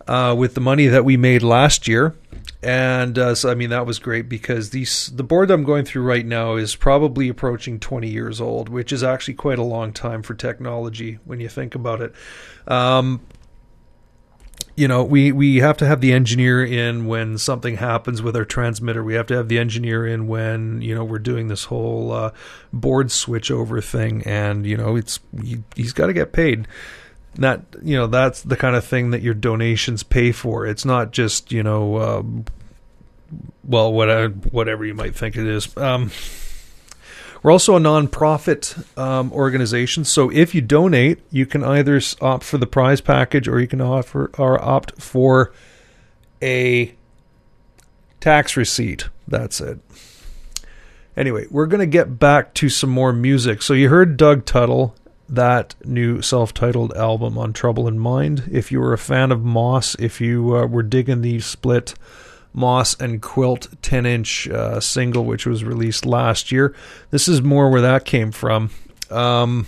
uh, 0.08 0.36
with 0.38 0.53
the 0.55 0.62
money 0.62 0.88
that 0.88 1.05
we 1.05 1.18
made 1.18 1.43
last 1.43 1.88
year. 1.88 2.16
And 2.64 3.20
uh, 3.20 3.36
so, 3.36 3.51
I 3.51 3.55
mean, 3.55 3.70
that 3.70 3.86
was 3.86 3.99
great 3.99 4.28
because 4.28 4.72
these 4.72 5.12
the 5.14 5.24
board 5.24 5.51
I'm 5.51 5.64
going 5.64 5.86
through 5.86 6.03
right 6.03 6.26
now 6.26 6.55
is 6.55 6.76
probably 6.76 7.30
approaching 7.30 7.80
20 7.80 8.10
years 8.10 8.41
old, 8.41 8.70
which 8.70 8.91
is 8.91 9.03
actually 9.03 9.36
quite 9.36 9.60
a 9.60 9.64
long 9.64 9.93
time 9.93 10.24
for 10.24 10.34
technology 10.34 11.20
when 11.24 11.39
you 11.39 11.49
think 11.49 11.76
about 11.76 12.01
it. 12.01 12.14
Um, 12.68 13.22
you 14.76 14.88
know, 14.88 15.03
we, 15.03 15.32
we 15.32 15.58
have 15.58 15.78
to 15.78 15.88
have 15.88 16.01
the 16.01 16.14
engineer 16.14 16.64
in 16.64 17.08
when 17.08 17.39
something 17.39 17.78
happens 17.78 18.22
with 18.22 18.36
our 18.36 18.45
transmitter. 18.45 19.03
We 19.03 19.16
have 19.16 19.26
to 19.28 19.36
have 19.36 19.49
the 19.49 19.58
engineer 19.58 20.05
in 20.05 20.28
when, 20.28 20.82
you 20.82 20.93
know, 20.93 21.03
we're 21.03 21.18
doing 21.18 21.47
this 21.47 21.66
whole 21.66 22.12
uh, 22.12 22.32
board 22.72 23.12
switch 23.12 23.49
over 23.49 23.82
thing. 23.82 24.22
And, 24.24 24.68
you 24.68 24.78
know, 24.78 24.95
it's 24.95 25.20
he, 25.43 25.64
he's 25.76 25.93
got 25.93 26.08
to 26.08 26.14
get 26.14 26.32
paid. 26.32 26.68
That, 27.38 27.61
you 27.83 27.95
know, 27.95 28.07
that's 28.07 28.41
the 28.41 28.57
kind 28.57 28.75
of 28.75 28.83
thing 28.83 29.11
that 29.11 29.21
your 29.21 29.33
donations 29.33 30.03
pay 30.03 30.31
for. 30.31 30.65
It's 30.65 30.85
not 30.85 31.11
just, 31.11 31.51
you 31.51 31.63
know, 31.63 31.99
um, 31.99 32.45
well, 33.63 33.93
what, 33.93 34.07
whatever 34.51 34.85
you 34.85 34.93
might 34.93 35.15
think 35.15 35.35
it 35.35 35.45
is. 35.45 35.75
Um, 35.77 36.11
we're 37.43 37.51
also 37.51 37.75
a 37.75 37.79
non-profit 37.79 38.75
um, 38.97 39.31
organization, 39.31 40.03
so 40.03 40.31
if 40.31 40.55
you 40.55 40.61
donate, 40.61 41.19
you 41.31 41.45
can 41.45 41.63
either 41.63 42.01
opt 42.19 42.43
for 42.43 42.57
the 42.57 42.65
prize 42.65 42.99
package 42.99 43.47
or 43.47 43.59
you 43.59 43.67
can 43.67 43.79
offer 43.79 44.31
or 44.38 44.59
opt 44.61 44.99
for 44.99 45.53
a 46.41 46.95
tax 48.19 48.57
receipt. 48.57 49.09
That's 49.27 49.61
it. 49.61 49.79
Anyway, 51.15 51.45
we're 51.49 51.67
going 51.67 51.79
to 51.79 51.85
get 51.85 52.19
back 52.19 52.53
to 52.55 52.69
some 52.69 52.89
more 52.89 53.13
music. 53.13 53.61
So 53.61 53.73
you 53.73 53.89
heard 53.89 54.17
Doug 54.17 54.45
Tuttle, 54.45 54.95
that 55.30 55.75
new 55.84 56.21
self-titled 56.21 56.93
album 56.93 57.38
on 57.38 57.53
Trouble 57.53 57.88
in 57.88 57.99
Mind. 57.99 58.49
If 58.51 58.71
you 58.71 58.80
were 58.80 58.93
a 58.93 58.97
fan 58.97 59.32
of 59.32 59.39
MMOSS, 59.39 59.99
if 59.99 60.21
you 60.21 60.55
uh, 60.55 60.65
were 60.65 60.84
digging 60.84 61.21
the 61.21 61.39
split 61.39 61.95
MMOSS 62.55 62.99
and 62.99 63.21
Quilt 63.21 63.67
10 63.82 64.05
inch 64.05 64.47
uh, 64.49 64.80
single, 64.80 65.25
which 65.25 65.45
was 65.45 65.63
released 65.63 66.05
last 66.05 66.51
year. 66.51 66.73
This 67.11 67.28
is 67.28 67.41
more 67.41 67.69
where 67.69 67.82
that 67.82 68.05
came 68.05 68.32
from. 68.32 68.71
Um, 69.11 69.67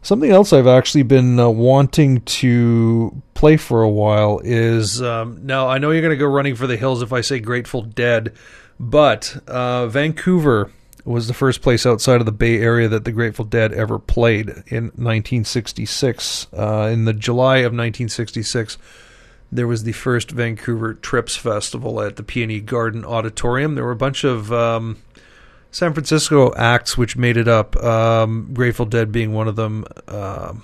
something 0.00 0.30
else 0.30 0.52
I've 0.52 0.66
actually 0.66 1.02
been 1.02 1.38
uh, 1.38 1.48
wanting 1.48 2.22
to 2.22 3.22
play 3.34 3.56
for 3.56 3.82
a 3.82 3.90
while 3.90 4.40
is 4.42 5.02
um, 5.02 5.44
now 5.44 5.68
I 5.68 5.78
know 5.78 5.90
you're 5.90 6.00
going 6.00 6.10
to 6.10 6.16
go 6.16 6.26
running 6.26 6.54
for 6.54 6.66
the 6.66 6.76
hills 6.76 7.02
if 7.02 7.12
I 7.12 7.20
say 7.20 7.38
Grateful 7.38 7.82
Dead, 7.82 8.32
but 8.80 9.42
uh, 9.46 9.88
Vancouver 9.88 10.72
was 11.04 11.26
the 11.26 11.34
first 11.34 11.62
place 11.62 11.84
outside 11.84 12.20
of 12.20 12.26
the 12.26 12.32
Bay 12.32 12.58
Area 12.58 12.88
that 12.88 13.04
the 13.04 13.12
Grateful 13.12 13.44
Dead 13.44 13.72
ever 13.72 13.98
played 13.98 14.48
in 14.66 14.84
1966. 14.94 16.46
Uh, 16.52 16.90
in 16.92 17.04
the 17.04 17.12
July 17.12 17.58
of 17.58 17.72
1966 17.72 18.78
there 19.52 19.66
was 19.66 19.84
the 19.84 19.92
first 19.92 20.30
Vancouver 20.30 20.94
Trips 20.94 21.36
Festival 21.36 22.00
at 22.00 22.16
the 22.16 22.22
PNE 22.22 22.64
Garden 22.64 23.04
Auditorium. 23.04 23.74
There 23.74 23.84
were 23.84 23.92
a 23.92 23.96
bunch 23.96 24.24
of 24.24 24.50
um, 24.50 24.96
San 25.70 25.92
Francisco 25.92 26.54
acts 26.54 26.96
which 26.96 27.18
made 27.18 27.36
it 27.36 27.46
up. 27.46 27.76
Um, 27.76 28.48
Grateful 28.54 28.86
Dead 28.86 29.12
being 29.12 29.34
one 29.34 29.48
of 29.48 29.56
them. 29.56 29.84
Uh, 30.08 30.54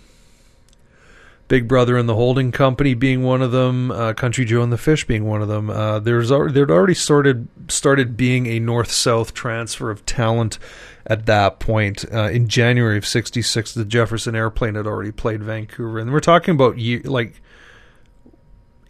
Big 1.49 1.67
Brother 1.67 1.97
and 1.97 2.07
the 2.07 2.15
Holding 2.15 2.53
Company 2.53 2.93
being 2.93 3.23
one 3.23 3.41
of 3.41 3.53
them. 3.53 3.91
Uh, 3.91 4.13
Country 4.13 4.45
Joe 4.45 4.63
and 4.63 4.71
the 4.71 4.79
Fish 4.79 5.07
being 5.07 5.25
one 5.25 5.41
of 5.41 5.49
them. 5.49 5.71
Uh, 5.71 5.99
there's 5.99 6.31
al- 6.31 6.51
there'd 6.51 6.71
already 6.71 6.95
started 6.95 7.49
started 7.69 8.17
being 8.17 8.47
a 8.47 8.61
north 8.61 8.91
south 8.91 9.33
transfer 9.33 9.91
of 9.91 10.05
talent 10.05 10.59
at 11.07 11.25
that 11.25 11.59
point. 11.59 12.05
Uh, 12.13 12.29
in 12.29 12.49
January 12.49 12.99
of 12.99 13.07
'66, 13.07 13.73
the 13.73 13.87
Jefferson 13.87 14.37
Airplane 14.37 14.75
had 14.75 14.87
already 14.87 15.11
played 15.11 15.43
Vancouver, 15.43 15.99
and 15.99 16.13
we're 16.13 16.21
talking 16.21 16.55
about 16.55 16.77
year, 16.77 17.01
like 17.05 17.41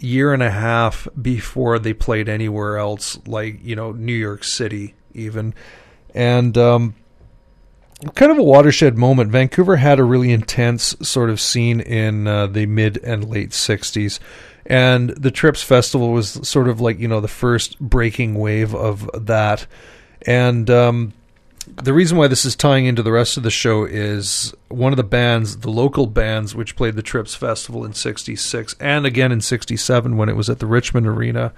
year 0.00 0.32
and 0.32 0.42
a 0.42 0.50
half 0.50 1.06
before 1.20 1.78
they 1.78 1.92
played 1.92 2.28
anywhere 2.28 2.76
else, 2.76 3.18
like 3.24 3.60
you 3.62 3.76
know 3.76 3.92
New 3.92 4.12
York 4.12 4.42
City 4.42 4.96
even, 5.14 5.54
and 6.12 6.58
um, 6.58 6.96
kind 8.14 8.30
of 8.30 8.38
a 8.38 8.42
watershed 8.42 8.96
moment. 8.96 9.30
Vancouver 9.30 9.76
had 9.76 9.98
a 9.98 10.04
really 10.04 10.32
intense 10.32 10.94
sort 11.02 11.30
of 11.30 11.40
scene 11.40 11.80
in 11.80 12.26
uh, 12.26 12.46
the 12.46 12.66
mid 12.66 12.98
and 12.98 13.28
late 13.28 13.50
'60s, 13.50 14.18
and 14.66 15.10
the 15.10 15.30
Trips 15.30 15.62
Festival 15.62 16.10
was 16.12 16.48
sort 16.48 16.68
of 16.68 16.80
like 16.80 16.98
you 16.98 17.08
know 17.08 17.20
the 17.20 17.28
first 17.28 17.78
breaking 17.80 18.34
wave 18.36 18.74
of 18.74 19.10
that, 19.26 19.66
and 20.26 20.70
um, 20.70 21.12
the 21.76 21.92
reason 21.92 22.16
why 22.16 22.28
this 22.28 22.44
is 22.44 22.54
tying 22.54 22.86
into 22.86 23.02
the 23.02 23.12
rest 23.12 23.36
of 23.36 23.42
the 23.42 23.50
show 23.50 23.84
is 23.84 24.54
one 24.68 24.92
of 24.92 24.96
the 24.96 25.02
bands, 25.02 25.58
the 25.58 25.70
local 25.70 26.06
bands, 26.06 26.54
which 26.54 26.76
played 26.76 26.94
the 26.94 27.02
Trips 27.02 27.34
Festival 27.34 27.84
in 27.84 27.92
'66 27.92 28.76
and 28.78 29.06
again 29.06 29.32
in 29.32 29.40
'67 29.40 30.16
when 30.16 30.28
it 30.28 30.36
was 30.36 30.48
at 30.48 30.60
the 30.60 30.66
Richmond 30.66 31.06
Arena, 31.06 31.52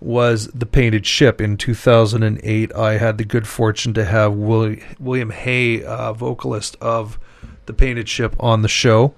was 0.00 0.48
the 0.48 0.66
Painted 0.66 1.06
Ship. 1.06 1.40
In 1.40 1.56
2008, 1.56 2.74
I 2.74 2.98
had 2.98 3.18
the 3.18 3.24
good 3.24 3.46
fortune 3.46 3.94
to 3.94 4.04
have 4.04 4.34
William 4.34 5.30
Hay, 5.30 5.82
uh, 5.84 6.12
vocalist 6.12 6.76
of 6.80 7.18
the 7.66 7.72
Painted 7.72 8.08
Ship, 8.08 8.34
on 8.40 8.62
the 8.62 8.68
show. 8.68 9.14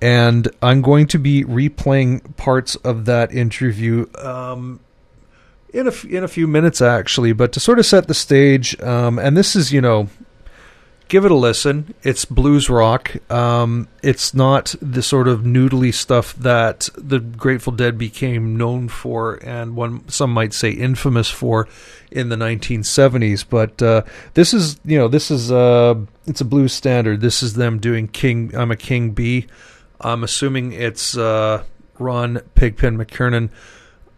And 0.00 0.48
I'm 0.62 0.82
going 0.82 1.06
to 1.08 1.18
be 1.18 1.44
replaying 1.44 2.36
parts 2.36 2.76
of 2.76 3.06
that 3.06 3.32
interview 3.32 4.06
um, 4.18 4.80
in 5.72 5.88
a 5.88 5.92
in 6.08 6.22
a 6.22 6.28
few 6.28 6.46
minutes 6.46 6.80
actually, 6.80 7.32
but 7.32 7.52
to 7.52 7.60
sort 7.60 7.78
of 7.78 7.86
set 7.86 8.06
the 8.06 8.14
stage, 8.14 8.80
um, 8.82 9.18
and 9.18 9.36
this 9.36 9.56
is 9.56 9.72
you 9.72 9.80
know, 9.80 10.08
give 11.08 11.24
it 11.24 11.30
a 11.30 11.36
listen. 11.36 11.94
It's 12.02 12.24
blues 12.24 12.68
rock. 12.68 13.16
Um, 13.30 13.88
it's 14.02 14.34
not 14.34 14.74
the 14.80 15.02
sort 15.02 15.28
of 15.28 15.40
noodly 15.40 15.94
stuff 15.94 16.34
that 16.36 16.88
the 16.96 17.20
Grateful 17.20 17.72
Dead 17.72 17.96
became 17.96 18.56
known 18.56 18.88
for, 18.88 19.34
and 19.36 19.76
one 19.76 20.08
some 20.08 20.32
might 20.32 20.52
say 20.52 20.70
infamous 20.70 21.30
for 21.30 21.68
in 22.10 22.28
the 22.28 22.36
1970s. 22.36 23.44
But 23.48 23.80
uh, 23.82 24.02
this 24.34 24.52
is 24.52 24.80
you 24.84 24.98
know 24.98 25.08
this 25.08 25.30
is 25.30 25.52
uh, 25.52 25.94
it's 26.26 26.40
a 26.40 26.44
blues 26.44 26.72
standard. 26.72 27.20
This 27.20 27.42
is 27.42 27.54
them 27.54 27.78
doing 27.78 28.08
King. 28.08 28.54
I'm 28.54 28.70
a 28.70 28.76
King 28.76 29.10
Bee. 29.12 29.46
I'm 30.00 30.24
assuming 30.24 30.72
it's 30.72 31.16
uh, 31.16 31.64
Ron 31.98 32.40
Pigpen 32.54 32.98
McKernan 32.98 33.50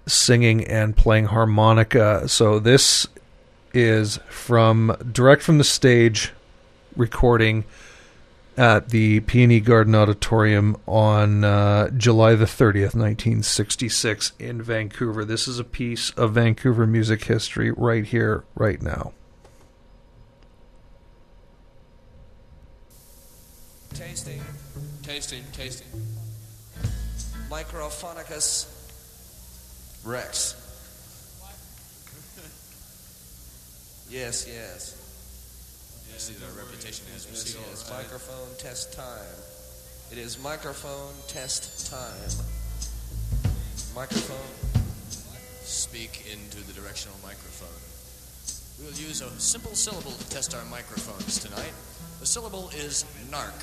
singing 0.07 0.65
and 0.65 0.97
playing 0.97 1.27
harmonica. 1.27 2.29
So 2.29 2.59
this 2.59 3.07
is 3.75 4.19
from 4.29 4.97
direct 5.13 5.43
from 5.43 5.59
the 5.59 5.65
stage 5.65 6.33
recording 6.99 7.65
at 8.59 8.89
the 8.89 9.21
PNE 9.21 9.65
Garden 9.65 9.95
Auditorium 9.95 10.77
on 10.85 11.45
uh, 11.45 11.91
July 11.91 12.35
the 12.35 12.45
30th, 12.45 12.95
1966 12.95 14.33
in 14.41 14.61
Vancouver. 14.61 15.25
This 15.25 15.47
is 15.47 15.61
a 15.61 15.65
piece 15.65 16.11
of 16.11 16.33
Vancouver 16.33 16.87
music 16.87 17.25
history 17.25 17.71
right 17.71 18.05
here, 18.05 18.43
right 18.57 18.83
now. 18.83 19.13
Tasting, 23.95 24.43
tasting, 25.03 25.45
tasting. 25.53 25.87
Microphonicus 27.49 28.75
Rex. 30.05 30.55
yes, 34.11 34.49
yes. 34.49 34.98
You 36.19 36.35
see 36.35 36.35
that 36.35 36.51
our 36.51 36.65
reputation 36.65 37.07
has 37.15 37.27
Yes, 37.31 37.45
receded. 37.47 37.61
yes. 37.71 37.89
Microphone 37.91 38.49
test 38.59 38.93
time. 38.93 39.39
It 40.11 40.19
is 40.19 40.37
microphone 40.37 41.15
test 41.29 41.89
time. 41.89 42.31
Microphone. 43.95 44.83
Speak 45.63 46.27
into 46.33 46.57
the 46.67 46.73
directional 46.73 47.15
microphone. 47.23 47.69
We 48.81 48.87
will 48.91 48.99
use 48.99 49.21
a 49.23 49.31
simple 49.39 49.77
syllable 49.77 50.11
to 50.11 50.29
test 50.29 50.57
our 50.57 50.65
microphones 50.65 51.39
tonight. 51.39 51.73
The 52.19 52.27
syllable 52.27 52.71
is 52.71 53.05
narc. 53.31 53.55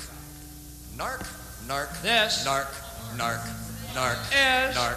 Narc, 0.96 1.26
narc, 1.68 2.00
This 2.00 2.42
narc, 2.46 2.72
narc, 3.18 3.44
narc, 3.92 4.16
is 4.32 4.74
narc. 4.74 4.96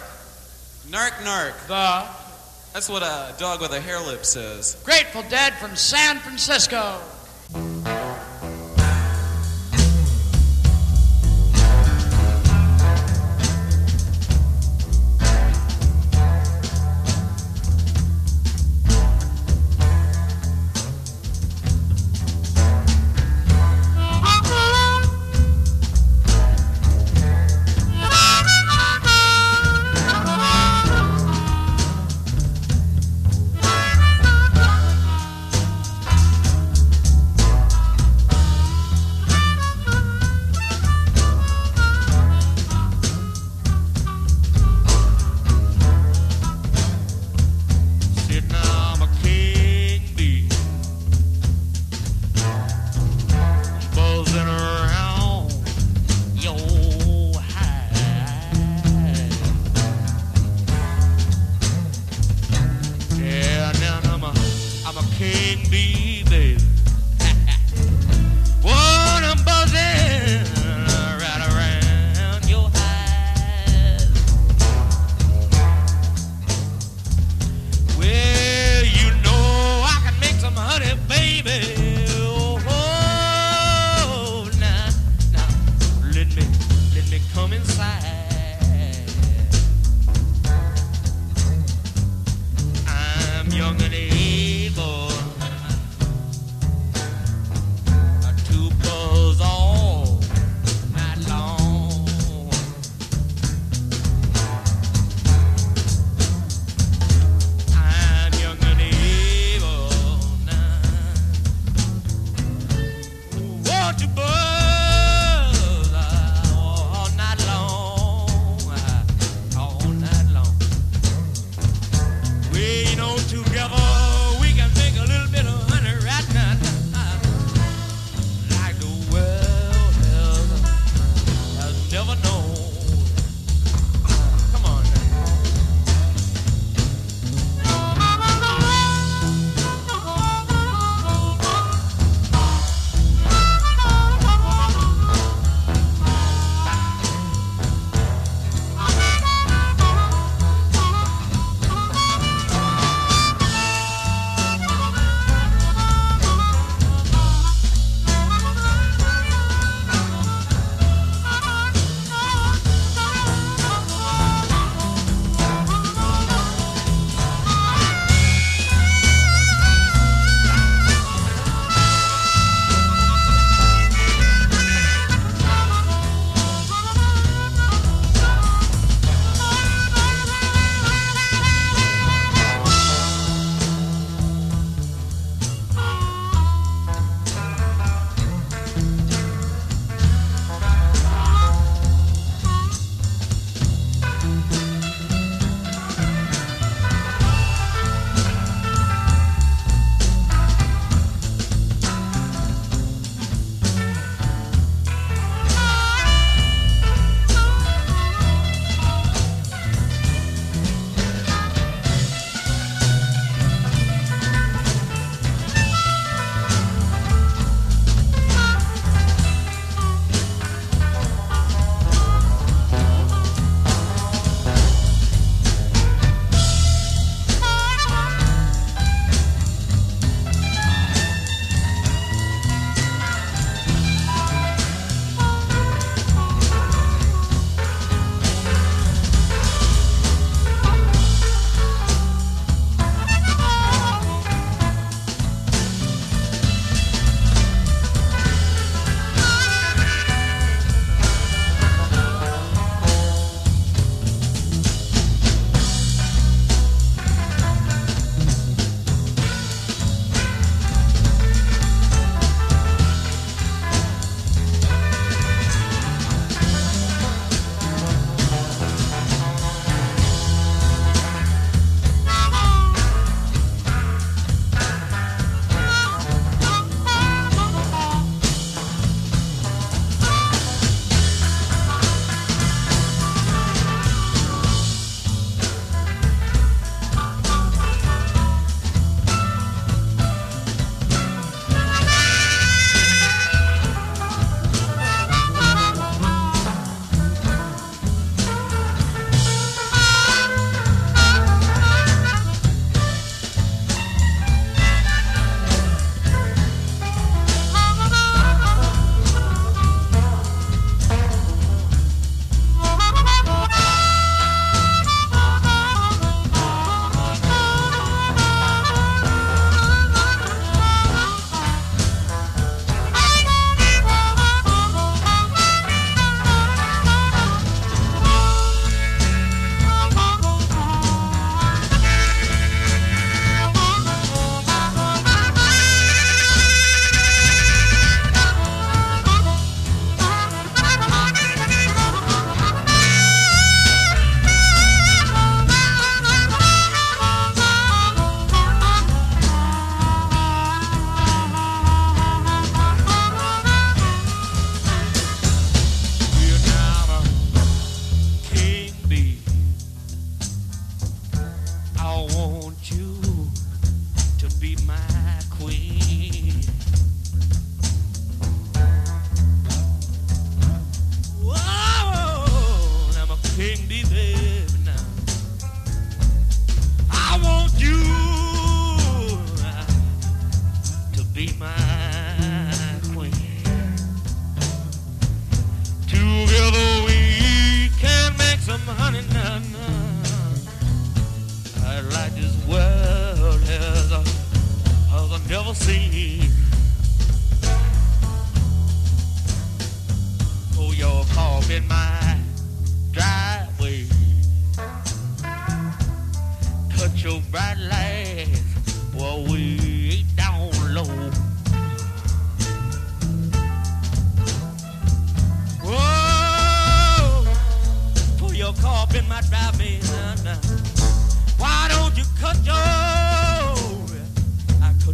Narc, 0.88 1.12
narc. 1.28 1.66
the 1.68 2.08
That's 2.72 2.88
what 2.88 3.02
a 3.02 3.34
dog 3.38 3.60
with 3.60 3.72
a 3.72 3.80
hair 3.82 4.00
lip 4.00 4.24
says. 4.24 4.76
Grateful 4.82 5.24
Dead 5.28 5.52
from 5.60 5.76
San 5.76 6.20
Francisco. 6.20 7.02
Thank 7.52 8.09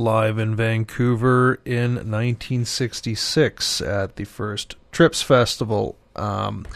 live 0.00 0.38
in 0.38 0.56
Vancouver 0.56 1.60
in 1.64 1.94
1966 1.94 3.80
at 3.82 4.16
the 4.16 4.24
first 4.24 4.76
Trips 4.90 5.22
Festival. 5.22 5.96
Um, 6.16 6.66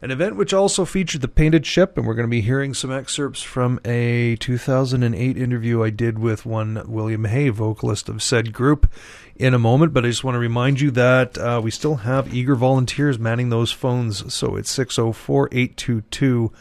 an 0.00 0.10
event 0.10 0.36
which 0.36 0.52
also 0.52 0.84
featured 0.84 1.20
the 1.20 1.28
Painted 1.28 1.64
Ship, 1.64 1.96
and 1.96 2.06
we're 2.06 2.14
going 2.14 2.26
to 2.26 2.30
be 2.30 2.40
hearing 2.40 2.74
some 2.74 2.90
excerpts 2.90 3.42
from 3.42 3.80
a 3.84 4.36
2008 4.36 5.36
interview 5.36 5.82
I 5.82 5.90
did 5.90 6.18
with 6.18 6.44
one 6.44 6.82
William 6.86 7.24
Hay, 7.24 7.50
vocalist 7.50 8.08
of 8.08 8.22
said 8.22 8.52
group, 8.52 8.90
in 9.36 9.54
a 9.54 9.58
moment. 9.58 9.92
But 9.92 10.04
I 10.04 10.08
just 10.08 10.24
want 10.24 10.34
to 10.34 10.40
remind 10.40 10.80
you 10.80 10.90
that 10.90 11.38
uh, 11.38 11.60
we 11.62 11.70
still 11.70 11.96
have 11.96 12.34
eager 12.34 12.54
volunteers 12.54 13.18
manning 13.18 13.50
those 13.50 13.72
phones. 13.72 14.32
So 14.34 14.56
it's 14.56 14.70
604 14.70 15.48
822 15.52 16.52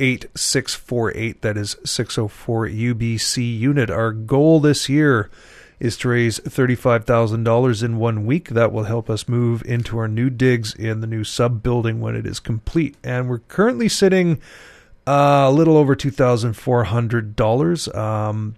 8648. 0.00 1.42
That 1.42 1.56
is 1.56 1.76
604 1.84 2.68
UBC 2.68 3.58
unit. 3.58 3.90
Our 3.90 4.12
goal 4.12 4.60
this 4.60 4.88
year 4.88 5.30
is 5.80 5.96
to 5.98 6.08
raise 6.08 6.40
$35,000 6.40 7.82
in 7.82 7.98
one 7.98 8.26
week. 8.26 8.50
That 8.50 8.72
will 8.72 8.84
help 8.84 9.08
us 9.08 9.28
move 9.28 9.62
into 9.64 9.98
our 9.98 10.08
new 10.08 10.30
digs 10.30 10.74
in 10.74 11.00
the 11.00 11.06
new 11.06 11.24
sub 11.24 11.62
building 11.62 12.00
when 12.00 12.16
it 12.16 12.26
is 12.26 12.40
complete. 12.40 12.96
And 13.04 13.28
we're 13.28 13.38
currently 13.38 13.88
sitting 13.88 14.40
uh, 15.06 15.46
a 15.48 15.52
little 15.52 15.76
over 15.76 15.94
$2,400. 15.94 17.96
Um, 17.96 18.56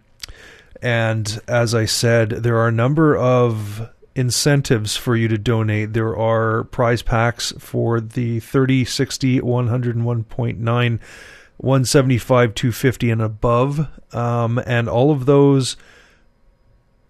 and 0.83 1.41
as 1.47 1.75
I 1.75 1.85
said, 1.85 2.31
there 2.31 2.57
are 2.57 2.69
a 2.69 2.73
number 2.73 3.17
of 3.17 3.91
incentives 4.15 4.97
for 4.97 5.17
you 5.17 5.29
to 5.29 5.39
donate. 5.39 5.93
There 5.93 6.17
are 6.17 6.65
prize 6.65 7.03
packs 7.03 7.53
for 7.59 8.01
the 8.01 8.41
30, 8.41 8.85
60, 8.85 9.41
101.9, 9.41 11.01
175, 11.57 12.55
250, 12.55 13.11
and 13.11 13.23
above. 13.23 13.89
Um, 14.15 14.59
and 14.67 14.89
all 14.89 15.11
of 15.11 15.27
those, 15.27 15.77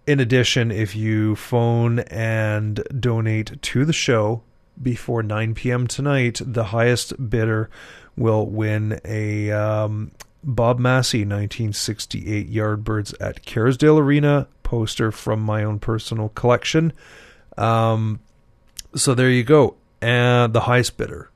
in 0.05 0.19
addition, 0.19 0.71
if 0.71 0.95
you 0.95 1.35
phone 1.35 1.99
and 1.99 2.83
donate 2.99 3.61
to 3.61 3.85
the 3.85 3.93
show 3.93 4.43
before 4.81 5.23
9 5.23 5.53
p.m. 5.55 5.87
tonight, 5.87 6.41
the 6.43 6.65
highest 6.65 7.29
bidder 7.29 7.69
will 8.17 8.45
win 8.45 8.99
a 9.05 9.51
um, 9.51 10.11
Bob 10.43 10.79
Masse 10.79 11.13
1968 11.13 12.51
Yardbirds 12.51 13.13
at 13.19 13.43
Kerrisdale 13.43 13.99
Arena 13.99 14.47
poster 14.71 15.11
from 15.11 15.41
my 15.41 15.65
own 15.65 15.77
personal 15.79 16.29
collection. 16.29 16.93
Um, 17.57 18.21
so 18.95 19.13
there 19.13 19.29
you 19.29 19.43
go. 19.43 19.75
And 20.01 20.53
the 20.53 20.61
highest 20.61 20.95
bidder 20.95 21.29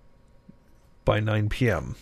by 1.03 1.19
9 1.19 1.49
p.m. 1.49 1.97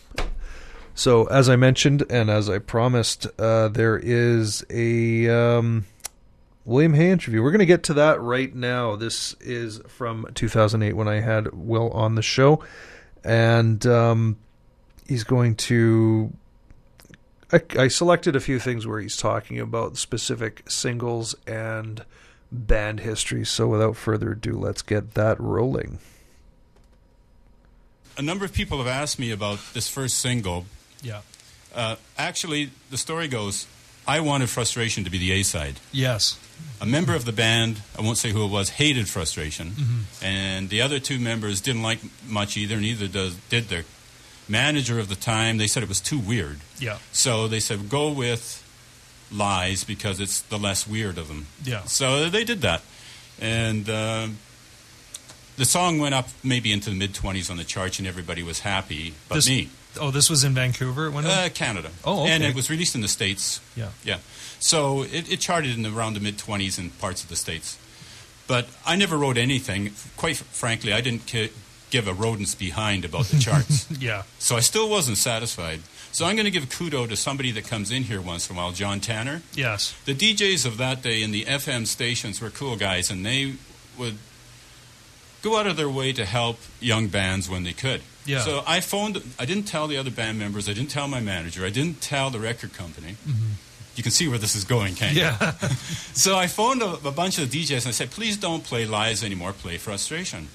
So 0.94 1.26
as 1.26 1.50
I 1.50 1.56
mentioned 1.56 2.04
and 2.08 2.30
as 2.30 2.52
I 2.52 2.60
promised, 2.60 3.26
uh, 3.40 3.70
there 3.70 3.98
is 3.98 4.64
a 4.70 5.28
um, 5.28 5.88
William 6.66 6.94
Hay 6.94 7.10
interview. 7.10 7.42
We're 7.42 7.50
going 7.50 7.60
to 7.62 7.66
get 7.66 7.82
to 7.86 7.96
that 7.96 8.22
right 8.22 8.54
now. 8.54 8.96
This 8.96 9.34
is 9.42 9.82
from 9.88 10.28
2008 10.36 10.94
when 10.94 11.08
I 11.08 11.20
had 11.20 11.52
Will 11.52 11.90
on 11.94 12.14
the 12.14 12.22
show, 12.22 12.64
and 13.24 13.84
um, 13.88 14.38
he's 15.08 15.24
going 15.24 15.56
to 15.56 16.32
I, 17.54 17.62
I 17.78 17.88
selected 17.88 18.36
a 18.36 18.40
few 18.40 18.60
things 18.60 18.88
where 18.88 19.00
he's 19.00 19.16
talking 19.16 19.60
about 19.60 19.96
specific 19.98 20.64
singles 20.70 21.36
and 21.46 22.04
band 22.52 23.00
history. 23.02 23.46
So 23.46 23.68
without 23.68 23.96
further 23.96 24.32
ado, 24.32 24.54
let's 24.58 24.82
get 24.82 25.14
that 25.14 25.40
rolling. 25.40 26.00
a 28.18 28.22
number 28.22 28.46
of 28.46 28.54
people 28.54 28.78
have 28.80 28.88
asked 28.88 29.18
me 29.20 29.32
about 29.32 29.60
this 29.74 29.88
first 29.90 30.18
single. 30.20 30.66
Yeah. 31.02 31.22
Uh, 31.74 31.96
actually, 32.18 32.70
the 32.92 32.98
story 32.98 33.28
goes 33.28 33.66
I 34.08 34.20
wanted 34.20 34.50
Frustration 34.50 35.04
to 35.06 35.10
be 35.10 35.18
the 35.18 35.32
A 35.32 35.44
side. 35.44 35.80
Yes. 35.92 36.38
A 36.82 36.86
member 36.86 37.16
of 37.16 37.24
the 37.26 37.32
band, 37.32 37.82
I 37.98 38.02
won't 38.02 38.18
say 38.18 38.32
who 38.32 38.44
it 38.44 38.52
was, 38.52 38.70
hated 38.72 39.08
Frustration. 39.08 39.72
Mhm. 39.72 40.24
And 40.24 40.70
the 40.70 40.82
other 40.82 41.00
two 41.00 41.20
members 41.20 41.62
didn't 41.62 41.84
like 41.84 42.00
much 42.28 42.58
either, 42.58 42.78
neither 42.78 43.08
does, 43.08 43.36
did 43.50 43.70
the 43.70 43.86
manager 44.48 45.00
of 45.00 45.10
the 45.10 45.16
time. 45.16 45.58
They 45.58 45.68
said 45.68 45.84
it 45.84 45.90
was 45.90 46.02
too 46.02 46.20
weird. 46.20 46.60
Yeah. 46.80 46.98
So 47.12 47.48
they 47.48 47.60
said, 47.60 47.90
go 47.90 48.12
with 48.12 48.60
Lies 49.32 49.84
because 49.84 50.20
it's 50.20 50.42
the 50.42 50.58
less 50.58 50.88
weird 50.88 51.18
of 51.18 51.28
them. 51.28 51.48
Yeah. 51.64 51.84
So 51.86 52.30
they 52.30 52.44
did 52.44 52.62
that. 52.62 52.82
And 53.42 53.90
uh, 53.90 54.28
the 55.58 55.66
song 55.66 56.00
went 56.00 56.16
up 56.16 56.28
maybe 56.44 56.72
into 56.72 56.90
the 56.90 56.96
mid 56.96 57.14
20s 57.14 57.50
on 57.50 57.58
the 57.58 57.64
charts, 57.64 58.00
and 58.00 58.08
everybody 58.08 58.44
was 58.44 58.60
happy, 58.62 59.14
but 59.30 59.36
This- 59.36 59.48
me. 59.50 59.70
Oh, 60.00 60.10
this 60.10 60.28
was 60.28 60.44
in 60.44 60.56
Vancouver. 60.56 61.12
When 61.12 61.24
Uh, 61.28 61.50
Canada. 61.54 61.92
Oh, 62.04 62.26
And 62.26 62.44
it 62.44 62.56
was 62.56 62.68
released 62.68 62.96
in 62.96 63.02
the 63.02 63.08
States. 63.08 63.62
Yeah. 63.76 63.90
Yeah. 64.04 64.18
So 64.60 65.04
it, 65.04 65.32
it 65.32 65.40
charted 65.40 65.78
in 65.78 65.86
around 65.86 66.16
the 66.16 66.20
mid 66.20 66.38
20s 66.40 66.80
in 66.80 66.90
parts 66.90 67.22
of 67.22 67.30
the 67.30 67.36
States. 67.36 67.78
But 68.48 68.68
I 68.88 68.96
never 68.96 69.16
wrote 69.20 69.38
anything. 69.38 69.94
Quite 70.18 70.38
frankly, 70.38 70.94
I 70.94 71.02
didn't 71.02 71.28
ki- 71.28 71.52
give 71.94 72.08
a 72.08 72.14
rodent's 72.14 72.56
behind 72.56 73.06
about 73.06 73.26
the 73.26 73.40
charts. 73.40 73.90
yeah. 74.00 74.24
So 74.40 74.56
I 74.56 74.62
still 74.62 74.90
wasn't 74.90 75.18
satisfied. 75.18 75.82
So 76.12 76.26
I'm 76.26 76.36
going 76.36 76.46
to 76.46 76.52
give 76.52 76.66
kudo 76.66 77.08
to 77.08 77.16
somebody 77.16 77.52
that 77.52 77.68
comes 77.68 77.92
in 77.92 78.04
here 78.04 78.20
once 78.20 78.50
in 78.50 78.56
a 78.56 78.58
while, 78.58 78.72
John 78.72 79.00
Tanner. 79.00 79.44
Yes. 79.54 79.96
The 80.06 80.16
DJs 80.16 80.66
of 80.66 80.78
that 80.78 81.04
day 81.04 81.22
in 81.22 81.32
the 81.32 81.46
FM 81.46 81.86
stations 81.86 82.42
were 82.42 82.50
cool 82.50 82.78
guys, 82.78 83.12
and 83.12 83.24
they 83.24 83.54
would 83.98 84.18
go 85.44 85.56
out 85.56 85.68
of 85.68 85.78
their 85.78 85.90
way 85.90 86.12
to 86.14 86.26
help 86.26 86.58
young 86.80 87.10
bands 87.10 87.48
when 87.48 87.64
they 87.64 87.74
could. 87.74 88.02
Yeah. 88.26 88.40
So 88.40 88.64
I 88.66 88.80
phoned. 88.80 89.22
I 89.38 89.46
didn't 89.46 89.68
tell 89.68 89.88
the 89.88 89.98
other 89.98 90.12
band 90.12 90.40
members. 90.40 90.68
I 90.68 90.74
didn't 90.74 90.90
tell 90.90 91.08
my 91.08 91.20
manager. 91.20 91.64
I 91.64 91.70
didn't 91.70 92.02
tell 92.02 92.32
the 92.32 92.40
record 92.40 92.74
company. 92.74 93.18
Mm-hmm. 93.28 93.52
You 93.96 94.02
can 94.02 94.12
see 94.12 94.28
where 94.28 94.40
this 94.40 94.56
is 94.56 94.64
going, 94.64 94.96
can't 94.96 95.14
you? 95.14 95.22
Yeah. 95.22 95.52
so 96.14 96.36
I 96.36 96.48
phoned 96.48 96.82
a, 96.82 96.94
a 97.08 97.12
bunch 97.12 97.38
of 97.38 97.52
the 97.52 97.64
DJs 97.64 97.86
and 97.86 97.90
I 97.90 97.92
said, 97.92 98.10
please 98.10 98.38
don't 98.38 98.64
play 98.64 98.88
lies 98.88 99.24
anymore. 99.24 99.54
Play 99.54 99.78
frustration. 99.78 100.48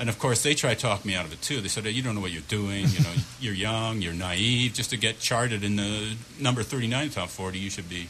And 0.00 0.08
of 0.08 0.18
course, 0.18 0.42
they 0.42 0.54
try 0.54 0.72
to 0.72 0.80
talk 0.80 1.04
me 1.04 1.14
out 1.14 1.26
of 1.26 1.32
it 1.34 1.42
too. 1.42 1.60
They 1.60 1.68
said, 1.68 1.84
"You 1.84 2.02
don't 2.02 2.14
know 2.14 2.22
what 2.22 2.30
you're 2.30 2.40
doing. 2.48 2.86
You 2.88 3.00
know, 3.00 3.12
you're 3.40 3.54
young, 3.54 4.00
you're 4.00 4.14
naive. 4.14 4.72
Just 4.72 4.90
to 4.90 4.96
get 4.96 5.20
charted 5.20 5.62
in 5.62 5.76
the 5.76 6.16
number 6.38 6.62
39 6.62 7.10
top 7.10 7.28
40, 7.28 7.58
you 7.58 7.68
should 7.68 7.88
be." 7.88 8.08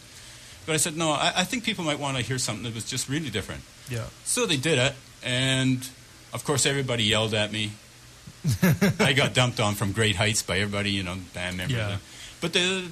But 0.66 0.74
I 0.74 0.76
said, 0.76 0.97
"No, 0.97 1.11
I, 1.11 1.32
I 1.38 1.45
think 1.45 1.64
people 1.64 1.84
might 1.84 1.99
want 1.99 2.16
to 2.16 2.22
hear 2.22 2.38
something 2.38 2.62
that 2.62 2.76
was 2.76 2.88
just 2.88 3.09
really 3.09 3.28
different." 3.28 3.62
Yeah. 3.88 4.05
So 4.24 4.47
they 4.47 4.57
did 4.57 4.78
it, 4.78 4.95
and 5.24 5.86
of 6.32 6.45
course, 6.45 6.64
everybody 6.64 7.03
yelled 7.03 7.34
at 7.34 7.51
me. 7.51 7.72
I 9.01 9.12
got 9.12 9.34
dumped 9.34 9.59
on 9.59 9.74
from 9.74 9.91
great 9.91 10.14
heights 10.14 10.45
by 10.45 10.61
everybody, 10.61 10.93
you 10.93 11.03
know, 11.03 11.16
band 11.34 11.57
members. 11.57 11.76
Yeah. 11.76 11.97
But 12.41 12.53
the 12.53 12.88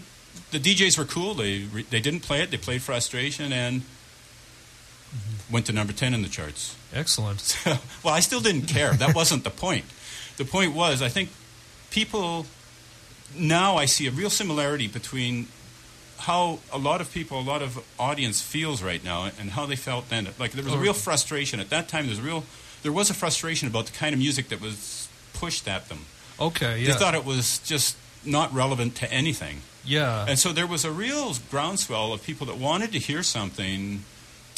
the 0.50 0.58
DJs 0.58 0.98
were 0.98 1.04
cool. 1.04 1.34
They 1.34 1.60
they 1.90 2.00
didn't 2.00 2.20
play 2.20 2.42
it. 2.42 2.50
They 2.50 2.56
played 2.56 2.82
frustration 2.82 3.52
and 3.52 3.82
went 5.50 5.66
to 5.66 5.72
number 5.72 5.92
ten 5.92 6.14
in 6.14 6.22
the 6.22 6.28
charts. 6.28 6.76
Excellent. 6.94 7.56
well, 8.04 8.14
I 8.14 8.20
still 8.20 8.40
didn't 8.40 8.66
care. 8.66 8.92
That 8.92 9.14
wasn't 9.14 9.44
the 9.44 9.50
point. 9.50 9.84
The 10.36 10.44
point 10.44 10.74
was, 10.74 11.02
I 11.02 11.08
think 11.08 11.30
people 11.90 12.46
now 13.36 13.76
I 13.76 13.84
see 13.86 14.06
a 14.06 14.10
real 14.10 14.30
similarity 14.30 14.86
between 14.86 15.48
how 16.18 16.58
a 16.72 16.78
lot 16.78 17.00
of 17.00 17.12
people, 17.12 17.38
a 17.38 17.42
lot 17.42 17.62
of 17.62 17.78
audience 17.98 18.40
feels 18.42 18.82
right 18.82 19.02
now, 19.04 19.30
and 19.38 19.50
how 19.50 19.66
they 19.66 19.76
felt 19.76 20.08
then. 20.08 20.28
Like 20.38 20.52
there 20.52 20.64
was 20.64 20.72
a 20.72 20.76
Oh. 20.76 20.80
real 20.80 20.92
frustration 20.94 21.60
at 21.60 21.70
that 21.70 21.88
time. 21.88 22.06
There's 22.06 22.18
a 22.18 22.22
real, 22.22 22.44
there 22.82 22.92
was 22.92 23.08
a 23.10 23.14
frustration 23.14 23.68
about 23.68 23.86
the 23.86 23.92
kind 23.92 24.12
of 24.14 24.18
music 24.18 24.48
that 24.48 24.60
was 24.60 25.08
pushed 25.32 25.68
at 25.68 25.88
them. 25.88 26.06
Okay. 26.40 26.80
Yeah. 26.80 26.92
They 26.92 26.98
thought 26.98 27.14
it 27.14 27.24
was 27.24 27.58
just 27.60 27.96
not 28.24 28.52
relevant 28.52 28.96
to 28.96 29.12
anything. 29.12 29.62
yeah. 29.84 30.26
And 30.28 30.38
so 30.38 30.52
there 30.52 30.66
was 30.66 30.84
a 30.84 30.90
real 30.90 31.34
groundswell 31.50 32.12
of 32.12 32.22
people 32.24 32.46
that 32.48 32.56
wanted 32.56 32.92
to 32.92 32.98
hear 32.98 33.22
something 33.22 34.02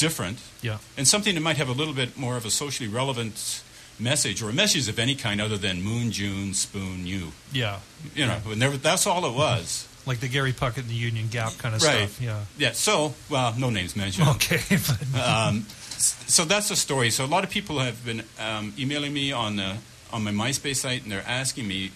different 0.01 0.39
yeah. 0.63 0.79
and 0.97 1.07
something 1.07 1.35
that 1.35 1.43
might 1.43 1.59
have 1.59 1.69
a 1.69 1.73
little 1.73 1.95
bit 1.95 2.17
more 2.17 2.37
of 2.37 2.45
a 2.47 2.51
socially 2.51 2.89
relevant 2.89 3.63
message 3.99 4.43
or 4.43 4.49
a 4.49 4.53
message 4.53 4.89
of 4.89 4.99
any 4.99 5.15
kind 5.15 5.41
other 5.41 5.59
than 5.59 5.83
moon, 5.83 6.11
June, 6.11 6.55
spoon, 6.55 7.07
you. 7.07 7.33
Yeah. 7.53 7.81
You 8.15 8.27
know, 8.27 8.39
and 8.47 8.61
there, 8.61 8.71
that's 8.71 9.07
all 9.07 9.27
it 9.27 9.35
was. 9.35 9.87
like 10.07 10.21
the 10.21 10.29
Gary 10.29 10.53
Puckett 10.53 10.79
and 10.79 10.89
the 10.89 10.95
Union 10.95 11.29
Gap 11.29 11.53
kind 11.59 11.75
of 11.75 11.83
right. 11.83 12.09
stuff. 12.09 12.21
Yeah. 12.21 12.41
Yeah. 12.57 12.73
So, 12.73 13.15
well, 13.29 13.55
no 13.59 13.69
names 13.71 13.95
mentioned. 13.95 14.29
Okay. 14.29 14.61
um, 15.23 15.67
so 15.99 16.45
that's 16.45 16.71
the 16.71 16.77
story. 16.77 17.11
So 17.11 17.25
a 17.25 17.27
lot 17.27 17.45
of 17.45 17.51
people 17.51 17.79
have 17.81 18.05
been 18.05 18.23
um, 18.41 18.73
emailing 18.79 19.13
me 19.13 19.33
on 19.33 19.57
the 19.57 19.77
on 20.13 20.25
my 20.25 20.33
MySpace 20.33 20.77
site, 20.77 21.03
and 21.03 21.13
they're 21.13 21.27
asking 21.27 21.69
me 21.69 21.93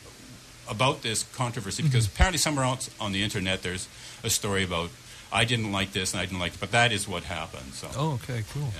about 0.69 1.03
this 1.03 1.25
controversy 1.35 1.83
because 1.83 2.07
apparently 2.07 2.39
somewhere 2.39 2.65
else 2.65 2.89
on 3.01 3.13
the 3.13 3.23
internet 3.23 3.63
there's 3.63 3.89
a 4.23 4.31
story 4.31 4.65
about 4.65 4.91
I 5.35 5.45
didn't 5.45 5.73
like 5.73 5.93
this 5.93 6.13
and 6.15 6.21
I 6.21 6.27
didn't 6.27 6.39
like 6.39 6.55
it, 6.55 6.61
but 6.61 6.71
that 6.71 6.93
is 6.93 7.09
what 7.09 7.25
happened. 7.25 7.75
So. 7.75 7.89
oh, 7.97 8.13
okay, 8.23 8.45
cool. 8.55 8.71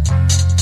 Sometimes 0.00 0.59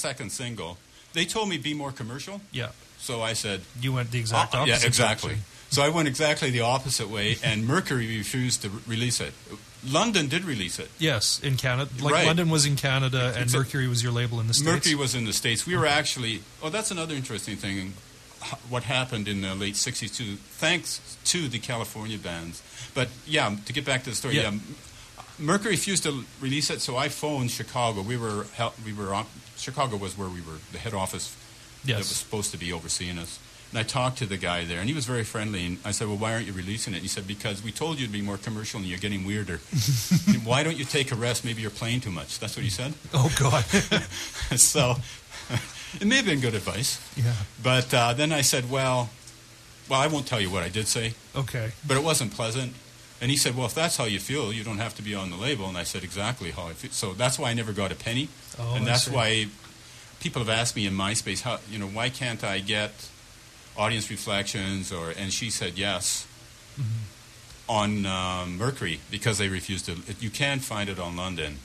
second 0.00 0.30
single. 0.30 0.78
They 1.12 1.24
told 1.24 1.48
me 1.48 1.56
be 1.58 1.74
more 1.74 1.92
commercial, 1.92 2.40
Yeah. 2.52 2.70
so 2.98 3.22
I 3.22 3.34
said, 3.34 3.60
You 3.80 3.92
went 3.92 4.10
the 4.10 4.18
exact 4.18 4.54
Uh, 4.54 4.58
opposite. 4.58 4.80
Yeah, 4.82 4.86
exactly. 4.86 5.28
direction. 5.30 5.44
So 5.70 5.82
I 5.82 5.88
went 5.88 6.08
exactly 6.08 6.50
the 6.50 6.60
opposite 6.62 7.08
way, 7.08 7.38
and 7.44 7.66
Mercury 7.66 8.06
refused 8.18 8.62
to 8.62 8.68
re- 8.70 8.80
release 8.94 9.20
it. 9.20 9.32
London 9.84 10.28
did 10.28 10.44
release 10.44 10.78
it. 10.78 10.90
Yes, 10.98 11.40
in 11.42 11.56
Canada. 11.56 11.90
Like 12.00 12.12
Right. 12.14 12.26
London 12.26 12.48
was 12.50 12.66
in 12.66 12.76
Canada, 12.76 13.32
and 13.36 13.50
Mercury 13.52 13.88
was 13.88 14.02
your 14.02 14.12
label 14.12 14.40
in 14.40 14.46
the 14.48 14.54
States. 14.54 14.66
Mercury 14.66 14.94
was 14.94 15.14
in 15.14 15.24
the 15.24 15.32
States. 15.32 15.64
We 15.66 15.76
were 15.76 15.86
actually, 15.86 16.42
oh, 16.62 16.70
that's 16.70 16.90
another 16.90 17.14
interesting 17.14 17.56
thing. 17.56 17.94
What 18.68 18.84
happened 18.84 19.28
in 19.28 19.42
the 19.42 19.54
late 19.54 19.74
60s, 19.76 20.10
too, 20.16 20.36
thanks 20.58 21.00
to 21.26 21.48
the 21.48 21.58
California 21.58 22.18
bands. 22.18 22.62
But 22.94 23.08
yeah, 23.26 23.54
to 23.66 23.72
get 23.72 23.84
back 23.84 24.02
to 24.04 24.10
the 24.10 24.16
story, 24.16 24.36
Yeah. 24.36 24.50
yeah. 24.50 24.58
Mercury 25.40 25.72
refused 25.72 26.02
to 26.04 26.24
release 26.40 26.70
it, 26.70 26.80
so 26.80 26.96
I 26.96 27.08
phoned 27.08 27.50
Chicago. 27.50 28.02
We 28.02 28.16
were, 28.16 28.46
we 28.84 28.92
were 28.92 29.14
on, 29.14 29.26
Chicago 29.56 29.96
was 29.96 30.16
where 30.16 30.28
we 30.28 30.40
were, 30.40 30.58
the 30.72 30.78
head 30.78 30.94
office 30.94 31.34
that 31.86 31.96
was 31.98 32.06
supposed 32.08 32.50
to 32.52 32.58
be 32.58 32.72
overseeing 32.72 33.18
us. 33.18 33.38
And 33.70 33.78
I 33.78 33.84
talked 33.84 34.18
to 34.18 34.26
the 34.26 34.36
guy 34.36 34.64
there, 34.64 34.80
and 34.80 34.88
he 34.88 34.94
was 34.94 35.06
very 35.06 35.22
friendly. 35.22 35.64
And 35.64 35.78
I 35.84 35.92
said, 35.92 36.08
"Well, 36.08 36.16
why 36.16 36.32
aren't 36.34 36.46
you 36.46 36.52
releasing 36.52 36.92
it?" 36.92 36.96
And 36.96 37.02
he 37.02 37.08
said, 37.08 37.28
"Because 37.28 37.62
we 37.62 37.70
told 37.70 38.00
you 38.00 38.06
to 38.06 38.12
be 38.12 38.20
more 38.20 38.36
commercial, 38.36 38.80
and 38.80 38.88
you're 38.88 38.98
getting 38.98 39.24
weirder. 39.24 39.58
why 40.44 40.64
don't 40.64 40.76
you 40.76 40.84
take 40.84 41.12
a 41.12 41.14
rest? 41.14 41.44
Maybe 41.44 41.62
you're 41.62 41.70
playing 41.70 42.00
too 42.00 42.10
much." 42.10 42.40
That's 42.40 42.56
what 42.56 42.64
he 42.64 42.70
said. 42.70 42.94
Oh 43.14 43.32
God. 43.38 43.64
so 44.58 44.96
it 46.00 46.04
may 46.04 46.16
have 46.16 46.26
been 46.26 46.40
good 46.40 46.54
advice. 46.56 46.98
yeah. 47.16 47.32
But 47.62 47.94
uh, 47.94 48.12
then 48.12 48.32
I 48.32 48.40
said, 48.40 48.68
"Well, 48.68 49.08
well, 49.88 50.00
I 50.00 50.08
won't 50.08 50.26
tell 50.26 50.40
you 50.40 50.50
what 50.50 50.64
I 50.64 50.68
did 50.68 50.88
say, 50.88 51.14
Okay. 51.36 51.70
but 51.86 51.96
it 51.96 52.02
wasn't 52.02 52.32
pleasant." 52.32 52.72
And 53.20 53.30
he 53.30 53.36
said, 53.36 53.54
"Well, 53.56 53.66
if 53.66 53.74
that's 53.74 53.96
how 53.96 54.04
you 54.04 54.18
feel, 54.18 54.52
you 54.52 54.64
don't 54.64 54.78
have 54.78 54.94
to 54.96 55.02
be 55.02 55.14
on 55.14 55.30
the 55.30 55.36
label." 55.36 55.68
And 55.68 55.76
I 55.76 55.84
said, 55.84 56.02
"Exactly 56.04 56.50
how 56.52 56.68
I 56.68 56.72
feel." 56.72 56.90
So 56.92 57.12
that's 57.12 57.38
why 57.38 57.50
I 57.50 57.54
never 57.54 57.72
got 57.72 57.92
a 57.92 57.94
penny, 57.94 58.28
Oh, 58.58 58.74
and 58.74 58.86
that's 58.86 59.08
why 59.08 59.48
people 60.20 60.40
have 60.42 60.48
asked 60.48 60.74
me 60.76 60.86
in 60.86 60.94
MySpace, 60.94 61.42
"How 61.42 61.58
you 61.70 61.78
know 61.78 61.86
why 61.88 62.08
can't 62.08 62.42
I 62.42 62.60
get 62.60 62.92
audience 63.76 64.08
reflections?" 64.10 64.90
Or 64.92 65.10
and 65.10 65.32
she 65.32 65.50
said 65.50 65.76
yes. 65.76 66.26
Mm-hmm. 66.80 67.04
On 67.68 68.04
um, 68.06 68.58
Mercury 68.58 68.98
because 69.12 69.38
they 69.38 69.48
refused 69.48 69.84
to. 69.86 69.96
You 70.18 70.30
can 70.30 70.58
find 70.60 70.88
it 70.90 70.98
on 70.98 71.14
London, 71.16 71.58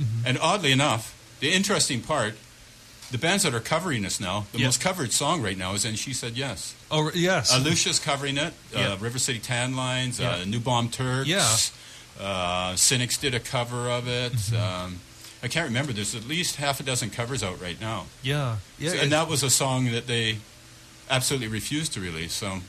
Mm-hmm. 0.00 0.26
and 0.26 0.38
oddly 0.38 0.70
enough, 0.72 1.12
the 1.40 1.52
interesting 1.52 2.00
part, 2.00 2.34
the 3.10 3.18
bands 3.18 3.42
that 3.44 3.54
are 3.54 3.60
covering 3.60 4.04
us 4.04 4.20
now, 4.20 4.46
the 4.52 4.58
Yeah. 4.58 4.66
most 4.66 4.80
covered 4.80 5.12
song 5.12 5.40
right 5.42 5.56
now 5.56 5.74
is 5.74 5.84
"And 5.84 5.98
She 5.98 6.12
Said 6.12 6.36
Yes." 6.36 6.74
Oh 6.90 7.10
yes. 7.14 7.52
Uh, 7.52 7.58
Lucia's 7.58 7.98
covering 7.98 8.36
it. 8.38 8.52
Uh, 8.74 8.96
River 9.00 9.18
City 9.18 9.38
Tan 9.38 9.74
Lines, 9.76 10.18
Yeah. 10.20 10.36
uh, 10.36 10.44
New 10.44 10.60
Bomb 10.60 10.90
Turks. 10.90 11.28
Yeah. 11.28 11.46
Uh, 12.20 12.74
Cynics 12.76 13.16
did 13.16 13.34
a 13.34 13.40
cover 13.40 13.88
of 13.90 14.08
it. 14.08 14.32
Mm-hmm. 14.32 14.56
Um, 14.56 15.00
I 15.42 15.46
can't 15.48 15.66
remember. 15.68 15.92
There's 15.92 16.14
at 16.16 16.26
least 16.26 16.56
half 16.56 16.80
a 16.80 16.82
dozen 16.82 17.10
covers 17.10 17.42
out 17.44 17.60
right 17.62 17.80
now. 17.80 18.06
yeah. 18.22 18.56
Yeah. 18.78 18.90
So- 18.90 18.96
and 18.98 19.12
that 19.12 19.28
was 19.28 19.42
a 19.44 19.50
song 19.50 19.90
that 19.92 20.06
they 20.08 20.38
absolutely 21.08 21.48
refused 21.48 21.92
to 21.94 22.00
release. 22.00 22.32
So 22.34 22.60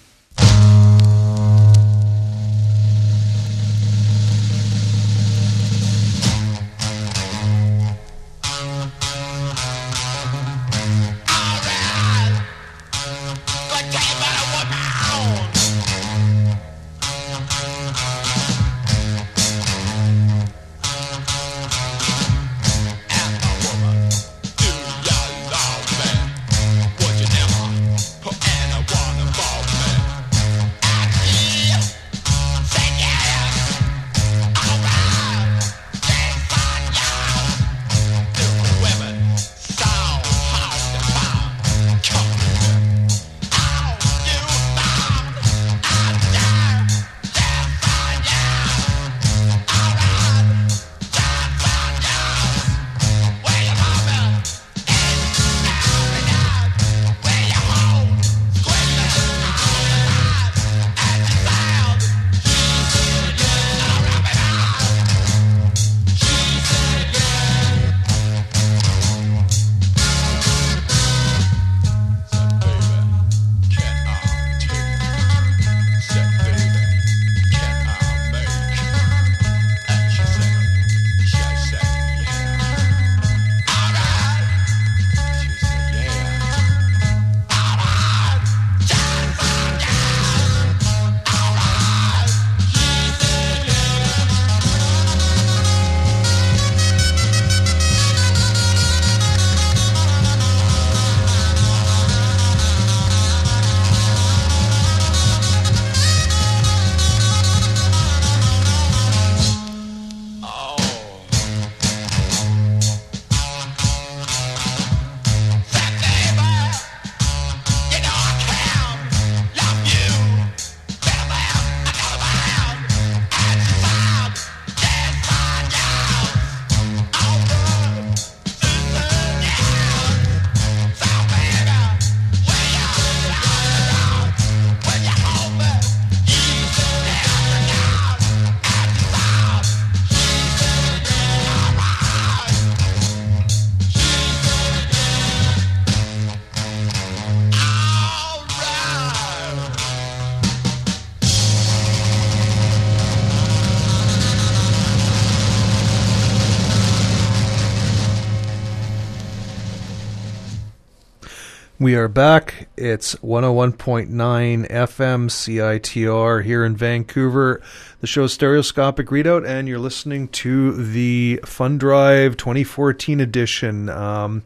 We 161.90 161.96
are 161.96 162.08
back. 162.08 162.70
It's 162.78 163.16
101.9 163.16 164.10
FM 164.10 165.28
CITR 165.28 166.44
here 166.44 166.64
in 166.64 166.76
Vancouver. 166.76 167.64
The 168.00 168.06
show's 168.06 168.32
Stereoscopic 168.32 169.08
Readout, 169.08 169.44
and 169.44 169.68
you're 169.68 169.80
listening 169.80 170.28
to 170.28 170.72
the 170.74 171.40
Fun 171.46 171.80
Drive 171.80 172.38
2014 172.38 173.20
edition. 173.20 173.90
Um, 173.90 174.44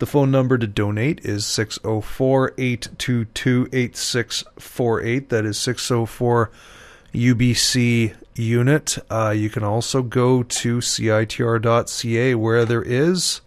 the 0.00 0.06
phone 0.06 0.30
number 0.30 0.58
to 0.58 0.66
donate 0.66 1.24
is 1.24 1.46
604 1.46 2.52
822 2.58 3.70
8648. 3.72 5.30
That 5.30 5.46
is 5.46 5.56
604 5.56 6.50
UBC 7.14 8.14
unit. 8.34 8.98
Uh, 9.10 9.30
you 9.30 9.48
can 9.48 9.64
also 9.64 10.02
go 10.02 10.42
to 10.42 10.80
CITR.ca 10.80 12.34
where 12.34 12.66
there 12.66 12.82
is 12.82 13.40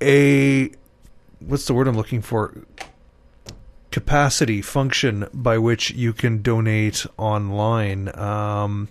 a 0.00 0.70
what's 1.40 1.66
the 1.66 1.74
word 1.74 1.88
I'm 1.88 1.96
looking 1.96 2.22
for? 2.22 2.54
Capacity 3.90 4.60
function 4.60 5.26
by 5.32 5.58
which 5.58 5.90
you 5.92 6.12
can 6.12 6.42
donate 6.42 7.06
online. 7.16 8.16
Um, 8.18 8.88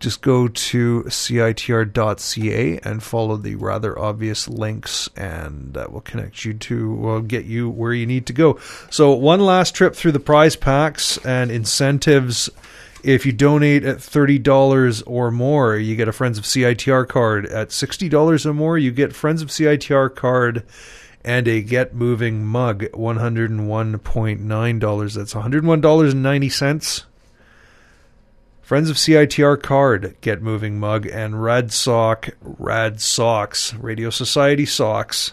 just 0.00 0.22
go 0.22 0.48
to 0.48 1.02
citr.ca 1.04 2.80
and 2.82 3.02
follow 3.02 3.36
the 3.36 3.54
rather 3.56 3.98
obvious 3.98 4.48
links, 4.48 5.10
and 5.14 5.74
that 5.74 5.92
will 5.92 6.00
connect 6.00 6.44
you 6.44 6.54
to, 6.54 6.94
will 6.94 7.20
get 7.20 7.44
you 7.44 7.68
where 7.68 7.92
you 7.92 8.06
need 8.06 8.26
to 8.26 8.32
go. 8.32 8.58
So, 8.90 9.12
one 9.12 9.40
last 9.40 9.74
trip 9.74 9.94
through 9.94 10.12
the 10.12 10.20
prize 10.20 10.56
packs 10.56 11.18
and 11.18 11.50
incentives. 11.50 12.48
If 13.02 13.24
you 13.24 13.32
donate 13.32 13.82
at 13.84 13.96
$30 13.98 15.02
or 15.06 15.30
more, 15.30 15.76
you 15.76 15.96
get 15.96 16.08
a 16.08 16.12
Friends 16.12 16.36
of 16.38 16.44
CITR 16.44 17.08
card. 17.08 17.46
At 17.46 17.70
$60 17.70 18.46
or 18.46 18.54
more, 18.54 18.76
you 18.76 18.92
get 18.92 19.14
Friends 19.14 19.40
of 19.42 19.48
CITR 19.48 20.14
card 20.14 20.64
and 21.24 21.48
a 21.48 21.62
Get 21.62 21.94
Moving 21.94 22.44
mug, 22.44 22.82
$101.9. 22.92 25.14
That's 25.14 25.34
$101.90. 25.34 27.04
Friends 28.62 28.90
of 28.90 28.96
CITR 28.96 29.62
card, 29.62 30.16
Get 30.20 30.42
Moving 30.42 30.78
mug, 30.78 31.06
and 31.06 31.42
Rad 31.42 31.72
Sock, 31.72 32.28
Rad 32.40 33.00
Socks, 33.00 33.72
Radio 33.74 34.10
Society 34.10 34.66
socks. 34.66 35.32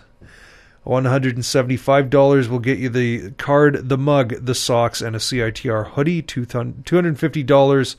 $175 0.88 2.48
will 2.48 2.60
get 2.60 2.78
you 2.78 2.90
the 2.90 3.32
card, 3.32 3.90
the 3.90 3.98
mug, 3.98 4.46
the 4.46 4.56
socks, 4.56 5.02
and 5.02 5.16
a 5.16 5.20
CITR 5.20 5.92
hoodie. 5.92 6.24
$250, 6.24 7.96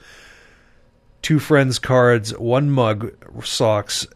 two 1.20 1.38
friends 1.38 1.78
cards, 1.78 2.36
one 2.38 2.70
mug, 2.70 3.12
socks, 3.44 4.06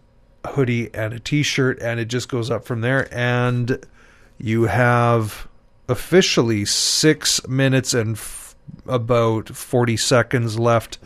hoodie, 0.46 0.92
and 0.94 1.12
a 1.12 1.20
t 1.20 1.42
shirt. 1.42 1.78
And 1.82 2.00
it 2.00 2.06
just 2.06 2.28
goes 2.28 2.50
up 2.50 2.64
from 2.64 2.80
there. 2.80 3.12
And 3.14 3.84
you 4.38 4.64
have 4.64 5.46
officially 5.88 6.64
six 6.64 7.46
minutes 7.46 7.92
and 7.92 8.16
f- 8.16 8.56
about 8.86 9.50
40 9.50 9.98
seconds 9.98 10.58
left 10.58 10.98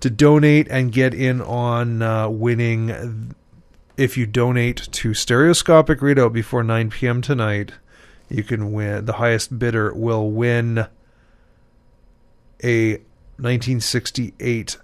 to 0.00 0.10
donate 0.10 0.66
and 0.68 0.90
get 0.92 1.14
in 1.14 1.40
on 1.40 2.02
uh, 2.02 2.28
winning 2.28 3.34
if 3.96 4.16
you 4.16 4.26
donate 4.26 4.76
to 4.92 5.14
Stereoscopic 5.14 6.00
Readout 6.00 6.32
before 6.32 6.62
9 6.62 6.90
p.m. 6.90 7.22
tonight, 7.22 7.72
you 8.28 8.42
can 8.42 8.72
win. 8.72 9.04
The 9.06 9.14
highest 9.14 9.58
bidder 9.58 9.94
will 9.94 10.30
win 10.30 10.86
a 12.62 12.92
1968 13.38 14.78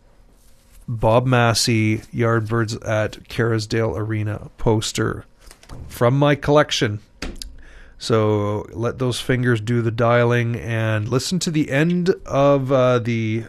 Bob 0.88 1.26
Masse 1.26 1.68
Yardbirds 1.68 2.86
at 2.86 3.28
Kerrisdale 3.28 3.96
Arena 3.96 4.50
poster 4.58 5.24
from 5.88 6.18
my 6.18 6.34
collection. 6.34 7.00
So 7.98 8.66
let 8.72 8.98
those 8.98 9.20
fingers 9.20 9.60
do 9.60 9.80
the 9.80 9.92
dialing 9.92 10.56
and 10.56 11.08
listen 11.08 11.38
to 11.40 11.50
the 11.50 11.70
end 11.70 12.10
of 12.26 12.72
uh, 12.72 12.98
the 12.98 13.44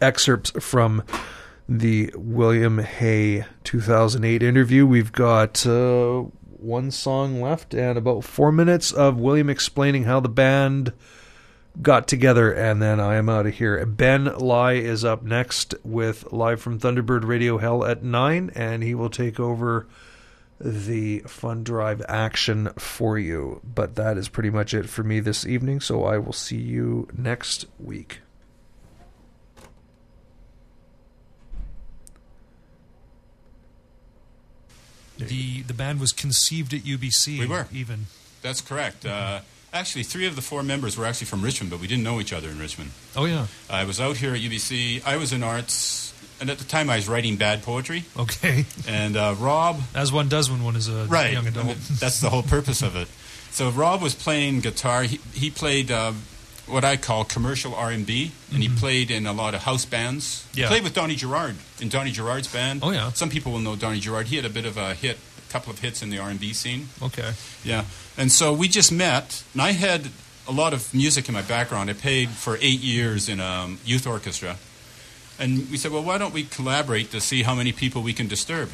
excerpts 0.00 0.50
from 0.60 1.02
the 1.70 2.12
William 2.16 2.78
Hay 2.78 3.44
2008 3.62 4.42
interview. 4.42 4.84
We've 4.84 5.12
got 5.12 5.64
uh, 5.64 6.22
one 6.58 6.90
song 6.90 7.40
left 7.40 7.74
and 7.74 7.96
about 7.96 8.24
four 8.24 8.50
minutes 8.50 8.90
of 8.90 9.20
William 9.20 9.48
explaining 9.48 10.02
how 10.02 10.18
the 10.18 10.28
band 10.28 10.92
got 11.80 12.08
together, 12.08 12.52
and 12.52 12.82
then 12.82 12.98
I 12.98 13.14
am 13.14 13.28
out 13.28 13.46
of 13.46 13.54
here. 13.54 13.86
Ben 13.86 14.24
Lai 14.24 14.72
is 14.72 15.04
up 15.04 15.22
next 15.22 15.76
with 15.84 16.32
Live 16.32 16.60
from 16.60 16.80
Thunderbird 16.80 17.24
Radio 17.24 17.58
Hell 17.58 17.84
at 17.84 18.02
9, 18.02 18.50
and 18.56 18.82
he 18.82 18.92
will 18.92 19.08
take 19.08 19.38
over 19.38 19.86
the 20.60 21.20
Fun 21.20 21.62
Drive 21.62 22.02
action 22.08 22.70
for 22.78 23.16
you. 23.16 23.60
But 23.62 23.94
that 23.94 24.18
is 24.18 24.28
pretty 24.28 24.50
much 24.50 24.74
it 24.74 24.88
for 24.88 25.04
me 25.04 25.20
this 25.20 25.46
evening, 25.46 25.78
so 25.78 26.02
I 26.02 26.18
will 26.18 26.32
see 26.32 26.58
you 26.58 27.06
next 27.16 27.66
week. 27.78 28.22
The 35.28 35.62
the 35.62 35.74
band 35.74 36.00
was 36.00 36.12
conceived 36.12 36.72
at 36.74 36.80
UBC. 36.80 37.38
We 37.38 37.46
were. 37.46 37.66
even. 37.72 38.06
That's 38.42 38.60
correct. 38.60 39.04
Uh, 39.04 39.40
actually, 39.72 40.02
three 40.02 40.26
of 40.26 40.34
the 40.36 40.42
four 40.42 40.62
members 40.62 40.96
were 40.96 41.04
actually 41.06 41.26
from 41.26 41.42
Richmond, 41.42 41.70
but 41.70 41.80
we 41.80 41.86
didn't 41.86 42.04
know 42.04 42.20
each 42.20 42.32
other 42.32 42.48
in 42.48 42.58
Richmond. 42.58 42.90
Oh 43.14 43.24
yeah. 43.26 43.46
I 43.68 43.84
was 43.84 44.00
out 44.00 44.16
here 44.16 44.34
at 44.34 44.40
UBC. 44.40 45.04
I 45.06 45.16
was 45.16 45.32
in 45.32 45.42
arts, 45.42 46.14
and 46.40 46.48
at 46.50 46.58
the 46.58 46.64
time 46.64 46.88
I 46.88 46.96
was 46.96 47.08
writing 47.08 47.36
bad 47.36 47.62
poetry. 47.62 48.04
Okay. 48.18 48.64
And 48.88 49.16
uh, 49.16 49.34
Rob, 49.38 49.80
As 49.94 50.10
one 50.12 50.28
does 50.28 50.50
when 50.50 50.64
one 50.64 50.76
is 50.76 50.88
a 50.88 51.04
right, 51.06 51.32
young 51.32 51.46
adult. 51.46 51.76
That's 52.00 52.20
the 52.20 52.30
whole 52.30 52.42
purpose 52.42 52.82
of 52.82 52.96
it. 52.96 53.08
So 53.50 53.68
Rob 53.70 54.00
was 54.00 54.14
playing 54.14 54.60
guitar. 54.60 55.02
He, 55.02 55.20
he 55.34 55.50
played 55.50 55.90
uh, 55.90 56.12
what 56.70 56.84
I 56.84 56.96
call 56.96 57.24
commercial 57.24 57.74
R 57.74 57.90
and 57.90 58.06
B, 58.06 58.32
and 58.52 58.62
he 58.62 58.68
played 58.68 59.10
in 59.10 59.26
a 59.26 59.32
lot 59.32 59.54
of 59.54 59.62
house 59.62 59.84
bands. 59.84 60.24
Mm-hmm. 60.50 60.60
Yeah. 60.60 60.68
Played 60.68 60.84
with 60.84 60.94
Donny 60.94 61.14
Gerrard 61.14 61.56
in 61.80 61.88
Donny 61.88 62.10
Gerrard's 62.10 62.48
band. 62.48 62.80
Oh, 62.82 62.90
yeah. 62.90 63.10
Some 63.12 63.30
people 63.30 63.52
will 63.52 63.60
know 63.60 63.76
Donny 63.76 64.00
Gerrard. 64.00 64.26
He 64.28 64.36
had 64.36 64.44
a 64.44 64.50
bit 64.50 64.64
of 64.64 64.76
a 64.76 64.94
hit, 64.94 65.18
a 65.48 65.52
couple 65.52 65.72
of 65.72 65.78
hits 65.80 66.02
in 66.02 66.10
the 66.10 66.18
R 66.18 66.30
and 66.30 66.40
B 66.40 66.52
scene. 66.52 66.88
okay. 67.02 67.32
Yeah. 67.64 67.84
And 68.16 68.30
so 68.30 68.52
we 68.52 68.68
just 68.68 68.92
met, 68.92 69.42
and 69.52 69.62
I 69.62 69.72
had 69.72 70.08
a 70.48 70.52
lot 70.52 70.72
of 70.72 70.92
music 70.92 71.28
in 71.28 71.34
my 71.34 71.42
background. 71.42 71.90
I 71.90 71.92
played 71.94 72.30
for 72.30 72.56
eight 72.60 72.80
years 72.80 73.28
in 73.28 73.40
a 73.40 73.76
youth 73.84 74.06
orchestra. 74.06 74.56
And 75.38 75.70
we 75.70 75.76
said, 75.78 75.90
well, 75.90 76.02
why 76.02 76.18
don't 76.18 76.34
we 76.34 76.42
collaborate 76.44 77.10
to 77.12 77.20
see 77.20 77.42
how 77.44 77.54
many 77.54 77.72
people 77.72 78.02
we 78.02 78.12
can 78.12 78.28
disturb? 78.28 78.68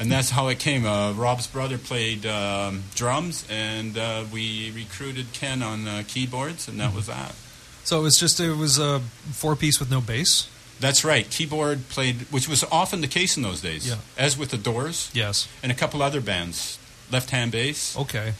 And 0.00 0.10
that's 0.10 0.30
how 0.30 0.48
it 0.48 0.58
came. 0.58 0.86
Uh, 0.86 1.12
Rob's 1.12 1.46
brother 1.46 1.76
played 1.78 2.24
um, 2.26 2.84
drums, 2.94 3.46
and 3.50 3.96
uh, 3.98 4.24
we 4.32 4.70
recruited 4.74 5.32
Ken 5.32 5.62
on 5.62 5.86
uh, 5.86 6.02
keyboards, 6.08 6.66
and 6.66 6.80
that 6.80 6.94
was 6.94 7.06
that. 7.06 7.34
So 7.84 8.00
it 8.00 8.02
was 8.02 8.18
just 8.18 8.40
it 8.40 8.56
was 8.56 8.78
a 8.78 9.00
four 9.32 9.54
piece 9.54 9.78
with 9.78 9.90
no 9.90 10.00
bass. 10.00 10.48
That's 10.80 11.04
right. 11.04 11.28
Keyboard 11.30 11.88
played, 11.90 12.22
which 12.32 12.48
was 12.48 12.64
often 12.72 13.02
the 13.02 13.06
case 13.08 13.36
in 13.36 13.42
those 13.42 13.60
days, 13.60 13.86
Yeah. 13.88 13.96
as 14.18 14.36
with 14.36 14.48
the 14.50 14.56
Doors 14.58 15.10
Yes. 15.12 15.46
and 15.62 15.70
a 15.70 15.74
couple 15.74 16.02
other 16.02 16.20
bands. 16.20 16.78
Left 17.10 17.30
hand 17.30 17.52
bass. 17.52 17.96
Okay. 17.96 18.32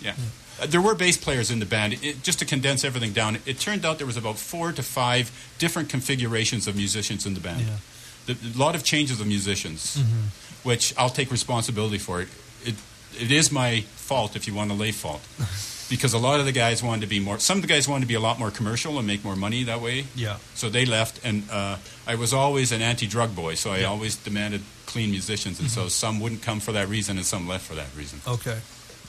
Yeah. 0.00 0.14
Uh, 0.60 0.66
There 0.66 0.80
were 0.80 0.94
bass 0.94 1.16
players 1.16 1.50
in 1.50 1.58
the 1.60 1.66
band. 1.66 1.98
It, 2.02 2.22
just 2.22 2.38
to 2.40 2.44
condense 2.44 2.84
everything 2.84 3.12
down, 3.12 3.38
it, 3.46 3.60
turned 3.60 3.84
out 3.84 3.98
there 3.98 4.06
was 4.06 4.16
about 4.16 4.38
four 4.38 4.72
to 4.72 4.82
five 4.82 5.30
different 5.58 5.88
configurations 5.90 6.66
of 6.66 6.74
musicians 6.76 7.26
in 7.26 7.34
the 7.34 7.40
band. 7.40 7.60
Yeah. 7.66 7.76
The, 8.32 8.58
a 8.58 8.58
lot 8.58 8.74
of 8.74 8.82
changes 8.84 9.20
of 9.20 9.26
musicians, 9.26 9.96
Mm-hmm. 9.96 10.68
which 10.68 10.94
I'll 10.98 11.10
take 11.10 11.30
responsibility 11.30 11.98
for. 11.98 12.22
It, 12.22 12.28
it, 12.64 12.74
it 13.20 13.30
is 13.30 13.50
my 13.50 13.80
fault 13.96 14.36
if 14.36 14.46
you 14.46 14.54
want 14.54 14.70
to 14.70 14.76
lay 14.76 14.92
fault. 14.92 15.22
because 15.90 16.12
a 16.14 16.18
lot 16.18 16.38
of 16.38 16.46
the 16.46 16.52
guys 16.52 16.82
wanted 16.84 17.00
to 17.00 17.08
be 17.08 17.18
more, 17.18 17.38
some 17.40 17.58
of 17.58 17.62
the 17.62 17.68
guys 17.74 17.88
wanted 17.88 18.02
to 18.02 18.08
be 18.08 18.14
a 18.14 18.20
lot 18.20 18.38
more 18.38 18.50
commercial 18.52 18.96
and 18.98 19.06
make 19.06 19.24
more 19.24 19.34
money 19.36 19.64
that 19.64 19.80
way. 19.80 20.04
Yeah. 20.14 20.36
So 20.54 20.68
they 20.70 20.84
left, 20.86 21.18
and 21.24 21.42
uh, 21.50 21.76
I 22.06 22.14
was 22.14 22.32
always 22.32 22.70
an 22.72 22.80
anti-drug 22.82 23.34
boy, 23.34 23.56
so 23.56 23.70
I 23.70 23.78
Yeah. 23.78 23.82
Mm-hmm. 23.82 23.92
always 23.92 24.16
demanded 24.16 24.60
clean 24.86 25.10
musicians, 25.10 25.58
and 25.60 25.68
so 25.70 25.88
some 25.88 26.20
wouldn't 26.20 26.42
come 26.42 26.60
for 26.60 26.72
that 26.72 26.88
reason, 26.88 27.16
and 27.16 27.26
some 27.26 27.48
left 27.48 27.64
for 27.66 27.74
that 27.74 27.88
reason. 27.96 28.20
Okay. 28.26 28.58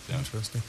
Yeah. 0.09 0.17
Interesting. 0.17 0.61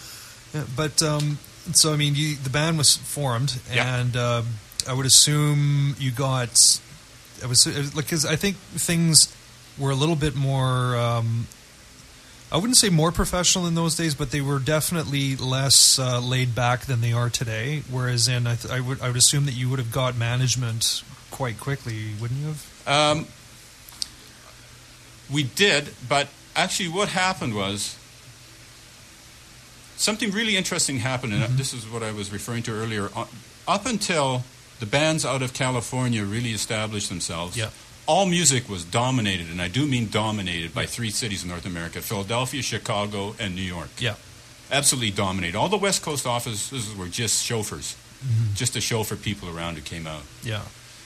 Yeah, 0.55 0.65
but 0.77 1.03
um, 1.03 1.39
so 1.73 1.93
I 1.95 1.97
mean, 1.97 2.15
you, 2.15 2.37
the 2.37 2.51
band 2.51 2.77
was 2.77 2.97
formed, 2.97 3.59
Yeah. 3.75 4.01
and 4.01 4.17
um 4.17 4.47
I 4.87 4.93
would 4.95 5.07
assume 5.07 5.95
you 5.99 6.11
got. 6.11 6.81
I 7.43 7.47
was 7.47 7.67
like, 7.95 8.05
because 8.07 8.25
I 8.25 8.37
think 8.37 8.57
things 8.57 9.35
were 9.79 9.91
a 9.91 9.95
little 9.95 10.17
bit 10.17 10.35
more. 10.35 10.97
Um, 10.97 11.47
I 12.51 12.57
wouldn't 12.57 12.77
say 12.77 12.91
more 12.91 13.11
professional 13.13 13.67
in 13.67 13.75
those 13.75 13.97
days, 13.97 14.15
but 14.15 14.31
they 14.31 14.43
were 14.43 14.59
definitely 14.59 15.37
less 15.37 15.99
uh, 15.99 16.21
laid 16.21 16.55
back 16.55 16.83
than 16.83 17.01
they 17.01 17.13
are 17.13 17.31
today. 17.31 17.83
Whereas 17.91 18.29
in, 18.29 18.47
I, 18.47 18.57
th- 18.57 18.73
I 18.73 18.81
would 18.81 19.01
I 19.01 19.09
would 19.09 19.17
assume 19.17 19.47
that 19.47 19.55
you 19.55 19.71
would 19.71 19.79
have 19.79 19.91
got 19.91 20.17
management 20.17 21.03
quite 21.31 21.59
quickly, 21.59 22.11
wouldn't 22.21 22.41
you 22.41 22.47
have? 22.49 22.87
Um, 22.87 23.27
we 25.33 25.45
did, 25.45 25.95
but 26.09 26.29
actually, 26.55 26.91
what 26.91 27.09
happened 27.09 27.55
was 27.55 27.97
something 29.97 30.31
really 30.31 30.57
interesting 30.57 30.99
happened, 30.99 31.33
and 31.33 31.43
this 31.57 31.73
is 31.73 31.89
what 31.89 32.03
I 32.03 32.13
was 32.13 32.31
referring 32.33 32.63
to 32.65 32.73
earlier. 32.73 33.09
Uh, 33.17 33.25
Up 33.67 33.87
until 33.87 34.45
the 34.83 34.87
bands 34.87 35.25
out 35.25 35.43
of 35.43 35.53
California 35.53 36.25
really 36.25 36.51
established 36.51 37.09
themselves, 37.09 37.57
Yeah. 37.57 37.71
all 38.07 38.27
music 38.27 38.69
was 38.69 38.83
dominated, 38.83 39.49
and 39.49 39.63
I 39.63 39.69
do 39.69 39.87
mean 39.87 40.09
dominated, 40.11 40.75
by 40.75 40.87
three 40.87 41.13
cities 41.13 41.45
in 41.45 41.49
North 41.49 41.65
America 41.65 42.03
Philadelphia, 42.03 42.63
Chicago, 42.63 43.37
and 43.39 43.55
New 43.55 43.63
York. 43.77 43.91
Yeah. 44.01 44.17
Absolutely 44.73 45.13
dominated. 45.13 45.57
All 45.57 45.69
the 45.69 45.77
West 45.77 46.03
Coast 46.03 46.27
offices 46.27 46.97
were 46.97 47.07
just 47.07 47.45
chauffeurs, 47.45 47.95
mm-hmm. 48.27 48.55
just 48.57 48.75
a 48.75 48.81
chauffeur 48.81 49.15
people 49.15 49.49
around 49.57 49.77
who 49.77 49.83
came 49.83 50.05
out. 50.09 50.25
Yeah. 50.43 50.63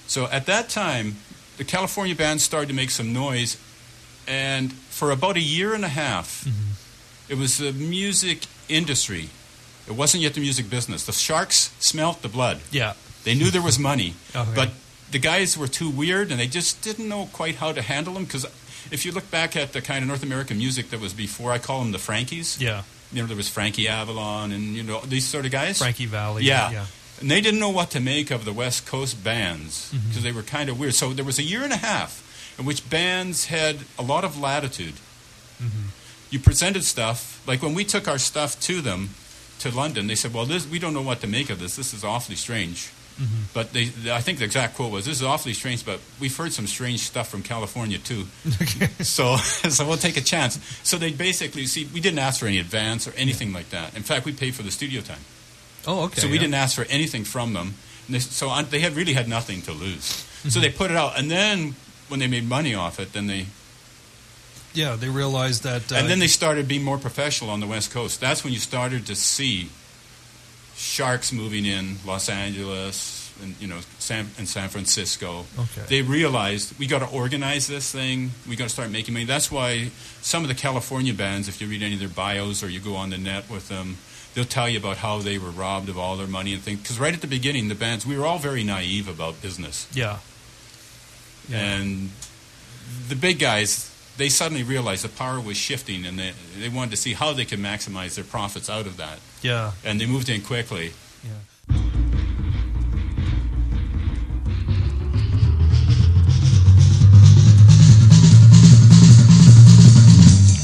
So 0.06 0.24
at 0.38 0.46
that 0.46 0.70
time, 0.70 1.16
the 1.58 1.64
California 1.64 2.14
bands 2.14 2.42
started 2.42 2.68
to 2.68 2.74
make 2.74 2.90
some 2.90 3.12
noise, 3.12 3.58
and 4.26 4.72
for 4.72 5.10
about 5.10 5.36
a 5.36 5.46
year 5.56 5.74
and 5.74 5.84
a 5.84 5.94
half, 6.04 6.44
mm-hmm. 6.46 6.72
it 7.28 7.36
was 7.36 7.58
the 7.58 7.72
music 7.72 8.46
industry. 8.70 9.28
It 9.86 9.92
wasn't 9.92 10.22
yet 10.22 10.32
the 10.32 10.40
music 10.40 10.70
business. 10.70 11.04
The 11.04 11.12
sharks 11.12 11.72
smelt 11.78 12.22
the 12.22 12.30
blood. 12.30 12.60
Yeah. 12.72 12.94
They 13.26 13.34
knew 13.34 13.50
there 13.50 13.60
was 13.60 13.76
money, 13.76 14.14
oh, 14.36 14.42
Okay. 14.42 14.52
but 14.54 14.70
the 15.10 15.18
guys 15.18 15.58
were 15.58 15.66
too 15.66 15.90
weird, 15.90 16.30
and 16.30 16.38
they 16.38 16.46
just 16.46 16.80
didn't 16.80 17.08
know 17.08 17.28
quite 17.32 17.56
how 17.56 17.72
to 17.72 17.82
handle 17.82 18.14
them. 18.14 18.24
Because 18.24 18.46
if 18.92 19.04
you 19.04 19.10
look 19.10 19.28
back 19.32 19.56
at 19.56 19.72
the 19.72 19.82
kind 19.82 20.02
of 20.02 20.06
North 20.06 20.22
American 20.22 20.58
music 20.58 20.90
that 20.90 21.00
was 21.00 21.12
before, 21.12 21.50
I 21.50 21.58
call 21.58 21.80
them 21.80 21.90
the 21.90 21.98
Frankies. 21.98 22.60
Yeah. 22.60 22.84
You 23.12 23.22
know, 23.22 23.26
there 23.26 23.36
was 23.36 23.48
Frankie 23.48 23.88
Avalon, 23.88 24.52
and 24.52 24.76
you 24.76 24.84
know 24.84 25.00
these 25.00 25.26
sort 25.26 25.44
of 25.44 25.50
guys. 25.50 25.78
Frankie 25.78 26.06
Valli. 26.06 26.44
Yeah. 26.44 26.70
Yeah. 26.70 26.86
And 27.20 27.28
they 27.28 27.40
didn't 27.40 27.58
know 27.58 27.70
what 27.70 27.90
to 27.90 28.00
make 28.00 28.30
of 28.30 28.44
the 28.44 28.52
West 28.52 28.86
Coast 28.86 29.24
bands 29.24 29.92
mm-hmm. 29.92 30.08
because 30.08 30.22
they 30.22 30.32
were 30.32 30.42
kind 30.44 30.68
of 30.68 30.78
weird. 30.78 30.94
So 30.94 31.12
there 31.12 31.24
was 31.24 31.40
a 31.40 31.42
year 31.42 31.64
and 31.64 31.72
a 31.72 31.78
half 31.78 32.22
in 32.58 32.64
which 32.64 32.88
bands 32.88 33.46
had 33.46 33.78
a 33.98 34.02
lot 34.02 34.22
of 34.24 34.38
latitude. 34.38 34.94
Mm-hmm. 35.60 35.88
You 36.30 36.38
presented 36.38 36.84
stuff, 36.84 37.42
like 37.46 37.60
when 37.60 37.74
we 37.74 37.84
took 37.84 38.06
our 38.06 38.18
stuff 38.18 38.60
to 38.60 38.80
them 38.80 39.10
to 39.60 39.74
London, 39.74 40.06
they 40.06 40.14
said, 40.14 40.32
Well, 40.34 40.46
this, 40.46 40.68
we 40.68 40.78
don't 40.78 40.94
know 40.94 41.02
what 41.02 41.20
to 41.20 41.26
make 41.26 41.50
of 41.50 41.58
this. 41.58 41.76
This 41.76 41.94
is 41.94 42.04
awfully 42.04 42.36
strange. 42.36 42.90
But 43.54 43.72
they, 43.72 43.90
I 44.10 44.20
think 44.20 44.38
the 44.40 44.44
exact 44.44 44.76
quote 44.76 44.92
was, 44.92 45.06
"This 45.06 45.16
is 45.16 45.22
awfully 45.22 45.54
strange, 45.54 45.86
but 45.86 46.00
we've 46.20 46.36
heard 46.36 46.52
some 46.52 46.66
strange 46.66 47.00
stuff 47.00 47.28
from 47.28 47.42
California 47.42 47.96
too. 47.98 48.24
so, 49.02 49.36
so 49.68 49.86
we'll 49.86 49.96
take 49.96 50.16
a 50.18 50.20
chance." 50.20 50.58
So 50.82 50.98
they 50.98 51.12
basically 51.12 51.64
see 51.66 51.88
we 51.94 52.00
didn't 52.00 52.18
ask 52.18 52.40
for 52.40 52.46
any 52.46 52.58
advance 52.58 53.08
or 53.08 53.12
anything 53.16 53.52
like 53.54 53.70
that. 53.70 53.96
In 53.96 54.02
fact, 54.02 54.26
we 54.26 54.32
paid 54.32 54.54
for 54.54 54.62
the 54.62 54.70
studio 54.70 55.00
time, 55.00 55.20
Oh, 55.86 56.04
okay. 56.04 56.20
so 56.20 56.26
we 56.28 56.34
yeah. 56.34 56.40
didn't 56.42 56.54
ask 56.54 56.76
for 56.76 56.84
anything 56.90 57.24
from 57.24 57.54
them. 57.54 57.74
And 58.06 58.14
they, 58.14 58.18
so 58.20 58.48
on, 58.50 58.66
they 58.66 58.80
had 58.80 58.94
really 58.94 59.14
had 59.14 59.28
nothing 59.28 59.62
to 59.62 59.72
lose. 59.72 60.24
So 60.48 60.60
they 60.60 60.68
put 60.70 60.90
it 60.90 60.96
out, 60.96 61.18
and 61.18 61.30
then 61.30 61.74
when 62.08 62.20
they 62.20 62.26
made 62.28 62.46
money 62.48 62.74
off 62.74 63.00
it, 63.00 63.12
then 63.14 63.26
they 63.28 63.46
Yeah, 64.74 64.94
they 64.94 65.08
realized 65.08 65.62
that. 65.62 65.90
Uh, 65.90 65.96
and 65.96 66.08
then 66.10 66.18
they 66.18 66.28
started 66.28 66.68
being 66.68 66.84
more 66.84 66.98
professional 66.98 67.50
on 67.50 67.60
the 67.60 67.66
West 67.66 67.90
Coast. 67.90 68.20
That's 68.20 68.44
when 68.44 68.52
you 68.52 68.58
started 68.60 69.06
to 69.06 69.16
see 69.16 69.70
sharks 70.86 71.32
moving 71.32 71.66
in 71.66 71.96
Los 72.06 72.28
Angeles 72.28 73.32
and 73.42 73.54
you 73.60 73.66
know 73.66 73.80
San 73.98 74.28
and 74.38 74.48
San 74.48 74.68
Francisco. 74.68 75.44
Okay. 75.58 75.82
They 75.88 76.02
realized 76.02 76.78
we 76.78 76.86
got 76.86 77.00
to 77.00 77.08
organize 77.08 77.66
this 77.66 77.90
thing. 77.90 78.30
We 78.48 78.56
got 78.56 78.64
to 78.64 78.70
start 78.70 78.90
making 78.90 79.14
money. 79.14 79.26
That's 79.26 79.50
why 79.50 79.90
some 80.22 80.42
of 80.42 80.48
the 80.48 80.54
California 80.54 81.12
bands, 81.12 81.48
if 81.48 81.60
you 81.60 81.68
read 81.68 81.82
any 81.82 81.94
of 81.94 82.00
their 82.00 82.08
bios 82.08 82.62
or 82.62 82.68
you 82.68 82.80
go 82.80 82.94
on 82.96 83.10
the 83.10 83.18
net 83.18 83.50
with 83.50 83.68
them, 83.68 83.98
they'll 84.34 84.44
tell 84.44 84.68
you 84.68 84.78
about 84.78 84.98
how 84.98 85.18
they 85.18 85.38
were 85.38 85.50
robbed 85.50 85.88
of 85.88 85.98
all 85.98 86.16
their 86.16 86.26
money 86.26 86.52
and 86.54 86.62
things. 86.62 86.80
Because 86.80 87.00
right 87.00 87.14
at 87.14 87.20
the 87.20 87.26
beginning, 87.26 87.68
the 87.68 87.74
bands 87.74 88.06
we 88.06 88.16
were 88.16 88.26
all 88.26 88.38
very 88.38 88.64
naive 88.64 89.08
about 89.08 89.42
business. 89.42 89.88
Yeah. 89.92 90.18
yeah. 91.48 91.58
And 91.58 92.10
the 93.08 93.16
big 93.16 93.38
guys, 93.38 93.92
they 94.16 94.28
suddenly 94.28 94.62
realized 94.62 95.04
the 95.04 95.08
power 95.08 95.40
was 95.40 95.56
shifting 95.56 96.06
and 96.06 96.18
they, 96.18 96.32
they 96.58 96.68
wanted 96.68 96.92
to 96.92 96.96
see 96.96 97.14
how 97.14 97.32
they 97.32 97.44
could 97.44 97.58
maximize 97.58 98.14
their 98.14 98.24
profits 98.24 98.70
out 98.70 98.86
of 98.86 98.96
that. 98.96 99.18
Yeah. 99.46 99.70
And 99.84 100.00
they 100.00 100.06
moved 100.06 100.28
in 100.28 100.42
quickly. 100.42 100.92
Yeah. 101.22 101.30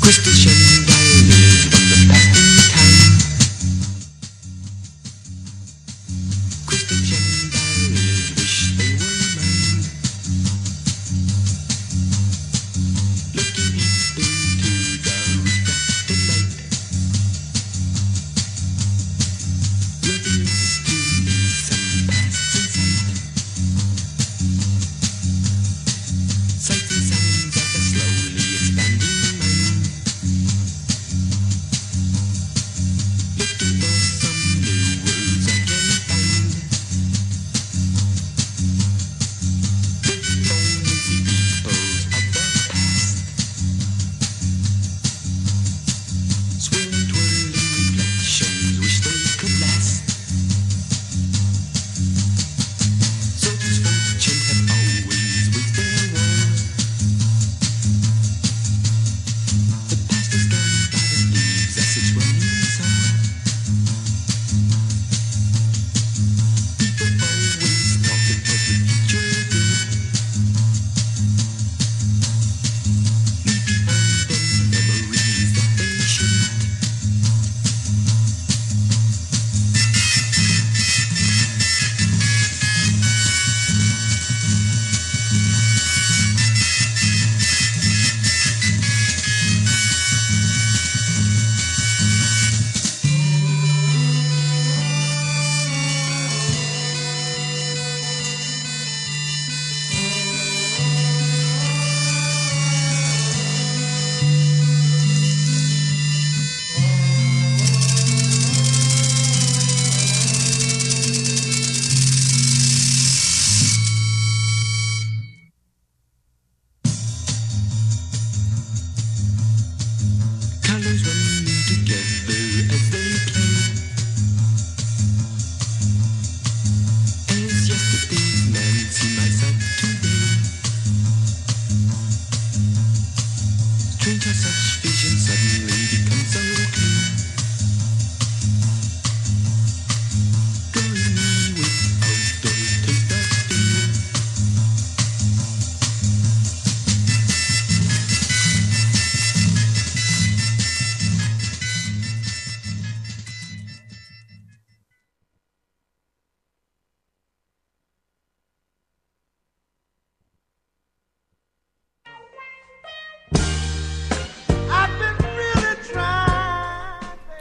Crystal 0.02 0.32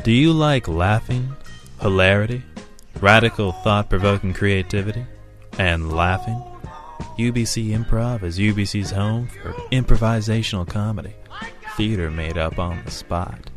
Do 0.04 0.12
you 0.12 0.34
like 0.34 0.68
laughing, 0.68 1.32
hilarity, 1.80 2.42
radical 3.02 3.52
thought 3.52 3.88
provoking 3.88 4.34
creativity, 4.34 5.06
and 5.60 5.94
laughing? 5.94 6.42
UBC 7.20 7.70
Improv 7.70 8.24
is 8.24 8.40
UBC's 8.40 8.90
home 8.90 9.28
for 9.28 9.54
improvisational 9.72 10.68
comedy, 10.68 11.14
theater 11.78 12.10
made 12.10 12.36
up 12.36 12.58
on 12.58 12.84
the 12.84 12.90
spot. 12.90 13.52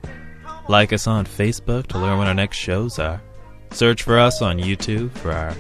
Like 0.69 0.93
us 0.93 1.07
on 1.07 1.25
Facebook 1.25 1.87
to 1.87 1.99
learn 1.99 2.19
when 2.19 2.29
our 2.29 2.35
next 2.35 2.59
shows 2.59 2.99
are. 2.99 3.23
Search 3.71 4.03
for 4.03 4.19
us 4.19 4.43
on 4.43 4.59
YouTube 4.59 5.13
for 5.13 5.33
our 5.33 5.53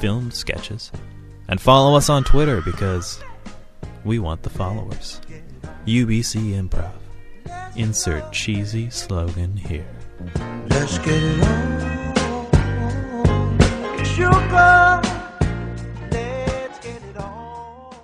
filmed 0.00 0.32
sketches. 0.32 0.90
And 1.48 1.60
follow 1.60 1.98
us 1.98 2.08
on 2.08 2.24
Twitter 2.24 2.62
because 2.62 3.22
we 4.06 4.18
want 4.18 4.42
the 4.42 4.48
followers. 4.48 5.20
UBC 5.86 6.58
Improv. 6.58 6.92
Insert 7.76 8.32
cheesy 8.32 8.88
slogan 8.88 9.54
here. 9.54 9.99
Let's 10.68 10.98
get 10.98 11.22
it 11.22 11.42
on. 11.42 11.60
Sugar. 14.04 15.00
Let's 16.10 16.78
get 16.80 17.02
it 17.02 17.16
on. 17.16 17.94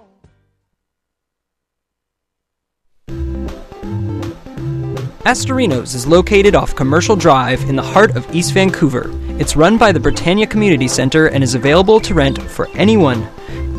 Astorinos 5.25 5.95
is 5.95 6.07
located 6.07 6.55
off 6.55 6.75
Commercial 6.75 7.17
Drive 7.17 7.63
in 7.63 7.77
the 7.77 7.83
heart 7.83 8.17
of 8.17 8.33
East 8.35 8.53
Vancouver 8.55 9.11
It's 9.41 9.57
run 9.57 9.77
by 9.77 9.93
the 9.93 10.01
Britannia 10.01 10.47
Community 10.47 10.89
Center 10.89 11.27
and 11.27 11.43
is 11.43 11.55
available 11.55 12.01
to 12.01 12.15
rent 12.15 12.41
for 12.41 12.69
anyone. 12.75 13.29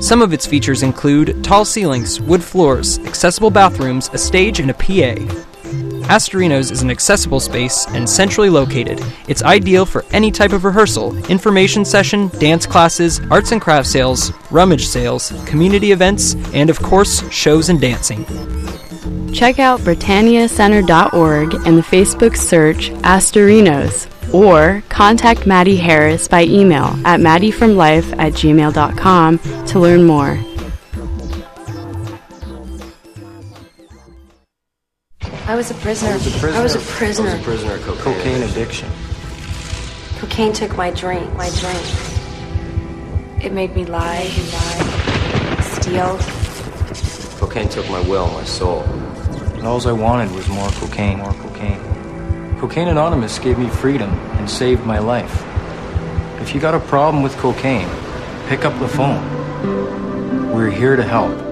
Some 0.01 0.21
of 0.21 0.31
its 0.31 0.45
features 0.45 0.83
include 0.83 1.43
tall 1.43 1.65
ceilings, 1.65 2.21
wood 2.21 2.43
floors, 2.43 2.99
accessible 2.99 3.49
bathrooms, 3.49 4.09
a 4.13 4.17
stage, 4.17 4.59
and 4.59 4.69
a 4.69 4.73
PA. 4.75 5.15
Astorinos 6.07 6.71
is 6.71 6.81
an 6.81 6.89
accessible 6.89 7.39
space 7.39 7.85
and 7.89 8.09
centrally 8.09 8.49
located. 8.49 9.03
It's 9.27 9.43
ideal 9.43 9.85
for 9.85 10.05
any 10.11 10.31
type 10.31 10.53
of 10.53 10.63
rehearsal, 10.63 11.15
information 11.27 11.83
session, 11.83 12.29
dance 12.39 12.65
classes, 12.65 13.19
arts 13.29 13.51
and 13.51 13.61
craft 13.61 13.87
sales, 13.87 14.31
rummage 14.49 14.87
sales, 14.87 15.33
community 15.45 15.91
events, 15.91 16.35
and 16.53 16.69
of 16.69 16.79
course, 16.81 17.29
shows 17.29 17.69
and 17.69 17.81
dancing. 17.81 18.25
Check 19.33 19.59
out 19.59 19.81
BritanniaCenter.org 19.81 21.53
and 21.53 21.77
the 21.77 21.81
Facebook 21.81 22.37
search 22.37 22.89
Astorinos 23.03 24.07
or 24.33 24.83
contact 24.89 25.45
Maddie 25.45 25.77
Harris 25.77 26.27
by 26.27 26.43
email 26.43 26.85
at 27.05 27.19
maddiefromlife 27.19 28.17
at 28.17 28.33
gmail.com 28.33 29.39
to 29.67 29.79
learn 29.79 30.03
more. 30.03 30.39
I 35.47 35.55
was 35.55 35.71
a 35.71 35.75
prisoner. 35.75 36.11
I 36.11 36.15
was 36.15 36.27
a 36.27 36.39
prisoner. 36.39 36.59
I 36.59 36.61
was 36.61 36.75
a 36.75 36.79
prisoner. 36.79 37.29
I 37.29 37.33
was 37.35 37.41
a 37.41 37.45
prisoner 37.45 37.73
of 37.75 37.81
cocaine, 37.83 38.15
cocaine 38.15 38.43
addiction. 38.43 38.89
Cocaine 40.17 40.51
took 40.51 40.75
my 40.75 40.91
drink. 40.91 41.33
My 41.35 41.49
drink. 41.61 41.81
It 43.41 43.53
made 43.53 43.73
me 43.73 43.85
lie. 43.85 44.29
And 44.29 44.51
lie. 44.51 45.61
Steal. 45.61 46.17
Cocaine 47.39 47.69
took 47.69 47.89
my 47.89 48.01
will, 48.09 48.27
my 48.33 48.43
soul. 48.43 48.81
And 49.55 49.65
all 49.65 49.87
I 49.87 49.93
wanted 49.93 50.35
was 50.35 50.49
more 50.49 50.67
cocaine, 50.71 51.19
more 51.19 51.31
cocaine. 51.31 51.79
Cocaine 52.59 52.89
Anonymous 52.89 53.39
gave 53.39 53.57
me 53.57 53.69
freedom 53.69 54.09
and 54.37 54.49
saved 54.49 54.85
my 54.85 54.99
life. 54.99 55.45
If 56.41 56.53
you 56.53 56.59
got 56.59 56.75
a 56.75 56.79
problem 56.81 57.23
with 57.23 57.37
cocaine, 57.37 57.87
pick 58.47 58.65
up 58.65 58.77
the 58.79 58.87
phone. 58.89 59.23
We're 60.53 60.71
here 60.71 60.97
to 60.97 61.03
help. 61.03 61.46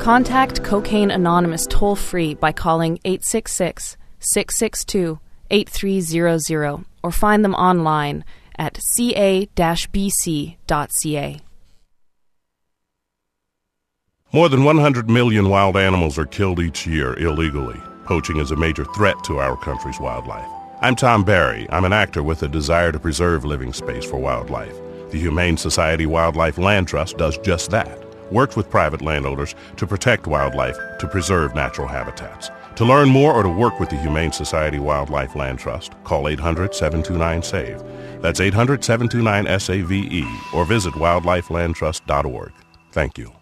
Contact 0.00 0.64
Cocaine 0.64 1.10
Anonymous 1.10 1.66
toll 1.66 1.94
free 1.94 2.32
by 2.32 2.52
calling 2.52 2.98
866 3.04 3.98
662 4.18 5.20
8300 5.50 6.84
or 7.02 7.12
find 7.12 7.44
them 7.44 7.54
online 7.54 8.24
at 8.58 8.78
ca 8.96 9.46
bc.ca. 9.54 11.40
More 14.32 14.48
than 14.48 14.64
100 14.64 15.10
million 15.10 15.50
wild 15.50 15.76
animals 15.76 16.18
are 16.18 16.24
killed 16.24 16.60
each 16.60 16.86
year 16.86 17.12
illegally. 17.18 17.78
Poaching 18.06 18.38
is 18.38 18.52
a 18.52 18.56
major 18.56 18.86
threat 18.86 19.22
to 19.24 19.38
our 19.38 19.56
country's 19.58 20.00
wildlife. 20.00 20.48
I'm 20.80 20.96
Tom 20.96 21.24
Barry. 21.24 21.66
I'm 21.70 21.84
an 21.84 21.92
actor 21.92 22.22
with 22.22 22.42
a 22.42 22.48
desire 22.48 22.90
to 22.90 22.98
preserve 22.98 23.44
living 23.44 23.74
space 23.74 24.06
for 24.06 24.16
wildlife. 24.16 24.74
The 25.10 25.20
Humane 25.20 25.58
Society 25.58 26.06
Wildlife 26.06 26.56
Land 26.56 26.88
Trust 26.88 27.18
does 27.18 27.36
just 27.38 27.70
that. 27.72 28.09
Works 28.30 28.56
with 28.56 28.70
private 28.70 29.02
landowners 29.02 29.54
to 29.76 29.86
protect 29.86 30.26
wildlife, 30.26 30.76
to 30.98 31.08
preserve 31.08 31.54
natural 31.54 31.88
habitats. 31.88 32.50
To 32.76 32.84
learn 32.84 33.08
more 33.08 33.32
or 33.32 33.42
to 33.42 33.48
work 33.48 33.80
with 33.80 33.90
the 33.90 33.96
Humane 33.96 34.32
Society 34.32 34.78
Wildlife 34.78 35.34
Land 35.34 35.58
Trust, 35.58 35.92
call 36.04 36.28
800 36.28 36.74
729 36.74 37.42
SAVE. 37.42 37.82
That's 38.22 38.40
800 38.40 38.84
729 38.84 39.58
SAVE 39.60 40.54
or 40.54 40.64
visit 40.64 40.94
wildlifelandtrust.org. 40.94 42.52
Thank 42.92 43.18
you. 43.18 43.39